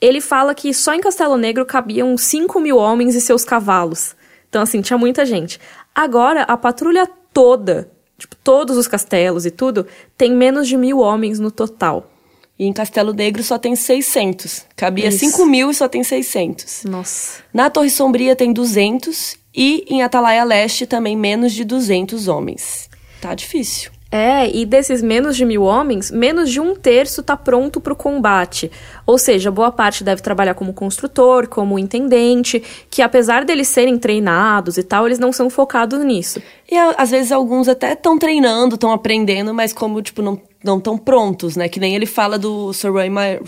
Ele 0.00 0.20
fala 0.20 0.54
que 0.54 0.74
só 0.74 0.94
em 0.94 1.00
Castelo 1.00 1.36
Negro 1.36 1.64
cabiam 1.64 2.16
5 2.16 2.60
mil 2.60 2.76
homens 2.76 3.14
e 3.14 3.20
seus 3.20 3.44
cavalos. 3.44 4.14
Então, 4.48 4.62
assim, 4.62 4.80
tinha 4.80 4.98
muita 4.98 5.24
gente. 5.24 5.58
Agora, 5.94 6.42
a 6.42 6.56
patrulha 6.56 7.08
toda, 7.32 7.90
tipo, 8.18 8.36
todos 8.36 8.76
os 8.76 8.86
castelos 8.86 9.46
e 9.46 9.50
tudo, 9.50 9.86
tem 10.16 10.32
menos 10.32 10.68
de 10.68 10.76
mil 10.76 10.98
homens 10.98 11.38
no 11.38 11.50
total. 11.50 12.10
E 12.58 12.64
em 12.64 12.72
Castelo 12.72 13.12
Negro 13.12 13.42
só 13.42 13.58
tem 13.58 13.76
600. 13.76 14.66
Cabia 14.74 15.08
Isso. 15.08 15.18
5 15.18 15.44
mil 15.44 15.70
e 15.70 15.74
só 15.74 15.88
tem 15.88 16.02
600. 16.02 16.84
Nossa. 16.84 17.42
Na 17.52 17.68
Torre 17.68 17.90
Sombria 17.90 18.34
tem 18.34 18.52
200 18.52 19.36
e 19.54 19.84
em 19.88 20.02
Atalaia 20.02 20.44
Leste 20.44 20.86
também 20.86 21.16
menos 21.16 21.52
de 21.52 21.64
200 21.64 22.28
homens. 22.28 22.88
Tá 23.20 23.34
difícil. 23.34 23.90
É, 24.16 24.50
e 24.50 24.64
desses 24.64 25.02
menos 25.02 25.36
de 25.36 25.44
mil 25.44 25.62
homens, 25.62 26.10
menos 26.10 26.50
de 26.50 26.58
um 26.58 26.74
terço 26.74 27.22
tá 27.22 27.36
pronto 27.36 27.82
pro 27.82 27.94
combate. 27.94 28.70
Ou 29.04 29.18
seja, 29.18 29.50
boa 29.50 29.70
parte 29.70 30.02
deve 30.02 30.22
trabalhar 30.22 30.54
como 30.54 30.72
construtor, 30.72 31.46
como 31.46 31.78
intendente, 31.78 32.62
que 32.88 33.02
apesar 33.02 33.44
deles 33.44 33.68
serem 33.68 33.98
treinados 33.98 34.78
e 34.78 34.82
tal, 34.82 35.04
eles 35.04 35.18
não 35.18 35.32
são 35.32 35.50
focados 35.50 36.02
nisso. 36.02 36.40
E 36.70 36.76
às 36.96 37.10
vezes 37.10 37.30
alguns 37.30 37.68
até 37.68 37.92
estão 37.92 38.18
treinando, 38.18 38.76
estão 38.76 38.90
aprendendo, 38.90 39.52
mas 39.52 39.74
como, 39.74 40.00
tipo, 40.00 40.22
não 40.22 40.40
não 40.64 40.78
estão 40.78 40.98
prontos, 40.98 41.54
né? 41.54 41.68
Que 41.68 41.78
nem 41.78 41.94
ele 41.94 42.06
fala 42.06 42.36
do 42.36 42.72
Sir 42.72 42.90
Waymar 42.90 43.38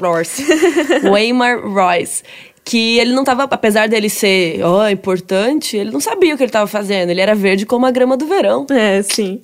Royce. 0.00 0.42
Waymar 1.04 1.60
Royce. 1.68 2.22
Que 2.64 2.98
ele 2.98 3.12
não 3.12 3.24
tava, 3.24 3.42
apesar 3.44 3.88
dele 3.88 4.08
ser 4.08 4.62
ó, 4.64 4.88
importante, 4.88 5.76
ele 5.76 5.90
não 5.90 6.00
sabia 6.00 6.34
o 6.34 6.36
que 6.38 6.42
ele 6.42 6.50
tava 6.50 6.66
fazendo. 6.66 7.10
Ele 7.10 7.20
era 7.20 7.34
verde 7.34 7.66
como 7.66 7.84
a 7.84 7.90
grama 7.90 8.16
do 8.16 8.26
verão. 8.26 8.64
É, 8.70 9.02
sim. 9.02 9.42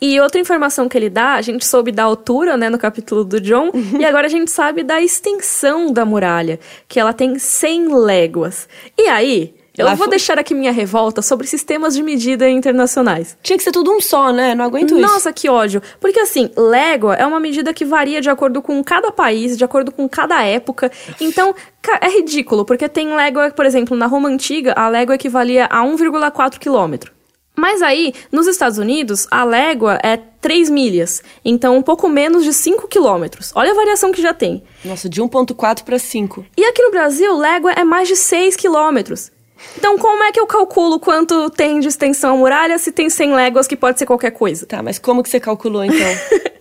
E 0.00 0.20
outra 0.20 0.40
informação 0.40 0.88
que 0.88 0.96
ele 0.96 1.10
dá, 1.10 1.34
a 1.34 1.42
gente 1.42 1.66
soube 1.66 1.90
da 1.90 2.04
altura, 2.04 2.56
né, 2.56 2.70
no 2.70 2.78
capítulo 2.78 3.24
do 3.24 3.40
John, 3.40 3.70
e 3.98 4.04
agora 4.04 4.26
a 4.26 4.30
gente 4.30 4.50
sabe 4.50 4.82
da 4.82 5.00
extensão 5.00 5.92
da 5.92 6.04
muralha, 6.04 6.60
que 6.86 7.00
ela 7.00 7.12
tem 7.12 7.38
100 7.38 7.88
léguas. 7.94 8.68
E 8.96 9.08
aí, 9.08 9.54
Eu 9.76 9.84
Lá 9.84 9.90
vou 9.94 10.06
foi- 10.06 10.10
deixar 10.10 10.38
aqui 10.40 10.54
minha 10.54 10.72
revolta 10.72 11.22
sobre 11.22 11.46
sistemas 11.46 11.94
de 11.94 12.02
medida 12.02 12.48
internacionais. 12.50 13.36
Tinha 13.42 13.56
que 13.56 13.62
ser 13.62 13.70
tudo 13.70 13.92
um 13.92 14.00
só, 14.00 14.32
né? 14.32 14.52
Não 14.52 14.64
aguento 14.64 14.90
isso. 14.92 15.00
Nossa, 15.00 15.32
que 15.32 15.48
ódio. 15.48 15.80
Porque 16.00 16.18
assim, 16.18 16.50
légua 16.56 17.14
é 17.14 17.24
uma 17.24 17.38
medida 17.38 17.72
que 17.72 17.84
varia 17.84 18.20
de 18.20 18.28
acordo 18.28 18.60
com 18.60 18.82
cada 18.82 19.12
país, 19.12 19.56
de 19.56 19.64
acordo 19.64 19.92
com 19.92 20.08
cada 20.08 20.42
época. 20.42 20.90
Então, 21.20 21.54
é 22.00 22.08
ridículo, 22.08 22.64
porque 22.64 22.88
tem 22.88 23.14
légua, 23.14 23.52
por 23.52 23.64
exemplo, 23.66 23.96
na 23.96 24.06
Roma 24.06 24.28
Antiga, 24.28 24.72
a 24.76 24.88
légua 24.88 25.14
equivalia 25.14 25.66
a 25.70 25.84
1,4 25.84 26.58
quilômetro. 26.58 27.12
Mas 27.58 27.82
aí, 27.82 28.14
nos 28.30 28.46
Estados 28.46 28.78
Unidos, 28.78 29.26
a 29.32 29.42
légua 29.42 29.98
é 30.00 30.16
3 30.16 30.70
milhas, 30.70 31.20
então 31.44 31.76
um 31.76 31.82
pouco 31.82 32.08
menos 32.08 32.44
de 32.44 32.52
5 32.52 32.86
quilômetros. 32.86 33.50
Olha 33.52 33.72
a 33.72 33.74
variação 33.74 34.12
que 34.12 34.22
já 34.22 34.32
tem. 34.32 34.62
Nossa, 34.84 35.08
de 35.08 35.20
1.4 35.20 35.82
para 35.82 35.98
5. 35.98 36.46
E 36.56 36.64
aqui 36.64 36.80
no 36.80 36.92
Brasil, 36.92 37.36
légua 37.36 37.72
é 37.72 37.82
mais 37.82 38.06
de 38.06 38.14
6 38.14 38.54
quilômetros. 38.54 39.32
Então, 39.76 39.98
como 39.98 40.22
é 40.22 40.30
que 40.30 40.38
eu 40.38 40.46
calculo 40.46 41.00
quanto 41.00 41.50
tem 41.50 41.80
de 41.80 41.88
extensão 41.88 42.34
a 42.34 42.36
muralha 42.36 42.78
se 42.78 42.92
tem 42.92 43.10
100 43.10 43.34
léguas 43.34 43.66
que 43.66 43.74
pode 43.74 43.98
ser 43.98 44.06
qualquer 44.06 44.30
coisa? 44.30 44.64
Tá, 44.64 44.80
mas 44.80 45.00
como 45.00 45.20
que 45.20 45.28
você 45.28 45.40
calculou 45.40 45.84
então? 45.84 45.98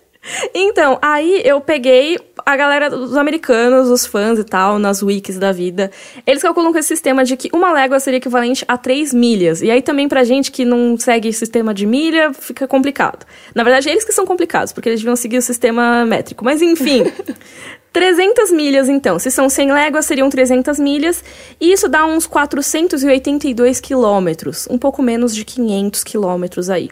Então, 0.53 0.99
aí 1.01 1.41
eu 1.45 1.61
peguei 1.61 2.19
a 2.47 2.55
galera 2.55 2.89
dos 2.89 3.17
americanos, 3.17 3.89
os 3.89 4.05
fãs 4.05 4.39
e 4.39 4.43
tal, 4.45 4.79
nas 4.79 5.03
wikis 5.03 5.37
da 5.37 5.51
vida. 5.51 5.91
Eles 6.25 6.41
calculam 6.41 6.71
com 6.71 6.79
esse 6.79 6.87
sistema 6.87 7.25
de 7.25 7.35
que 7.35 7.49
uma 7.51 7.73
légua 7.73 7.99
seria 7.99 8.19
equivalente 8.19 8.63
a 8.69 8.77
3 8.77 9.13
milhas. 9.13 9.61
E 9.61 9.69
aí 9.69 9.81
também 9.81 10.07
pra 10.07 10.23
gente 10.23 10.49
que 10.49 10.63
não 10.63 10.97
segue 10.97 11.33
sistema 11.33 11.73
de 11.73 11.85
milha, 11.85 12.31
fica 12.33 12.65
complicado. 12.65 13.25
Na 13.53 13.65
verdade, 13.65 13.89
eles 13.89 14.05
que 14.05 14.13
são 14.13 14.25
complicados, 14.25 14.71
porque 14.71 14.87
eles 14.87 15.01
deviam 15.01 15.17
seguir 15.17 15.39
o 15.39 15.41
sistema 15.41 16.05
métrico. 16.05 16.45
Mas 16.45 16.61
enfim, 16.61 17.03
300 17.91 18.49
milhas 18.53 18.87
então. 18.87 19.19
Se 19.19 19.29
são 19.29 19.49
100 19.49 19.73
léguas, 19.73 20.05
seriam 20.05 20.29
300 20.29 20.79
milhas. 20.79 21.21
E 21.59 21.73
isso 21.73 21.89
dá 21.89 22.05
uns 22.05 22.25
482 22.25 23.81
quilômetros. 23.81 24.69
Um 24.71 24.77
pouco 24.77 25.01
menos 25.01 25.35
de 25.35 25.43
500 25.43 26.01
quilômetros 26.01 26.69
aí. 26.69 26.91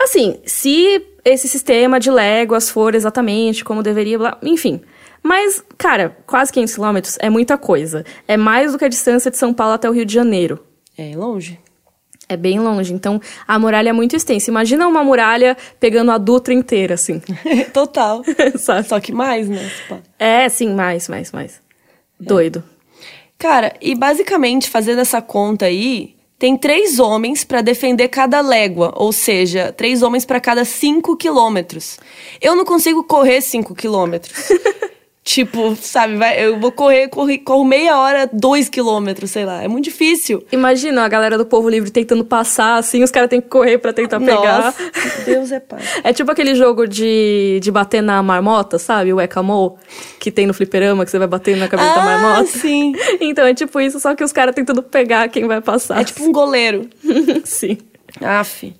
Assim, 0.00 0.40
se 0.44 1.02
esse 1.24 1.48
sistema 1.48 1.98
de 1.98 2.10
léguas 2.10 2.68
for 2.68 2.94
exatamente 2.94 3.64
como 3.64 3.82
deveria, 3.82 4.18
blá, 4.18 4.38
enfim. 4.42 4.80
Mas, 5.22 5.64
cara, 5.78 6.16
quase 6.26 6.52
500 6.52 6.74
quilômetros 6.74 7.18
é 7.20 7.30
muita 7.30 7.56
coisa. 7.56 8.04
É 8.28 8.36
mais 8.36 8.72
do 8.72 8.78
que 8.78 8.84
a 8.84 8.88
distância 8.88 9.30
de 9.30 9.38
São 9.38 9.54
Paulo 9.54 9.72
até 9.72 9.88
o 9.88 9.92
Rio 9.92 10.04
de 10.04 10.12
Janeiro. 10.12 10.62
É 10.98 11.16
longe. 11.16 11.58
É 12.28 12.36
bem 12.36 12.58
longe. 12.58 12.92
Então, 12.92 13.20
a 13.46 13.58
muralha 13.58 13.90
é 13.90 13.92
muito 13.92 14.14
extensa. 14.14 14.50
Imagina 14.50 14.86
uma 14.86 15.02
muralha 15.02 15.56
pegando 15.80 16.10
a 16.10 16.18
Dutra 16.18 16.52
inteira, 16.52 16.94
assim. 16.94 17.20
Total. 17.72 18.22
Só 18.86 19.00
que 19.00 19.12
mais, 19.12 19.48
né? 19.48 19.70
É, 20.18 20.48
sim, 20.48 20.74
mais, 20.74 21.08
mais, 21.08 21.32
mais. 21.32 21.60
Doido. 22.20 22.62
Cara, 23.38 23.74
e 23.80 23.94
basicamente, 23.94 24.70
fazendo 24.70 25.00
essa 25.00 25.20
conta 25.20 25.66
aí, 25.66 26.13
tem 26.44 26.58
três 26.58 26.98
homens 26.98 27.42
pra 27.42 27.62
defender 27.62 28.06
cada 28.08 28.42
légua, 28.42 28.92
ou 28.96 29.14
seja, 29.14 29.72
três 29.72 30.02
homens 30.02 30.26
pra 30.26 30.38
cada 30.38 30.62
cinco 30.62 31.16
quilômetros. 31.16 31.98
Eu 32.38 32.54
não 32.54 32.66
consigo 32.66 33.02
correr 33.02 33.40
cinco 33.40 33.74
quilômetros. 33.74 34.50
tipo, 35.24 35.74
sabe, 35.80 36.16
vai, 36.16 36.44
eu 36.44 36.60
vou 36.60 36.70
correr, 36.70 37.08
corre, 37.08 37.38
corro 37.38 37.64
meia 37.64 37.98
hora, 37.98 38.28
dois 38.30 38.68
quilômetros, 38.68 39.30
sei 39.30 39.46
lá. 39.46 39.62
É 39.62 39.66
muito 39.68 39.84
difícil. 39.84 40.44
Imagina 40.52 41.02
a 41.04 41.08
galera 41.08 41.38
do 41.38 41.46
Povo 41.46 41.68
Livre 41.68 41.90
tentando 41.90 42.24
passar, 42.24 42.76
assim, 42.76 43.02
os 43.02 43.10
caras 43.10 43.30
têm 43.30 43.40
que 43.40 43.48
correr 43.48 43.78
pra 43.78 43.92
tentar 43.92 44.20
pegar. 44.20 44.64
Nossa, 44.66 44.90
Deus 45.24 45.50
é 45.50 45.60
pai. 45.60 45.80
É 46.04 46.12
tipo 46.12 46.30
aquele 46.30 46.54
jogo 46.54 46.86
de, 46.86 47.58
de 47.62 47.70
bater 47.70 48.02
na 48.02 48.22
marmota, 48.22 48.78
sabe? 48.78 49.12
O 49.14 49.20
Ecamol, 49.20 49.78
que 50.20 50.30
tem 50.30 50.46
no 50.46 50.52
fliperama, 50.52 51.04
que 51.04 51.10
você 51.10 51.18
vai 51.18 51.26
batendo 51.28 51.58
na 51.60 51.68
cabeça 51.68 51.94
da 51.94 52.02
Ah, 52.02 52.04
marmota. 52.18 52.46
sim. 52.46 52.92
Então 53.20 53.46
é 53.46 53.54
tipo 53.54 53.80
isso, 53.80 53.98
só 53.98 54.14
que 54.14 54.22
os 54.22 54.32
caras 54.32 54.54
tentando 54.54 54.82
pegar 54.82 55.28
quem 55.28 55.46
vai 55.46 55.60
passar. 55.62 56.00
É 56.00 56.04
tipo 56.04 56.22
um 56.22 56.30
goleiro. 56.32 56.88
Sim. 57.44 57.78
Aff. 58.20 58.72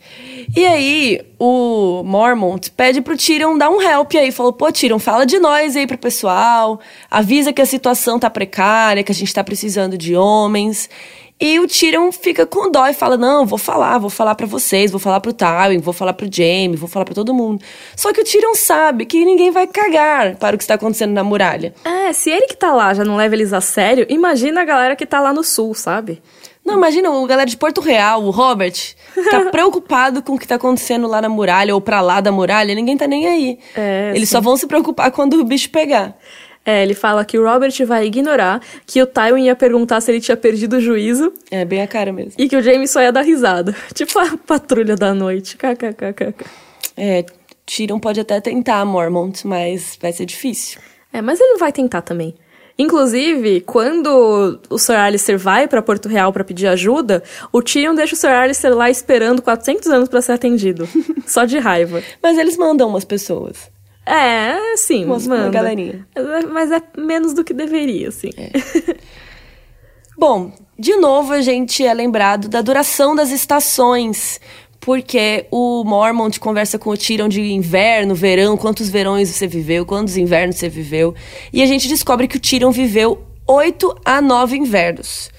E 0.56 0.64
aí, 0.64 1.20
o 1.38 2.02
Mormont 2.04 2.70
pede 2.70 3.00
pro 3.00 3.16
Tyrion 3.16 3.58
dar 3.58 3.68
um 3.68 3.82
help 3.82 4.14
aí. 4.14 4.30
Falou, 4.30 4.52
pô, 4.52 4.70
Tyrion, 4.70 4.98
fala 4.98 5.26
de 5.26 5.38
nós 5.38 5.76
aí 5.76 5.86
pro 5.86 5.98
pessoal. 5.98 6.80
Avisa 7.10 7.52
que 7.52 7.60
a 7.60 7.66
situação 7.66 8.18
tá 8.18 8.30
precária, 8.30 9.02
que 9.02 9.10
a 9.10 9.14
gente 9.14 9.34
tá 9.34 9.42
precisando 9.42 9.98
de 9.98 10.14
homens. 10.14 10.88
E 11.40 11.58
o 11.58 11.66
Tyrion 11.66 12.12
fica 12.12 12.46
com 12.46 12.70
dó 12.70 12.86
e 12.86 12.94
fala, 12.94 13.16
não, 13.16 13.44
vou 13.44 13.58
falar, 13.58 13.98
vou 13.98 14.08
falar 14.08 14.36
pra 14.36 14.46
vocês, 14.46 14.92
vou 14.92 15.00
falar 15.00 15.18
pro 15.18 15.32
Tywin, 15.32 15.78
vou 15.78 15.92
falar 15.92 16.12
pro 16.12 16.28
Jaime, 16.32 16.76
vou 16.76 16.88
falar 16.88 17.04
pra 17.04 17.14
todo 17.14 17.34
mundo. 17.34 17.62
Só 17.96 18.12
que 18.12 18.20
o 18.20 18.24
Tyrion 18.24 18.54
sabe 18.54 19.04
que 19.04 19.24
ninguém 19.24 19.50
vai 19.50 19.66
cagar 19.66 20.36
para 20.36 20.54
o 20.54 20.58
que 20.58 20.62
está 20.62 20.74
acontecendo 20.74 21.12
na 21.12 21.24
muralha. 21.24 21.74
É, 21.84 22.12
se 22.12 22.30
ele 22.30 22.46
que 22.46 22.56
tá 22.56 22.72
lá 22.72 22.94
já 22.94 23.04
não 23.04 23.16
leva 23.16 23.34
eles 23.34 23.52
a 23.52 23.60
sério, 23.60 24.06
imagina 24.08 24.62
a 24.62 24.64
galera 24.64 24.94
que 24.94 25.04
tá 25.04 25.20
lá 25.20 25.32
no 25.32 25.42
sul, 25.42 25.74
sabe? 25.74 26.22
Não, 26.64 26.74
imagina 26.74 27.10
o 27.10 27.26
galera 27.26 27.48
de 27.48 27.56
Porto 27.56 27.80
Real, 27.80 28.22
o 28.24 28.30
Robert, 28.30 28.72
tá 29.30 29.44
preocupado 29.52 30.22
com 30.22 30.34
o 30.34 30.38
que 30.38 30.48
tá 30.48 30.54
acontecendo 30.54 31.06
lá 31.06 31.20
na 31.20 31.28
muralha 31.28 31.74
ou 31.74 31.80
pra 31.80 32.00
lá 32.00 32.20
da 32.20 32.32
muralha, 32.32 32.74
ninguém 32.74 32.96
tá 32.96 33.06
nem 33.06 33.26
aí. 33.28 33.58
É, 33.76 34.12
Eles 34.14 34.28
sim. 34.30 34.34
só 34.36 34.40
vão 34.40 34.56
se 34.56 34.66
preocupar 34.66 35.10
quando 35.10 35.34
o 35.34 35.44
bicho 35.44 35.68
pegar. 35.70 36.16
É, 36.66 36.82
ele 36.82 36.94
fala 36.94 37.22
que 37.26 37.38
o 37.38 37.44
Robert 37.44 37.74
vai 37.84 38.06
ignorar, 38.06 38.62
que 38.86 39.02
o 39.02 39.06
Tywin 39.06 39.44
ia 39.44 39.54
perguntar 39.54 40.00
se 40.00 40.10
ele 40.10 40.18
tinha 40.20 40.34
perdido 40.36 40.76
o 40.76 40.80
juízo 40.80 41.30
É 41.50 41.62
bem 41.62 41.82
a 41.82 41.86
cara 41.86 42.10
mesmo. 42.10 42.32
e 42.38 42.48
que 42.48 42.56
o 42.56 42.62
Jaime 42.62 42.88
só 42.88 43.02
ia 43.02 43.12
dar 43.12 43.20
risada. 43.20 43.76
Tipo 43.92 44.18
a 44.18 44.34
patrulha 44.38 44.96
da 44.96 45.12
noite. 45.12 45.58
KKKKK. 45.58 46.34
É, 46.96 47.26
Tyrion 47.66 47.98
pode 47.98 48.18
até 48.20 48.40
tentar, 48.40 48.82
Mormont, 48.86 49.46
mas 49.46 49.98
vai 50.00 50.12
ser 50.12 50.24
difícil. 50.24 50.80
É, 51.12 51.20
mas 51.20 51.38
ele 51.38 51.50
não 51.52 51.58
vai 51.58 51.70
tentar 51.70 52.00
também. 52.00 52.34
Inclusive, 52.76 53.60
quando 53.60 54.58
o 54.68 54.78
Sir 54.78 54.96
Alistair 54.96 55.38
vai 55.38 55.68
pra 55.68 55.80
Porto 55.80 56.08
Real 56.08 56.32
pra 56.32 56.42
pedir 56.42 56.66
ajuda, 56.66 57.22
o 57.52 57.62
Tyrion 57.62 57.94
deixa 57.94 58.14
o 58.14 58.18
Sir 58.18 58.30
Alistair 58.30 58.74
lá 58.74 58.90
esperando 58.90 59.40
400 59.40 59.86
anos 59.88 60.08
pra 60.08 60.20
ser 60.20 60.32
atendido. 60.32 60.88
Só 61.26 61.44
de 61.44 61.58
raiva. 61.58 62.02
Mas 62.22 62.36
eles 62.36 62.56
mandam 62.56 62.88
umas 62.88 63.04
pessoas. 63.04 63.70
É, 64.04 64.76
sim, 64.76 65.04
Uma- 65.04 65.18
manda. 65.18 65.50
galerinha. 65.50 66.06
Mas 66.52 66.70
é 66.72 66.82
menos 66.98 67.32
do 67.32 67.44
que 67.44 67.54
deveria, 67.54 68.08
assim. 68.08 68.30
Bom, 70.18 70.52
de 70.78 70.94
novo 70.96 71.32
a 71.32 71.40
gente 71.40 71.84
é 71.84 71.92
lembrado 71.92 72.48
da 72.48 72.60
duração 72.62 73.14
das 73.16 73.30
estações. 73.30 74.40
Porque 74.84 75.46
o 75.50 75.82
Mormont 75.82 76.38
conversa 76.38 76.78
com 76.78 76.90
o 76.90 76.96
Tyrion 76.96 77.26
de 77.26 77.40
inverno, 77.40 78.14
verão, 78.14 78.54
quantos 78.54 78.90
verões 78.90 79.30
você 79.30 79.46
viveu, 79.46 79.86
quantos 79.86 80.18
invernos 80.18 80.56
você 80.56 80.68
viveu. 80.68 81.14
E 81.50 81.62
a 81.62 81.66
gente 81.66 81.88
descobre 81.88 82.28
que 82.28 82.36
o 82.36 82.40
Tyrion 82.40 82.70
viveu 82.70 83.24
8 83.48 83.96
a 84.04 84.20
9 84.20 84.58
invernos. 84.58 85.30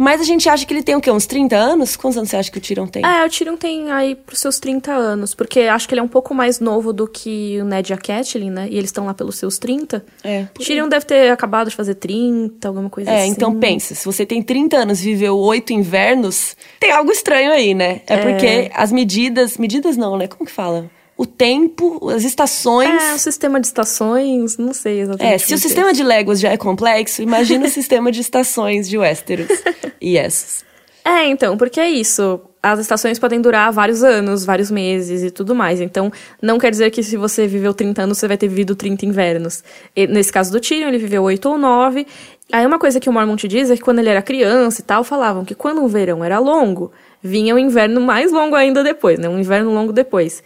Mas 0.00 0.20
a 0.20 0.24
gente 0.24 0.48
acha 0.48 0.64
que 0.64 0.72
ele 0.72 0.82
tem 0.84 0.94
o 0.94 1.00
quê? 1.00 1.10
Uns 1.10 1.26
30 1.26 1.56
anos? 1.56 1.96
Quantos 1.96 2.16
anos 2.16 2.30
você 2.30 2.36
acha 2.36 2.50
que 2.52 2.58
o 2.58 2.60
Tyrion 2.60 2.86
tem? 2.86 3.04
É, 3.04 3.26
o 3.26 3.28
Tyrion 3.28 3.56
tem 3.56 3.90
aí 3.90 4.14
pros 4.14 4.38
seus 4.38 4.60
30 4.60 4.92
anos, 4.92 5.34
porque 5.34 5.62
acho 5.62 5.88
que 5.88 5.94
ele 5.94 6.00
é 6.00 6.04
um 6.04 6.08
pouco 6.08 6.32
mais 6.32 6.60
novo 6.60 6.92
do 6.92 7.08
que 7.08 7.58
o 7.60 7.64
Ned 7.64 7.90
e 7.90 7.94
a 7.94 7.98
Catelyn, 7.98 8.50
né? 8.50 8.68
E 8.70 8.76
eles 8.78 8.90
estão 8.90 9.06
lá 9.06 9.12
pelos 9.12 9.36
seus 9.36 9.58
30. 9.58 10.04
É, 10.22 10.38
aí. 10.38 10.46
Tyrion 10.64 10.88
deve 10.88 11.04
ter 11.04 11.32
acabado 11.32 11.68
de 11.68 11.74
fazer 11.74 11.96
30, 11.96 12.68
alguma 12.68 12.88
coisa 12.88 13.10
É, 13.10 13.22
assim. 13.22 13.30
então 13.32 13.58
pensa, 13.58 13.94
se 13.96 14.04
você 14.04 14.24
tem 14.24 14.40
30 14.40 14.76
anos 14.76 15.00
e 15.00 15.04
viveu 15.06 15.36
oito 15.36 15.72
invernos, 15.72 16.56
tem 16.78 16.92
algo 16.92 17.10
estranho 17.10 17.50
aí, 17.50 17.74
né? 17.74 18.02
É, 18.06 18.14
É. 18.14 18.16
porque 18.18 18.70
as 18.74 18.92
medidas. 18.92 19.58
Medidas 19.58 19.96
não, 19.96 20.16
né? 20.16 20.28
Como 20.28 20.46
que 20.46 20.52
fala? 20.52 20.88
O 21.18 21.26
tempo, 21.26 22.10
as 22.10 22.22
estações. 22.22 23.02
É, 23.02 23.14
o 23.14 23.18
sistema 23.18 23.58
de 23.60 23.66
estações, 23.66 24.56
não 24.56 24.72
sei 24.72 25.00
exatamente. 25.00 25.34
É, 25.34 25.36
se 25.36 25.46
o 25.46 25.48
como 25.48 25.58
sistema 25.58 25.92
de 25.92 26.04
léguas 26.04 26.38
já 26.38 26.50
é 26.50 26.56
complexo, 26.56 27.20
imagina 27.20 27.66
o 27.66 27.68
sistema 27.70 28.12
de 28.12 28.20
estações 28.20 28.88
de 28.88 28.96
Westeros. 28.96 29.48
E 30.00 30.16
essas. 30.16 30.64
É, 31.04 31.26
então, 31.26 31.56
porque 31.56 31.80
é 31.80 31.90
isso. 31.90 32.40
As 32.62 32.78
estações 32.78 33.18
podem 33.18 33.40
durar 33.40 33.72
vários 33.72 34.04
anos, 34.04 34.44
vários 34.44 34.70
meses 34.70 35.24
e 35.24 35.30
tudo 35.32 35.56
mais. 35.56 35.80
Então, 35.80 36.12
não 36.40 36.56
quer 36.56 36.70
dizer 36.70 36.92
que 36.92 37.02
se 37.02 37.16
você 37.16 37.48
viveu 37.48 37.74
30 37.74 38.02
anos, 38.02 38.18
você 38.18 38.28
vai 38.28 38.36
ter 38.36 38.46
vivido 38.46 38.76
30 38.76 39.04
invernos. 39.04 39.64
E, 39.96 40.06
nesse 40.06 40.32
caso 40.32 40.52
do 40.52 40.60
Tyrion, 40.60 40.86
ele 40.86 40.98
viveu 40.98 41.24
8 41.24 41.48
ou 41.48 41.58
9. 41.58 42.06
Aí 42.52 42.64
uma 42.64 42.78
coisa 42.78 43.00
que 43.00 43.08
o 43.08 43.12
Mormont 43.12 43.48
diz 43.48 43.72
é 43.72 43.74
que 43.76 43.82
quando 43.82 43.98
ele 43.98 44.08
era 44.08 44.22
criança 44.22 44.80
e 44.80 44.84
tal, 44.84 45.02
falavam 45.02 45.44
que 45.44 45.54
quando 45.54 45.82
o 45.82 45.88
verão 45.88 46.24
era 46.24 46.38
longo, 46.38 46.92
vinha 47.20 47.56
o 47.56 47.58
inverno 47.58 48.00
mais 48.00 48.30
longo 48.30 48.54
ainda 48.54 48.84
depois, 48.84 49.18
né? 49.18 49.28
Um 49.28 49.40
inverno 49.40 49.74
longo 49.74 49.92
depois. 49.92 50.44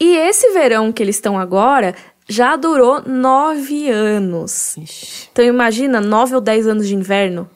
E 0.00 0.16
esse 0.16 0.50
verão 0.50 0.92
que 0.92 1.02
eles 1.02 1.16
estão 1.16 1.38
agora 1.38 1.94
já 2.28 2.56
durou 2.56 3.02
nove 3.02 3.90
anos. 3.90 4.76
Ixi, 4.76 5.28
Então 5.32 5.44
imagina, 5.44 6.00
nove 6.00 6.34
ou 6.34 6.40
dez 6.40 6.66
anos 6.66 6.88
de 6.88 6.94
inverno. 6.94 7.48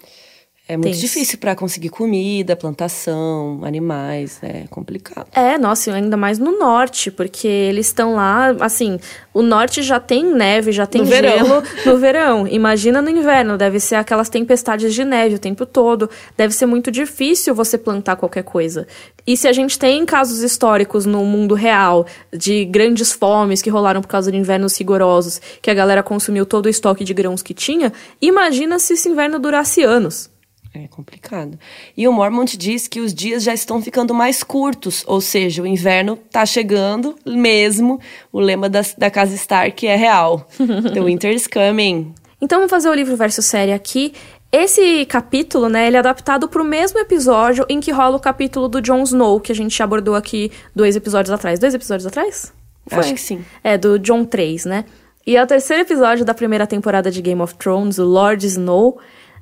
É 0.68 0.76
muito 0.76 0.88
Tenso. 0.88 1.00
difícil 1.00 1.38
pra 1.38 1.56
conseguir 1.56 1.88
comida, 1.88 2.54
plantação, 2.54 3.60
animais, 3.64 4.38
é 4.42 4.64
complicado. 4.70 5.26
É, 5.32 5.56
nossa, 5.56 5.90
e 5.90 5.94
ainda 5.94 6.16
mais 6.16 6.38
no 6.38 6.58
norte, 6.58 7.10
porque 7.10 7.48
eles 7.48 7.86
estão 7.86 8.14
lá, 8.14 8.54
assim, 8.60 9.00
o 9.32 9.40
norte 9.42 9.82
já 9.82 9.98
tem 9.98 10.22
neve, 10.24 10.70
já 10.70 10.84
tem 10.86 11.00
No 11.00 11.06
verão. 11.06 11.30
gelo 11.46 11.62
no 11.86 11.96
verão. 11.98 12.46
Imagina 12.46 13.00
no 13.00 13.08
inverno, 13.10 13.56
deve 13.56 13.80
ser 13.80 13.94
aquelas 13.94 14.28
tempestades 14.28 14.92
de 14.94 15.04
neve 15.04 15.36
o 15.36 15.38
tempo 15.38 15.64
todo. 15.64 16.08
Deve 16.36 16.54
ser 16.54 16.66
muito 16.66 16.90
difícil 16.90 17.54
você 17.54 17.78
plantar 17.78 18.16
qualquer 18.16 18.42
coisa. 18.44 18.86
E 19.26 19.36
se 19.36 19.48
a 19.48 19.52
gente 19.52 19.78
tem 19.78 20.04
casos 20.06 20.42
históricos 20.42 21.06
no 21.06 21.24
mundo 21.24 21.54
real 21.54 22.06
de 22.32 22.64
grandes 22.64 23.12
fomes 23.12 23.60
que 23.62 23.70
rolaram 23.70 24.00
por 24.00 24.08
causa 24.08 24.30
de 24.30 24.36
invernos 24.38 24.76
rigorosos, 24.78 25.40
que 25.62 25.70
a 25.70 25.74
galera 25.74 26.02
consumiu 26.02 26.44
todo 26.46 26.66
o 26.66 26.68
estoque 26.68 27.04
de 27.04 27.14
grãos 27.14 27.42
que 27.42 27.54
tinha, 27.54 27.92
imagina 28.20 28.78
se 28.78 28.94
esse 28.94 29.08
inverno 29.08 29.38
durasse 29.38 29.82
anos. 29.82 30.30
É 30.74 30.86
complicado. 30.86 31.58
E 31.96 32.06
o 32.06 32.12
Mormont 32.12 32.56
diz 32.56 32.86
que 32.86 33.00
os 33.00 33.14
dias 33.14 33.42
já 33.42 33.54
estão 33.54 33.80
ficando 33.80 34.14
mais 34.14 34.42
curtos, 34.42 35.02
ou 35.06 35.20
seja, 35.20 35.62
o 35.62 35.66
inverno 35.66 36.16
tá 36.16 36.44
chegando 36.44 37.16
mesmo. 37.26 38.00
O 38.32 38.38
lema 38.38 38.68
da, 38.68 38.82
da 38.96 39.10
casa 39.10 39.34
Stark 39.34 39.86
é 39.86 39.96
real. 39.96 40.46
The 40.92 41.00
winter 41.00 41.32
is 41.32 41.46
coming. 41.46 42.12
Então 42.40 42.58
vamos 42.58 42.70
fazer 42.70 42.88
o 42.88 42.94
livro 42.94 43.16
versus 43.16 43.44
série 43.46 43.72
aqui. 43.72 44.12
Esse 44.50 45.04
capítulo, 45.06 45.68
né, 45.68 45.86
ele 45.86 45.96
é 45.96 45.98
adaptado 45.98 46.48
para 46.48 46.62
o 46.62 46.64
mesmo 46.64 46.98
episódio 46.98 47.66
em 47.68 47.80
que 47.80 47.90
rola 47.90 48.16
o 48.16 48.20
capítulo 48.20 48.68
do 48.68 48.80
Jon 48.80 49.02
Snow, 49.02 49.40
que 49.40 49.52
a 49.52 49.54
gente 49.54 49.82
abordou 49.82 50.14
aqui 50.14 50.50
dois 50.74 50.96
episódios 50.96 51.32
atrás. 51.32 51.58
Dois 51.58 51.74
episódios 51.74 52.06
atrás? 52.06 52.52
Foi. 52.86 52.98
Acho 53.00 53.14
que 53.14 53.20
sim. 53.20 53.44
É, 53.62 53.76
do 53.76 53.98
John 53.98 54.24
3, 54.24 54.64
né? 54.64 54.84
E 55.26 55.36
é 55.36 55.42
o 55.42 55.46
terceiro 55.46 55.82
episódio 55.82 56.24
da 56.24 56.32
primeira 56.32 56.66
temporada 56.66 57.10
de 57.10 57.20
Game 57.20 57.42
of 57.42 57.54
Thrones, 57.56 57.98
o 57.98 58.04
Lord 58.04 58.46
Snow. 58.46 58.98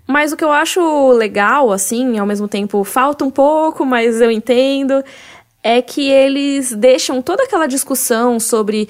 Mas 0.06 0.32
o 0.32 0.36
que 0.36 0.44
eu 0.44 0.52
acho 0.52 1.10
legal, 1.12 1.72
assim, 1.72 2.18
ao 2.18 2.26
mesmo 2.26 2.46
tempo 2.46 2.84
falta 2.84 3.24
um 3.24 3.30
pouco, 3.30 3.84
mas 3.84 4.20
eu 4.20 4.30
entendo, 4.30 5.02
é 5.62 5.82
que 5.82 6.08
eles 6.08 6.72
deixam 6.72 7.20
toda 7.20 7.42
aquela 7.42 7.66
discussão 7.66 8.38
sobre 8.38 8.88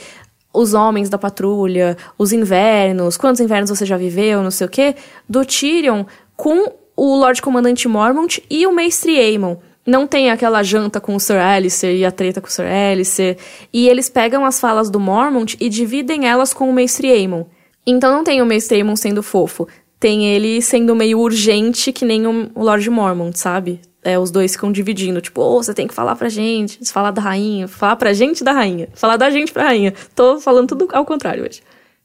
os 0.52 0.74
homens 0.74 1.08
da 1.08 1.18
patrulha, 1.18 1.96
os 2.18 2.32
invernos, 2.32 3.16
quantos 3.16 3.40
invernos 3.40 3.70
você 3.70 3.84
já 3.84 3.96
viveu, 3.96 4.42
não 4.42 4.50
sei 4.50 4.66
o 4.66 4.70
quê, 4.70 4.94
do 5.28 5.44
Tyrion 5.44 6.04
com 6.36 6.72
o 6.96 7.16
Lord 7.16 7.42
Comandante 7.42 7.86
Mormont 7.88 8.42
e 8.48 8.66
o 8.66 8.72
Mestre 8.72 9.18
Aemon. 9.18 9.56
Não 9.86 10.06
tem 10.06 10.30
aquela 10.30 10.62
janta 10.62 11.00
com 11.00 11.14
o 11.14 11.20
Sir 11.20 11.36
Alistair 11.36 11.94
e 11.96 12.04
a 12.04 12.10
treta 12.10 12.40
com 12.40 12.48
o 12.48 12.50
Sir 12.50 12.66
Alistair. 12.66 13.36
E 13.72 13.88
eles 13.88 14.08
pegam 14.08 14.44
as 14.44 14.58
falas 14.58 14.90
do 14.90 14.98
Mormont 14.98 15.56
e 15.60 15.68
dividem 15.68 16.26
elas 16.26 16.52
com 16.52 16.68
o 16.68 16.72
Mestre 16.72 17.10
Aemon. 17.10 17.44
Então 17.86 18.12
não 18.12 18.24
tem 18.24 18.42
o 18.42 18.46
Mestre 18.46 18.78
Aemon 18.78 18.96
sendo 18.96 19.22
fofo. 19.22 19.68
Tem 19.98 20.26
ele 20.26 20.60
sendo 20.60 20.94
meio 20.94 21.18
urgente, 21.18 21.92
que 21.92 22.04
nem 22.04 22.26
o 22.26 22.50
Lord 22.54 22.88
Mormont, 22.90 23.38
sabe? 23.38 23.80
é, 24.06 24.16
os 24.16 24.30
dois 24.30 24.52
ficam 24.52 24.70
dividindo. 24.70 25.20
Tipo, 25.20 25.42
oh, 25.42 25.60
você 25.62 25.74
tem 25.74 25.88
que 25.88 25.92
falar 25.92 26.14
pra 26.14 26.28
gente, 26.28 26.78
falar 26.90 27.10
da 27.10 27.20
rainha, 27.20 27.66
falar 27.66 27.96
pra 27.96 28.12
gente 28.12 28.44
da 28.44 28.52
rainha, 28.52 28.88
falar 28.94 29.16
da 29.16 29.28
gente 29.30 29.52
pra 29.52 29.64
rainha. 29.64 29.92
Tô 30.14 30.40
falando 30.40 30.68
tudo 30.68 30.88
ao 30.92 31.04
contrário 31.04 31.44
hoje. 31.44 31.60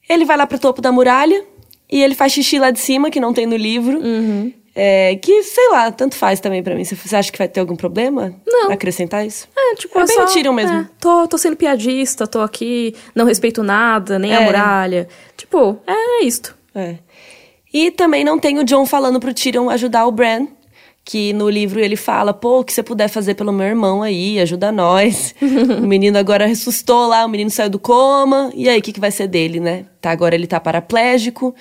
Ele 0.10 0.26
vai 0.26 0.36
lá 0.36 0.48
pro 0.48 0.58
topo 0.58 0.82
da 0.82 0.92
muralha 0.92 1.46
e 1.90 2.02
ele 2.02 2.16
faz 2.16 2.34
xixi 2.34 2.58
lá 2.58 2.72
de 2.72 2.80
cima, 2.80 3.12
que 3.12 3.20
não 3.20 3.34
tem 3.34 3.46
no 3.46 3.56
livro. 3.56 4.00
Uhum. 4.00 4.52
É, 4.74 5.16
que, 5.18 5.44
sei 5.44 5.70
lá, 5.70 5.92
tanto 5.92 6.16
faz 6.16 6.40
também 6.40 6.64
para 6.64 6.74
mim. 6.74 6.84
Você 6.84 7.16
acha 7.16 7.32
que 7.32 7.38
vai 7.38 7.48
ter 7.48 7.60
algum 7.60 7.76
problema? 7.76 8.34
Não. 8.48 8.72
Acrescentar 8.72 9.28
isso? 9.28 9.48
É, 9.56 9.76
tipo, 9.76 10.00
é, 10.00 10.02
é 10.02 10.06
bem 10.08 10.16
só, 10.16 10.26
tiram 10.26 10.54
mesmo. 10.54 10.76
É, 10.80 10.90
tô, 11.00 11.28
tô 11.28 11.38
sendo 11.38 11.56
piadista, 11.56 12.26
tô 12.26 12.40
aqui, 12.40 12.96
não 13.14 13.26
respeito 13.26 13.62
nada, 13.62 14.18
nem 14.18 14.34
É. 14.34 14.38
a 14.38 14.42
muralha. 14.42 15.08
Tipo, 15.38 15.78
é 15.86 16.24
isto. 16.24 16.56
É. 16.74 16.96
E 17.74 17.92
também 17.92 18.24
não 18.24 18.38
tem 18.38 18.60
o 18.60 18.64
John 18.64 18.86
falando 18.86 19.20
pro 19.20 19.34
Tyrion 19.34 19.70
ajudar 19.70 20.06
o 20.06 20.12
Bran. 20.12 20.48
Que 21.04 21.34
no 21.34 21.50
livro 21.50 21.80
ele 21.80 21.96
fala, 21.96 22.32
pô, 22.32 22.60
o 22.60 22.64
que 22.64 22.72
você 22.72 22.84
puder 22.84 23.08
fazer 23.08 23.34
pelo 23.34 23.52
meu 23.52 23.66
irmão 23.66 24.04
aí, 24.04 24.40
ajuda 24.40 24.72
nós. 24.72 25.34
o 25.42 25.82
menino 25.88 26.18
agora 26.18 26.46
ressuscitou 26.46 27.08
lá, 27.08 27.26
o 27.26 27.30
menino 27.30 27.50
saiu 27.50 27.72
do 27.72 27.80
coma. 27.80 28.52
E 28.54 28.70
aí, 28.70 28.78
o 28.80 28.82
que, 28.84 28.94
que 28.94 29.00
vai 29.00 29.10
ser 29.10 29.28
dele, 29.28 29.60
né? 29.60 29.86
Tá, 30.00 30.12
agora 30.12 30.36
ele 30.36 30.46
tá 30.46 30.60
paraplégico. 30.60 31.56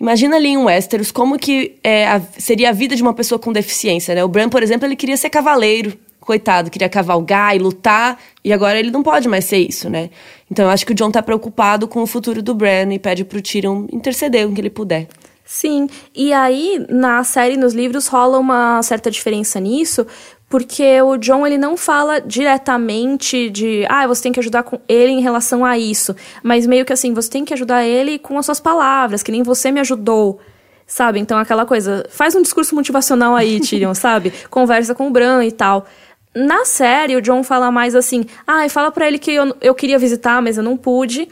Imagina 0.00 0.36
ali 0.36 0.48
em 0.48 0.56
Westeros 0.56 1.12
como 1.12 1.38
que 1.38 1.76
é, 1.84 2.08
a- 2.08 2.20
seria 2.36 2.70
a 2.70 2.72
vida 2.72 2.96
de 2.96 3.02
uma 3.02 3.14
pessoa 3.14 3.38
com 3.38 3.52
deficiência, 3.52 4.14
né? 4.14 4.24
O 4.24 4.28
Bran, 4.28 4.48
por 4.48 4.62
exemplo, 4.62 4.88
ele 4.88 4.96
queria 4.96 5.16
ser 5.16 5.30
cavaleiro. 5.30 5.96
Coitado, 6.18 6.68
queria 6.70 6.88
cavalgar 6.88 7.54
e 7.54 7.58
lutar. 7.60 8.18
E 8.44 8.52
agora 8.52 8.78
ele 8.78 8.90
não 8.90 9.02
pode 9.04 9.28
mais 9.28 9.44
ser 9.44 9.58
isso, 9.58 9.88
né? 9.88 10.10
Então 10.50 10.64
eu 10.64 10.70
acho 10.70 10.84
que 10.84 10.92
o 10.92 10.94
John 10.96 11.10
tá 11.12 11.22
preocupado 11.22 11.86
com 11.86 12.02
o 12.02 12.06
futuro 12.06 12.42
do 12.42 12.54
Bran 12.54 12.92
e 12.92 12.98
pede 12.98 13.24
pro 13.24 13.40
Tyrion 13.40 13.86
interceder 13.92 14.48
com 14.48 14.54
que 14.54 14.60
ele 14.60 14.70
puder. 14.70 15.06
Sim, 15.52 15.88
e 16.14 16.32
aí 16.32 16.86
na 16.88 17.24
série, 17.24 17.56
nos 17.56 17.74
livros, 17.74 18.06
rola 18.06 18.38
uma 18.38 18.80
certa 18.84 19.10
diferença 19.10 19.58
nisso, 19.58 20.06
porque 20.48 21.02
o 21.02 21.16
John 21.16 21.44
ele 21.44 21.58
não 21.58 21.76
fala 21.76 22.20
diretamente 22.20 23.50
de, 23.50 23.84
ah, 23.88 24.06
você 24.06 24.22
tem 24.22 24.30
que 24.30 24.38
ajudar 24.38 24.62
com 24.62 24.80
ele 24.88 25.10
em 25.10 25.20
relação 25.20 25.64
a 25.64 25.76
isso, 25.76 26.14
mas 26.40 26.68
meio 26.68 26.84
que 26.84 26.92
assim, 26.92 27.12
você 27.12 27.28
tem 27.28 27.44
que 27.44 27.52
ajudar 27.52 27.84
ele 27.84 28.16
com 28.16 28.38
as 28.38 28.46
suas 28.46 28.60
palavras, 28.60 29.24
que 29.24 29.32
nem 29.32 29.42
você 29.42 29.72
me 29.72 29.80
ajudou. 29.80 30.38
Sabe? 30.86 31.18
Então 31.18 31.36
aquela 31.36 31.66
coisa, 31.66 32.06
faz 32.10 32.36
um 32.36 32.42
discurso 32.42 32.72
motivacional 32.76 33.34
aí, 33.34 33.58
Tyrion, 33.58 33.92
sabe? 33.94 34.32
Conversa 34.48 34.94
com 34.94 35.08
o 35.08 35.10
Bran 35.10 35.44
e 35.44 35.50
tal. 35.50 35.84
Na 36.32 36.64
série, 36.64 37.16
o 37.16 37.20
John 37.20 37.42
fala 37.42 37.72
mais 37.72 37.96
assim, 37.96 38.24
ah, 38.46 38.68
fala 38.68 38.92
pra 38.92 39.08
ele 39.08 39.18
que 39.18 39.32
eu, 39.32 39.56
eu 39.60 39.74
queria 39.74 39.98
visitar, 39.98 40.40
mas 40.40 40.58
eu 40.58 40.62
não 40.62 40.76
pude. 40.76 41.28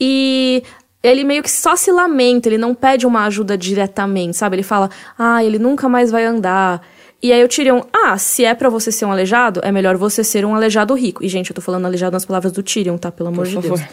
E 0.00 0.62
ele 1.02 1.24
meio 1.24 1.42
que 1.42 1.50
só 1.50 1.76
se 1.76 1.90
lamenta, 1.90 2.48
ele 2.48 2.58
não 2.58 2.74
pede 2.74 3.06
uma 3.06 3.24
ajuda 3.24 3.56
diretamente, 3.56 4.36
sabe? 4.36 4.56
Ele 4.56 4.62
fala, 4.62 4.90
ah, 5.18 5.42
ele 5.42 5.58
nunca 5.58 5.88
mais 5.88 6.10
vai 6.10 6.24
andar. 6.24 6.82
E 7.22 7.32
aí 7.32 7.42
o 7.44 7.48
Tyrion, 7.48 7.82
ah, 7.92 8.16
se 8.18 8.44
é 8.44 8.54
pra 8.54 8.68
você 8.68 8.90
ser 8.90 9.04
um 9.04 9.12
aleijado, 9.12 9.60
é 9.62 9.72
melhor 9.72 9.96
você 9.96 10.24
ser 10.24 10.44
um 10.44 10.54
aleijado 10.54 10.94
rico. 10.94 11.24
E, 11.24 11.28
gente, 11.28 11.50
eu 11.50 11.54
tô 11.54 11.60
falando 11.60 11.84
aleijado 11.86 12.12
nas 12.12 12.24
palavras 12.24 12.52
do 12.52 12.62
Tyrion, 12.62 12.96
tá? 12.96 13.10
Pelo 13.10 13.28
amor 13.28 13.44
Por 13.44 13.48
de 13.48 13.54
favor. 13.54 13.78
Deus. 13.78 13.90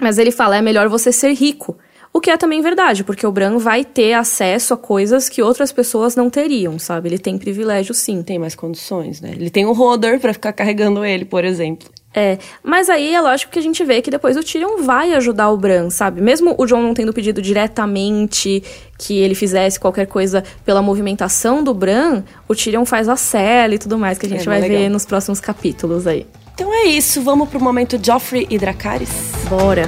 Mas 0.00 0.18
ele 0.18 0.30
fala, 0.30 0.56
é 0.56 0.62
melhor 0.62 0.88
você 0.88 1.10
ser 1.10 1.32
rico. 1.32 1.76
O 2.12 2.20
que 2.20 2.30
é 2.30 2.36
também 2.36 2.62
verdade, 2.62 3.04
porque 3.04 3.26
o 3.26 3.32
Bran 3.32 3.58
vai 3.58 3.84
ter 3.84 4.14
acesso 4.14 4.72
a 4.72 4.76
coisas 4.76 5.28
que 5.28 5.42
outras 5.42 5.70
pessoas 5.70 6.16
não 6.16 6.30
teriam, 6.30 6.78
sabe? 6.78 7.08
Ele 7.08 7.18
tem 7.18 7.36
privilégio, 7.36 7.94
sim. 7.94 8.22
Tem 8.22 8.38
mais 8.38 8.54
condições, 8.54 9.20
né? 9.20 9.32
Ele 9.32 9.50
tem 9.50 9.66
um 9.66 9.72
Rodor 9.72 10.18
pra 10.18 10.32
ficar 10.32 10.52
carregando 10.52 11.04
ele, 11.04 11.24
por 11.24 11.44
exemplo. 11.44 11.88
É, 12.14 12.38
mas 12.64 12.88
aí 12.88 13.14
é 13.14 13.20
lógico 13.20 13.52
que 13.52 13.58
a 13.58 13.62
gente 13.62 13.84
vê 13.84 14.00
que 14.00 14.10
depois 14.10 14.36
o 14.36 14.42
Tyrion 14.42 14.82
vai 14.82 15.12
ajudar 15.12 15.50
o 15.50 15.56
Bran, 15.56 15.90
sabe? 15.90 16.20
Mesmo 16.20 16.54
o 16.58 16.66
Jon 16.66 16.80
não 16.82 16.94
tendo 16.94 17.12
pedido 17.12 17.40
diretamente 17.42 18.62
que 18.98 19.18
ele 19.18 19.34
fizesse 19.34 19.78
qualquer 19.78 20.06
coisa 20.06 20.42
pela 20.64 20.80
movimentação 20.82 21.62
do 21.62 21.72
Bran, 21.74 22.24
o 22.48 22.54
Tyrion 22.54 22.84
faz 22.84 23.08
a 23.08 23.14
cela 23.16 23.74
e 23.74 23.78
tudo 23.78 23.98
mais, 23.98 24.18
que 24.18 24.26
a 24.26 24.28
gente 24.28 24.42
É, 24.42 24.44
vai 24.46 24.60
legal. 24.60 24.78
ver 24.78 24.88
nos 24.88 25.04
próximos 25.04 25.38
capítulos 25.38 26.06
aí. 26.06 26.26
Então 26.54 26.72
é 26.74 26.86
isso, 26.86 27.22
vamos 27.22 27.48
pro 27.48 27.60
momento 27.60 28.00
Joffrey 28.02 28.46
e 28.50 28.58
Dracarys. 28.58 29.10
Bora! 29.48 29.84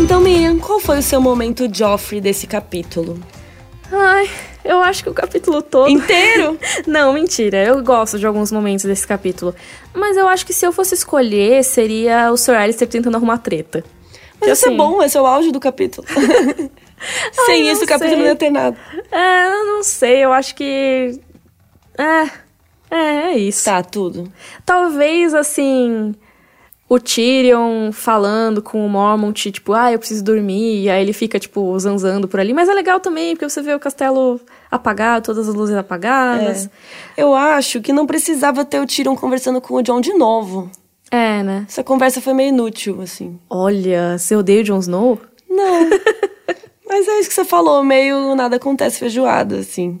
Então, 0.00 0.20
Miriam, 0.20 0.58
qual 0.58 0.80
foi 0.80 0.98
o 0.98 1.02
seu 1.02 1.20
momento 1.20 1.68
Joffrey 1.72 2.20
desse 2.20 2.46
capítulo? 2.46 3.18
Ai, 3.92 4.28
eu 4.64 4.82
acho 4.82 5.02
que 5.02 5.10
o 5.10 5.14
capítulo 5.14 5.60
todo. 5.62 5.88
Inteiro? 5.90 6.58
Não, 6.86 7.12
mentira. 7.12 7.62
Eu 7.64 7.82
gosto 7.82 8.18
de 8.18 8.26
alguns 8.26 8.50
momentos 8.50 8.84
desse 8.84 9.06
capítulo. 9.06 9.54
Mas 9.92 10.16
eu 10.16 10.26
acho 10.26 10.44
que 10.46 10.52
se 10.52 10.66
eu 10.66 10.72
fosse 10.72 10.94
escolher, 10.94 11.62
seria 11.62 12.32
o 12.32 12.36
Sir 12.36 12.54
Alistair 12.54 12.88
tentando 12.88 13.16
arrumar 13.16 13.38
treta. 13.38 13.84
Mas 14.40 14.50
isso 14.52 14.64
é 14.64 14.68
assim- 14.68 14.76
bom, 14.76 15.02
esse 15.02 15.16
é 15.16 15.20
o 15.20 15.26
auge 15.26 15.52
do 15.52 15.60
capítulo. 15.60 16.06
Sem 17.46 17.64
não 17.64 17.72
isso, 17.72 17.84
o 17.84 17.86
capítulo 17.86 18.20
não 18.20 18.26
ia 18.26 18.36
ter 18.36 18.50
nada. 18.50 18.76
É, 19.12 19.46
eu 19.52 19.66
não 19.66 19.82
sei, 19.82 20.24
eu 20.24 20.32
acho 20.32 20.54
que. 20.54 21.20
É. 21.98 22.44
É, 22.90 23.32
é 23.32 23.38
isso. 23.38 23.64
Tá, 23.64 23.82
tudo. 23.82 24.32
Talvez, 24.64 25.34
assim. 25.34 26.14
O 26.88 27.00
Tyrion 27.00 27.90
falando 27.92 28.60
com 28.60 28.84
o 28.84 28.88
Mormont, 28.88 29.50
tipo, 29.50 29.72
ah, 29.72 29.90
eu 29.90 29.98
preciso 29.98 30.22
dormir, 30.22 30.82
e 30.82 30.90
aí 30.90 31.02
ele 31.02 31.14
fica, 31.14 31.38
tipo, 31.38 31.78
zanzando 31.78 32.28
por 32.28 32.38
ali. 32.38 32.52
Mas 32.52 32.68
é 32.68 32.74
legal 32.74 33.00
também, 33.00 33.34
porque 33.34 33.48
você 33.48 33.62
vê 33.62 33.74
o 33.74 33.80
castelo 33.80 34.38
apagado, 34.70 35.24
todas 35.24 35.48
as 35.48 35.54
luzes 35.54 35.76
apagadas. 35.76 36.68
Eu 37.16 37.34
acho 37.34 37.80
que 37.80 37.92
não 37.92 38.06
precisava 38.06 38.64
ter 38.64 38.80
o 38.80 38.86
Tyrion 38.86 39.16
conversando 39.16 39.60
com 39.60 39.74
o 39.74 39.82
John 39.82 40.00
de 40.00 40.12
novo. 40.12 40.70
É, 41.10 41.42
né? 41.42 41.64
Essa 41.68 41.84
conversa 41.84 42.20
foi 42.20 42.34
meio 42.34 42.48
inútil, 42.48 43.00
assim. 43.00 43.38
Olha, 43.48 44.18
você 44.18 44.34
odeia 44.34 44.62
o 44.62 44.64
Jon 44.64 44.80
Snow? 44.80 45.20
Não. 45.48 45.88
Mas 46.86 47.08
é 47.08 47.20
isso 47.20 47.28
que 47.28 47.34
você 47.34 47.44
falou, 47.44 47.82
meio 47.82 48.34
nada 48.34 48.56
acontece 48.56 48.98
feijoada, 48.98 49.58
assim. 49.58 50.00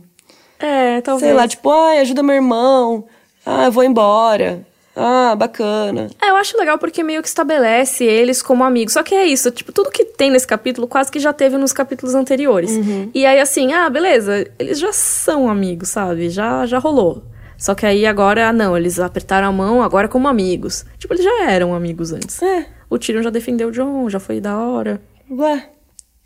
É, 0.58 1.00
talvez. 1.00 1.28
Sei 1.28 1.34
lá, 1.34 1.46
tipo, 1.46 1.70
ai, 1.70 2.00
ajuda 2.00 2.22
meu 2.22 2.34
irmão. 2.34 3.04
Ah, 3.46 3.66
eu 3.66 3.72
vou 3.72 3.84
embora. 3.84 4.66
Ah, 4.96 5.34
bacana. 5.36 6.10
Eu 6.34 6.40
acho 6.40 6.58
legal 6.58 6.78
porque 6.78 7.02
meio 7.02 7.22
que 7.22 7.28
estabelece 7.28 8.04
eles 8.04 8.42
como 8.42 8.64
amigos. 8.64 8.92
Só 8.94 9.02
que 9.02 9.14
é 9.14 9.24
isso, 9.24 9.50
tipo, 9.50 9.72
tudo 9.72 9.90
que 9.90 10.04
tem 10.04 10.30
nesse 10.30 10.46
capítulo 10.46 10.86
quase 10.88 11.10
que 11.10 11.18
já 11.20 11.32
teve 11.32 11.56
nos 11.56 11.72
capítulos 11.72 12.14
anteriores. 12.14 12.72
E 13.14 13.24
aí, 13.24 13.40
assim, 13.40 13.72
ah, 13.72 13.88
beleza, 13.88 14.46
eles 14.58 14.78
já 14.78 14.92
são 14.92 15.48
amigos, 15.48 15.88
sabe? 15.90 16.28
Já, 16.30 16.66
já 16.66 16.78
rolou. 16.78 17.22
Só 17.56 17.74
que 17.74 17.86
aí 17.86 18.04
agora, 18.04 18.52
não, 18.52 18.76
eles 18.76 18.98
apertaram 18.98 19.46
a 19.48 19.52
mão 19.52 19.80
agora 19.82 20.08
como 20.08 20.26
amigos. 20.28 20.84
Tipo, 20.98 21.14
eles 21.14 21.24
já 21.24 21.50
eram 21.50 21.72
amigos 21.74 22.12
antes. 22.12 22.42
É, 22.42 22.66
O 22.90 22.98
Tyrion 22.98 23.22
já 23.22 23.30
defendeu 23.30 23.68
o 23.68 23.72
John, 23.72 24.10
já 24.10 24.18
foi 24.20 24.40
da 24.40 24.58
hora. 24.58 25.00
ué. 25.30 25.70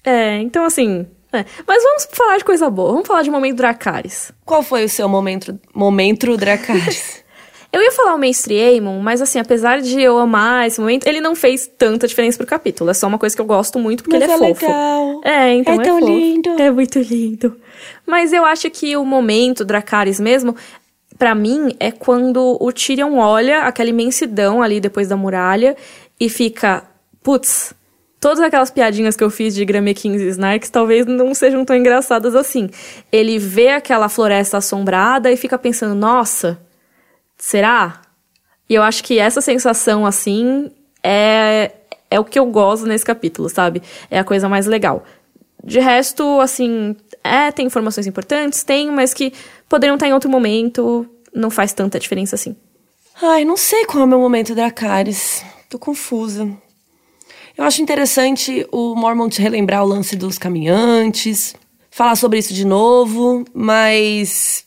É, 0.04 0.36
então 0.38 0.64
assim. 0.64 1.06
é. 1.32 1.44
Mas 1.66 1.82
vamos 1.82 2.09
falar 2.12 2.38
de 2.38 2.44
coisa 2.44 2.70
boa. 2.70 2.92
Vamos 2.92 3.06
falar 3.06 3.22
de 3.22 3.30
momento 3.30 3.56
Dracarys. 3.59 4.32
Qual 4.44 4.62
foi 4.62 4.84
o 4.84 4.88
seu 4.88 5.09
momento, 5.09 5.59
momento 5.74 6.34
Dracarys? 6.36 7.22
Eu 7.70 7.82
ia 7.82 7.92
falar 7.92 8.14
o 8.14 8.18
Mestre 8.18 8.58
Aemon, 8.58 8.98
mas 9.00 9.20
assim, 9.20 9.38
apesar 9.38 9.82
de 9.82 10.00
eu 10.00 10.18
amar 10.18 10.66
esse 10.66 10.80
momento, 10.80 11.06
ele 11.06 11.20
não 11.20 11.34
fez 11.34 11.66
tanta 11.66 12.08
diferença 12.08 12.38
pro 12.38 12.46
capítulo. 12.46 12.88
É 12.90 12.94
só 12.94 13.06
uma 13.06 13.18
coisa 13.18 13.36
que 13.36 13.42
eu 13.42 13.46
gosto 13.46 13.78
muito 13.78 14.02
porque 14.02 14.18
Mas 14.18 14.22
ele 14.24 14.32
é, 14.32 14.50
é 14.50 14.54
fofo. 14.54 14.66
legal. 14.66 15.20
É, 15.22 15.52
então 15.52 15.74
É 15.74 15.76
é, 15.76 15.82
tão 15.82 16.00
fofo. 16.00 16.10
lindo. 16.10 16.50
É 16.58 16.70
muito 16.70 16.98
lindo. 16.98 17.56
Mas 18.06 18.32
eu 18.32 18.44
acho 18.44 18.70
que 18.70 18.96
o 18.96 19.04
momento 19.04 19.66
Dracarys 19.66 20.18
mesmo, 20.18 20.56
pra 21.18 21.34
mim, 21.34 21.76
é 21.78 21.90
quando 21.92 22.56
o 22.58 22.72
Tyrion 22.72 23.18
olha 23.18 23.62
aquela 23.64 23.90
imensidão 23.90 24.62
ali 24.62 24.80
depois 24.80 25.06
da 25.08 25.16
muralha 25.16 25.76
e 26.18 26.30
fica, 26.30 26.84
putz, 27.22 27.74
todas 28.18 28.40
aquelas 28.40 28.70
piadinhas 28.70 29.14
que 29.14 29.22
eu 29.22 29.28
fiz 29.30 29.54
de 29.54 29.64
Grammekins 29.66 30.22
e 30.22 30.28
Snarks 30.28 30.70
talvez 30.70 31.04
não 31.04 31.34
sejam 31.34 31.66
tão 31.66 31.76
engraçadas 31.76 32.34
assim. 32.34 32.70
Ele 33.12 33.38
vê 33.38 33.68
aquela 33.68 34.08
floresta 34.08 34.56
assombrada 34.56 35.30
e 35.30 35.36
fica 35.36 35.58
pensando, 35.58 35.94
nossa, 35.94 36.58
será? 37.39 38.03
E 38.68 38.74
eu 38.74 38.82
acho 38.82 39.03
que 39.03 39.18
essa 39.18 39.41
sensação, 39.41 40.05
assim, 40.05 40.70
é, 41.03 41.72
é 42.11 42.20
o 42.20 42.24
que 42.24 42.39
eu 42.39 42.47
gosto 42.47 42.86
nesse 42.86 43.05
capítulo, 43.05 43.49
sabe? 43.49 43.82
É 44.11 44.18
a 44.18 44.24
coisa 44.24 44.49
mais 44.49 44.66
legal. 44.66 45.05
De 45.64 45.80
resto, 45.80 46.41
assim, 46.41 46.95
é, 47.24 47.51
tem 47.51 47.66
informações 47.66 48.07
importantes, 48.07 48.62
tem, 48.62 48.91
mas 48.91 49.14
que 49.14 49.32
poderiam 49.68 49.95
estar 49.95 50.09
em 50.09 50.12
outro 50.12 50.30
momento, 50.30 51.07
não 51.34 51.51
faz 51.51 51.72
tanta 51.72 51.99
diferença 51.99 52.34
assim. 52.34 52.57
Ai, 53.20 53.45
não 53.45 53.57
sei 53.57 53.84
qual 53.84 54.03
é 54.03 54.05
o 54.05 54.09
meu 54.09 54.18
momento 54.18 54.55
Dracarys. 54.55 55.45
Tô 55.68 55.78
confusa. 55.78 56.49
Eu 57.57 57.64
acho 57.64 57.82
interessante 57.82 58.66
o 58.70 58.95
Mormont 58.95 59.36
relembrar 59.43 59.82
o 59.82 59.89
lance 59.89 60.14
dos 60.14 60.39
caminhantes, 60.39 61.57
falar 61.91 62.14
sobre 62.14 62.39
isso 62.39 62.55
de 62.55 62.64
novo, 62.64 63.45
mas 63.53 64.64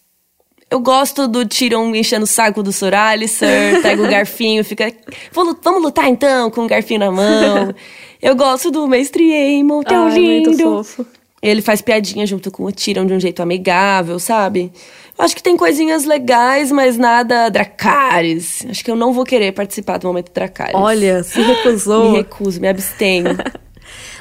eu 0.72 0.80
gosto 0.80 1.28
do 1.28 1.46
Tyrion 1.46 1.94
enchendo 1.94 2.24
o 2.24 2.28
saco 2.28 2.64
do 2.64 2.72
Sir 2.72 2.94
Alistair, 2.94 3.82
pega 3.82 4.02
o 4.02 4.08
garfinho, 4.10 4.64
fica. 4.64 4.92
Vamos 5.34 5.84
lutar 5.84 6.08
então, 6.08 6.50
com 6.50 6.64
o 6.64 6.68
garfinho 6.68 7.02
na 7.02 7.12
mão. 7.12 7.76
Eu 8.22 8.36
gosto 8.36 8.70
do 8.70 8.88
Mestre 8.88 9.34
Aemon, 9.34 9.82
tão 9.82 10.06
Ai, 10.06 10.14
lindo. 10.14 10.50
muito 10.52 10.64
fofo. 10.64 11.08
Ele 11.42 11.60
faz 11.60 11.82
piadinha 11.82 12.24
junto 12.28 12.52
com 12.52 12.64
o 12.66 12.72
Tyrion 12.72 13.04
de 13.04 13.14
um 13.14 13.20
jeito 13.20 13.42
amigável, 13.42 14.20
sabe? 14.20 14.72
Eu 15.18 15.26
acho 15.26 15.36
que 15.36 15.42
tem 15.42 15.58
coisinhas 15.58 16.06
legais, 16.06 16.72
mas 16.72 17.00
nada 17.00 17.50
Dracarys. 17.50 18.64
Acho 18.70 18.86
que 18.86 18.92
eu 18.92 18.96
não 18.96 19.12
vou 19.12 19.26
querer 19.26 19.52
participar 19.54 19.98
do 19.98 20.08
momento 20.08 20.32
Dracarys. 20.32 20.76
Olha, 20.76 21.24
se 21.24 21.42
recusou. 21.42 22.12
Me 22.12 22.18
recuso, 22.18 22.62
me 22.62 22.68
abstenho. 22.68 23.36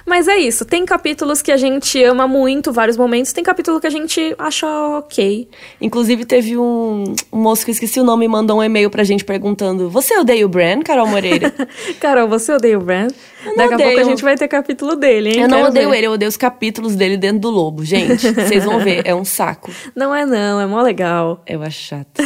Mas 0.07 0.29
é 0.29 0.39
isso, 0.39 0.65
tem 0.65 0.85
capítulos 0.85 1.43
que 1.43 1.53
a 1.53 1.57
gente 1.57 2.03
ama 2.03 2.27
muito, 2.27 2.73
vários 2.73 2.97
momentos, 2.97 3.33
tem 3.33 3.45
capítulo 3.45 3.81
que 3.81 3.87
a 3.87 3.91
gente 3.91 4.35
acha 4.39 4.67
ok. 4.99 5.49
Inclusive, 5.81 6.25
teve 6.25 6.57
um, 6.57 7.15
um 7.33 7.39
moço 7.39 7.65
que 7.65 7.71
eu 7.71 7.75
esqueci 7.75 8.01
o 8.01 8.05
nome 8.05 8.27
mandou 8.29 8.59
um 8.59 8.63
e-mail 8.63 8.91
pra 8.91 9.05
gente 9.05 9.25
perguntando: 9.25 9.91
Você 9.91 10.17
odeia 10.19 10.45
o 10.47 10.49
Bran, 10.49 10.81
Carol 10.83 11.07
Moreira? 11.07 11.53
Carol, 12.01 12.29
você 12.29 12.53
odeia 12.53 12.79
o 12.79 12.83
Bran? 12.83 13.09
Eu 13.45 13.57
Daqui 13.57 13.75
a 13.75 13.77
pouco 13.77 13.93
odeio. 13.93 14.01
a 14.01 14.05
gente 14.05 14.23
vai 14.23 14.37
ter 14.37 14.49
capítulo 14.49 14.97
dele, 14.97 15.31
hein? 15.31 15.41
eu 15.43 15.49
não 15.49 15.57
Quero 15.59 15.69
odeio 15.71 15.91
ver. 15.91 15.97
ele, 15.99 16.07
eu 16.07 16.13
odeio 16.13 16.29
os 16.29 16.37
capítulos 16.37 16.95
dele 16.95 17.17
dentro 17.17 17.41
do 17.41 17.51
lobo. 17.51 17.85
Gente, 17.85 18.31
vocês 18.33 18.65
vão 18.65 18.79
ver, 18.81 19.03
é 19.07 19.15
um 19.15 19.25
saco. 19.25 19.71
Não 19.95 20.15
é 20.15 20.25
não, 20.27 20.61
é 20.61 20.67
mó 20.67 20.81
legal. 20.83 21.43
Eu 21.47 21.63
acho 21.63 21.81
chato. 21.83 22.23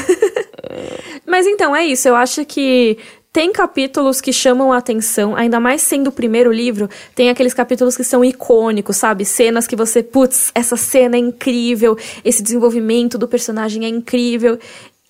Mas 1.27 1.47
então, 1.47 1.75
é 1.75 1.85
isso. 1.85 2.09
Eu 2.09 2.17
acho 2.17 2.45
que 2.45 2.99
tem 3.35 3.51
capítulos 3.51 4.21
que 4.21 4.33
chamam 4.33 4.73
a 4.73 4.77
atenção, 4.77 5.35
ainda 5.35 5.59
mais 5.59 5.83
sendo 5.83 6.07
o 6.07 6.13
primeiro 6.13 6.53
livro, 6.53 6.89
tem 7.17 7.31
aqueles 7.31 7.53
capítulos 7.53 7.97
que 7.97 8.05
são 8.05 8.25
icônicos, 8.25 8.97
sabe? 8.97 9.25
Cenas 9.25 9.67
que 9.67 9.75
você, 9.75 10.05
putz, 10.05 10.53
essa 10.55 10.77
cena 10.77 11.17
é 11.17 11.19
incrível, 11.19 11.99
esse 12.25 12.45
desenvolvimento 12.45 13.19
do 13.19 13.27
personagem 13.27 13.85
é 13.85 13.89
incrível. 13.89 14.57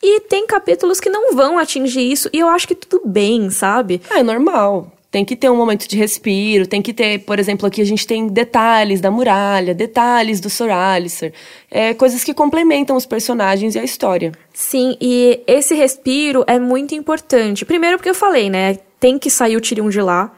E 0.03 0.20
tem 0.20 0.47
capítulos 0.47 1.01
que 1.01 1.11
não 1.11 1.35
vão 1.35 1.59
atingir 1.59 2.11
isso, 2.11 2.31
e 2.33 2.39
eu 2.39 2.49
acho 2.49 2.66
que 2.66 2.75
tudo 2.75 3.07
bem, 3.07 3.51
sabe? 3.51 4.01
Ah, 4.09 4.20
é 4.20 4.22
normal. 4.22 4.91
Tem 5.15 5.25
que 5.25 5.37
ter 5.37 5.49
um 5.49 5.57
momento 5.57 5.87
de 5.87 5.97
respiro, 5.97 6.67
tem 6.67 6.83
que 6.83 6.93
ter, 6.93 7.21
por 7.21 7.39
exemplo, 7.39 7.69
aqui 7.69 7.81
a 7.81 7.87
gente 7.87 8.05
tem 8.05 8.27
detalhes 8.27 9.01
da 9.01 9.12
muralha, 9.12 9.73
detalhes 9.73 10.41
do 10.41 10.51
Sir 10.51 10.73
Alistair, 10.73 11.33
é, 11.71 11.95
coisas 11.95 12.25
que 12.25 12.35
complementam 12.35 12.97
os 12.97 13.07
personagens 13.07 13.77
e 13.77 13.79
a 13.79 13.85
história. 13.85 14.33
Sim, 14.53 14.97
e 15.01 15.41
esse 15.47 15.73
respiro 15.77 16.43
é 16.49 16.59
muito 16.59 16.97
importante. 16.97 17.65
Primeiro 17.65 17.97
porque 17.97 18.11
eu 18.11 18.15
falei, 18.15 18.51
né? 18.51 18.75
Tem 18.99 19.17
que 19.17 19.31
sair 19.31 19.57
o 19.57 19.61
Tyrion 19.61 19.89
de 19.89 20.01
lá, 20.01 20.35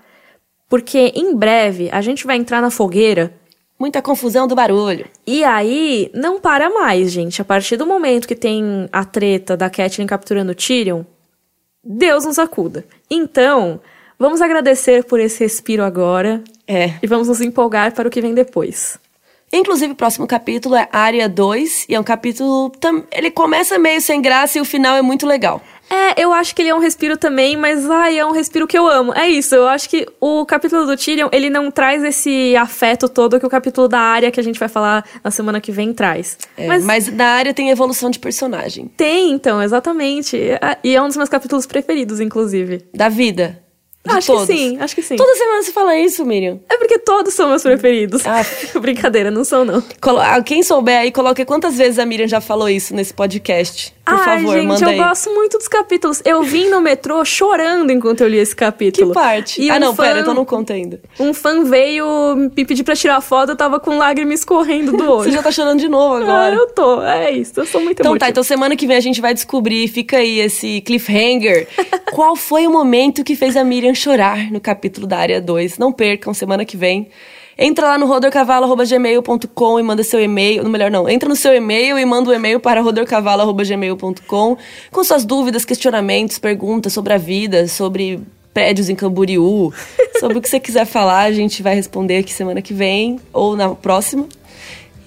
porque 0.69 1.11
em 1.17 1.35
breve 1.35 1.89
a 1.91 2.03
gente 2.03 2.27
vai 2.27 2.37
entrar 2.37 2.61
na 2.61 2.71
fogueira 2.71 3.33
Muita 3.79 4.01
confusão 4.01 4.47
do 4.47 4.55
barulho. 4.55 5.07
E 5.27 5.45
aí, 5.45 6.11
não 6.15 6.41
para 6.41 6.71
mais, 6.71 7.13
gente. 7.13 7.43
A 7.43 7.45
partir 7.45 7.77
do 7.77 7.87
momento 7.87 8.27
que 8.27 8.35
tem 8.35 8.89
a 8.91 9.05
treta 9.05 9.55
da 9.55 9.69
Catelyn 9.69 10.07
capturando 10.07 10.53
o 10.53 10.55
Tyrion, 10.55 11.03
Deus 11.85 12.25
nos 12.25 12.39
acuda. 12.39 12.87
Então, 13.11 13.79
vamos 14.19 14.41
agradecer 14.41 15.05
por 15.05 15.21
esse 15.21 15.43
respiro 15.45 15.83
agora 15.83 16.43
É. 16.67 16.95
e 17.03 17.07
vamos 17.07 17.29
nos 17.29 17.41
empolgar 17.41 17.93
para 17.93 18.09
o 18.09 18.11
que 18.11 18.21
vem 18.21 18.35
depois. 18.35 18.99
Inclusive, 19.53 19.93
o 19.93 19.97
próximo 19.97 20.27
capítulo 20.27 20.75
é 20.75 20.89
Área 20.91 21.29
2, 21.29 21.87
e 21.89 21.95
é 21.95 22.01
um 22.01 22.03
capítulo. 22.03 22.73
Ele 23.13 23.31
começa 23.31 23.79
meio 23.79 24.01
sem 24.01 24.21
graça 24.21 24.59
e 24.59 24.61
o 24.61 24.65
final 24.65 24.97
é 24.97 25.03
muito 25.03 25.25
legal. 25.25 25.63
É, 25.89 26.21
eu 26.21 26.33
acho 26.33 26.53
que 26.53 26.63
ele 26.63 26.69
é 26.71 26.75
um 26.75 26.81
respiro 26.81 27.17
também, 27.17 27.57
mas 27.57 27.89
ai, 27.89 28.19
é 28.19 28.27
um 28.27 28.33
respiro 28.33 28.67
que 28.67 28.77
eu 28.77 28.89
amo. 28.89 29.15
É 29.15 29.29
isso, 29.29 29.55
eu 29.55 29.69
acho 29.69 29.89
que 29.89 30.05
o 30.21 30.45
capítulo 30.45 30.85
do 30.85 30.97
Tyrion, 30.97 31.29
ele 31.31 31.49
não 31.49 31.71
traz 31.71 32.03
esse 32.03 32.57
afeto 32.57 33.09
todo 33.09 33.39
que 33.39 33.47
o 33.47 33.49
capítulo 33.49 33.87
da 33.87 34.01
área 34.01 34.33
que 34.33 34.41
a 34.41 34.43
gente 34.43 34.59
vai 34.59 34.69
falar 34.69 35.05
na 35.23 35.31
semana 35.31 35.61
que 35.61 35.71
vem 35.71 35.95
traz. 35.95 36.37
É, 36.57 36.67
mas 36.67 36.85
mas... 36.85 37.13
na 37.13 37.27
área 37.27 37.55
tem 37.55 37.71
evolução 37.71 38.11
de 38.11 38.19
personagem. 38.19 38.91
tem, 38.97 39.31
então, 39.31 39.63
exatamente. 39.63 40.37
E 40.83 40.93
é 40.97 41.01
um 41.01 41.07
dos 41.07 41.17
meus 41.17 41.29
capítulos 41.29 41.67
preferidos, 41.67 42.19
inclusive. 42.19 42.85
Da 42.93 43.09
vida. 43.09 43.63
Acho 44.09 44.27
todos. 44.33 44.47
que 44.47 44.57
sim, 44.57 44.79
acho 44.81 44.95
que 44.95 45.03
sim. 45.03 45.17
Toda 45.17 45.35
semana 45.35 45.63
você 45.63 45.73
fala 45.73 45.97
isso, 45.97 46.25
Miriam. 46.25 46.61
É 46.69 46.77
porque 46.77 46.99
todos 46.99 47.35
são 47.35 47.49
meus 47.49 47.63
preferidos. 47.63 48.27
Ah. 48.27 48.45
Brincadeira, 48.81 49.31
não 49.31 49.45
são, 49.45 49.65
não. 49.65 49.83
Colo- 50.01 50.21
ah, 50.21 50.41
Quem 50.43 50.63
souber 50.63 50.99
aí, 51.01 51.11
coloque 51.13 51.45
quantas 51.45 51.77
vezes 51.77 51.99
a 51.99 52.07
Miriam 52.07 52.27
já 52.29 52.41
falou 52.41 52.69
isso 52.69 52.95
nesse 52.95 53.13
podcast. 53.13 53.95
Por 54.05 54.15
Ai, 54.15 54.39
favor, 54.39 54.55
gente, 54.55 54.67
manda 54.69 54.85
eu 54.85 54.89
aí. 54.91 54.97
gosto 54.99 55.31
muito 55.35 55.59
dos 55.59 55.67
capítulos. 55.67 56.23
Eu 56.25 56.43
vim 56.45 56.69
no 56.69 56.81
metrô 56.81 57.25
chorando 57.25 57.91
enquanto 57.91 58.21
eu 58.21 58.29
li 58.29 58.37
esse 58.39 58.55
Que 58.55 58.61
capítulo. 58.65 59.13
parte? 59.13 59.61
E 59.61 59.69
ah, 59.69 59.77
um 59.77 59.81
não, 59.81 59.95
fã- 59.97 60.05
pera, 60.05 60.21
então 60.21 60.33
não 60.35 60.45
conta 60.45 60.75
ainda. 60.75 61.01
Um 61.19 61.35
fã 61.35 61.65
veio 61.65 62.37
me 62.37 62.65
pedir 62.65 62.85
pra 62.85 62.95
tirar 62.95 63.21
foto, 63.21 63.51
eu 63.51 63.57
tava 63.57 63.81
com 63.81 63.99
lágrimas 63.99 64.41
escorrendo 64.41 64.93
do 64.97 65.11
olho. 65.11 65.25
Você 65.25 65.33
já 65.33 65.43
tá 65.43 65.51
chorando 65.51 65.81
de 65.81 65.89
novo 65.89 66.15
Ah, 66.15 66.21
agora. 66.23 66.55
eu 66.55 66.67
tô. 66.69 67.03
É 67.03 67.33
isso, 67.33 67.53
eu 67.57 67.67
sou 67.67 67.81
muito 67.81 67.99
Então 68.01 68.17
tá, 68.17 68.29
então 68.29 68.45
semana 68.45 68.77
que 68.77 68.87
vem 68.87 68.97
a 68.97 69.01
gente 69.01 69.21
vai 69.21 69.35
descobrir, 69.35 69.89
fica 69.89 70.19
aí 70.19 70.39
esse 70.39 70.81
cliffhanger. 70.83 71.67
Qual 72.13 72.37
foi 72.37 72.65
o 72.67 72.71
momento 72.71 73.25
que 73.25 73.35
fez 73.35 73.57
a 73.57 73.65
Miriam 73.65 73.95
chorar 73.97 74.51
no 74.51 74.61
capítulo 74.61 75.07
da 75.07 75.19
área 75.19 75.41
2? 75.41 75.79
Não 75.79 75.93
percam, 75.93 76.33
semana 76.33 76.65
que 76.65 76.77
vem. 76.77 77.09
Entra 77.59 77.87
lá 77.89 77.99
no 77.99 78.07
rodorcavalo.gmail.com 78.07 79.81
e 79.81 79.83
manda 79.83 80.03
seu 80.03 80.21
e-mail. 80.21 80.63
No 80.63 80.69
melhor, 80.69 80.91
não. 80.91 81.09
Entra 81.09 81.29
no 81.29 81.35
seu 81.35 81.55
e-mail 81.55 81.99
e 81.99 82.05
manda 82.05 82.31
o 82.31 82.35
e-mail 82.35 82.61
para 82.61 82.83
rodorcavalo.gmail.com 82.83 84.57
com 84.91 85.05
suas 85.05 85.25
dúvidas, 85.25 85.65
questionamentos, 85.65 86.39
perguntas 86.39 86.93
sobre 86.93 87.15
a 87.15 87.19
vida, 87.19 87.67
sobre 87.67 88.21
prédios 88.53 88.89
em 88.89 88.95
Camboriú, 88.95 89.73
sobre 90.21 90.39
o 90.39 90.43
que 90.43 90.49
você 90.49 90.61
quiser 90.61 90.87
falar, 90.87 91.23
a 91.23 91.33
gente 91.33 91.63
vai 91.63 91.75
responder 91.75 92.19
aqui 92.19 92.33
semana 92.33 92.63
que 92.63 92.73
vem 92.73 93.19
ou 93.33 93.57
na 93.57 93.75
próxima. 93.75 94.27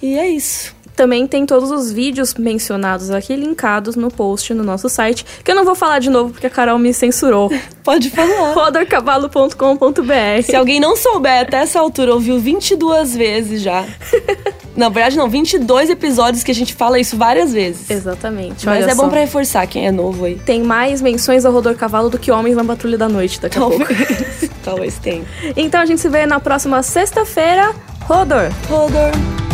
E 0.02 0.18
é 0.18 0.28
isso. 0.28 0.79
Também 1.00 1.26
tem 1.26 1.46
todos 1.46 1.70
os 1.70 1.90
vídeos 1.90 2.34
mencionados 2.34 3.10
aqui 3.10 3.34
linkados 3.34 3.96
no 3.96 4.10
post 4.10 4.52
no 4.52 4.62
nosso 4.62 4.86
site, 4.86 5.24
que 5.42 5.50
eu 5.50 5.54
não 5.54 5.64
vou 5.64 5.74
falar 5.74 5.98
de 5.98 6.10
novo 6.10 6.30
porque 6.30 6.46
a 6.46 6.50
Carol 6.50 6.78
me 6.78 6.92
censurou. 6.92 7.50
Pode 7.82 8.10
falar. 8.10 8.52
rodorcavalo.com.br 8.52 10.42
Se 10.44 10.54
alguém 10.54 10.78
não 10.78 10.94
souber 10.94 11.40
até 11.40 11.56
essa 11.62 11.80
altura, 11.80 12.12
ouviu 12.12 12.38
22 12.38 13.16
vezes 13.16 13.62
já. 13.62 13.86
Na 14.76 14.90
verdade, 14.90 15.16
não, 15.16 15.26
22 15.30 15.88
episódios 15.88 16.44
que 16.44 16.50
a 16.50 16.54
gente 16.54 16.74
fala 16.74 16.98
isso 16.98 17.16
várias 17.16 17.50
vezes. 17.50 17.88
Exatamente. 17.90 18.66
Mas 18.66 18.86
é 18.86 18.94
bom 18.94 19.04
só. 19.04 19.08
pra 19.08 19.20
reforçar 19.20 19.66
quem 19.66 19.86
é 19.86 19.90
novo 19.90 20.26
aí. 20.26 20.34
Tem 20.34 20.62
mais 20.62 21.00
menções 21.00 21.46
ao 21.46 21.52
Rodor 21.52 21.76
Cavalo 21.76 22.10
do 22.10 22.18
que 22.18 22.30
Homens 22.30 22.56
na 22.56 22.64
Patrulha 22.64 22.98
da 22.98 23.08
Noite 23.08 23.40
daqui 23.40 23.56
a 23.56 23.62
pouco. 23.62 23.78
Talvez. 23.86 24.50
Talvez 24.62 24.98
tenha. 24.98 25.24
Então 25.56 25.80
a 25.80 25.86
gente 25.86 26.02
se 26.02 26.10
vê 26.10 26.26
na 26.26 26.38
próxima 26.40 26.82
sexta-feira. 26.82 27.74
Rodor! 28.02 28.50
Rodor. 28.68 29.49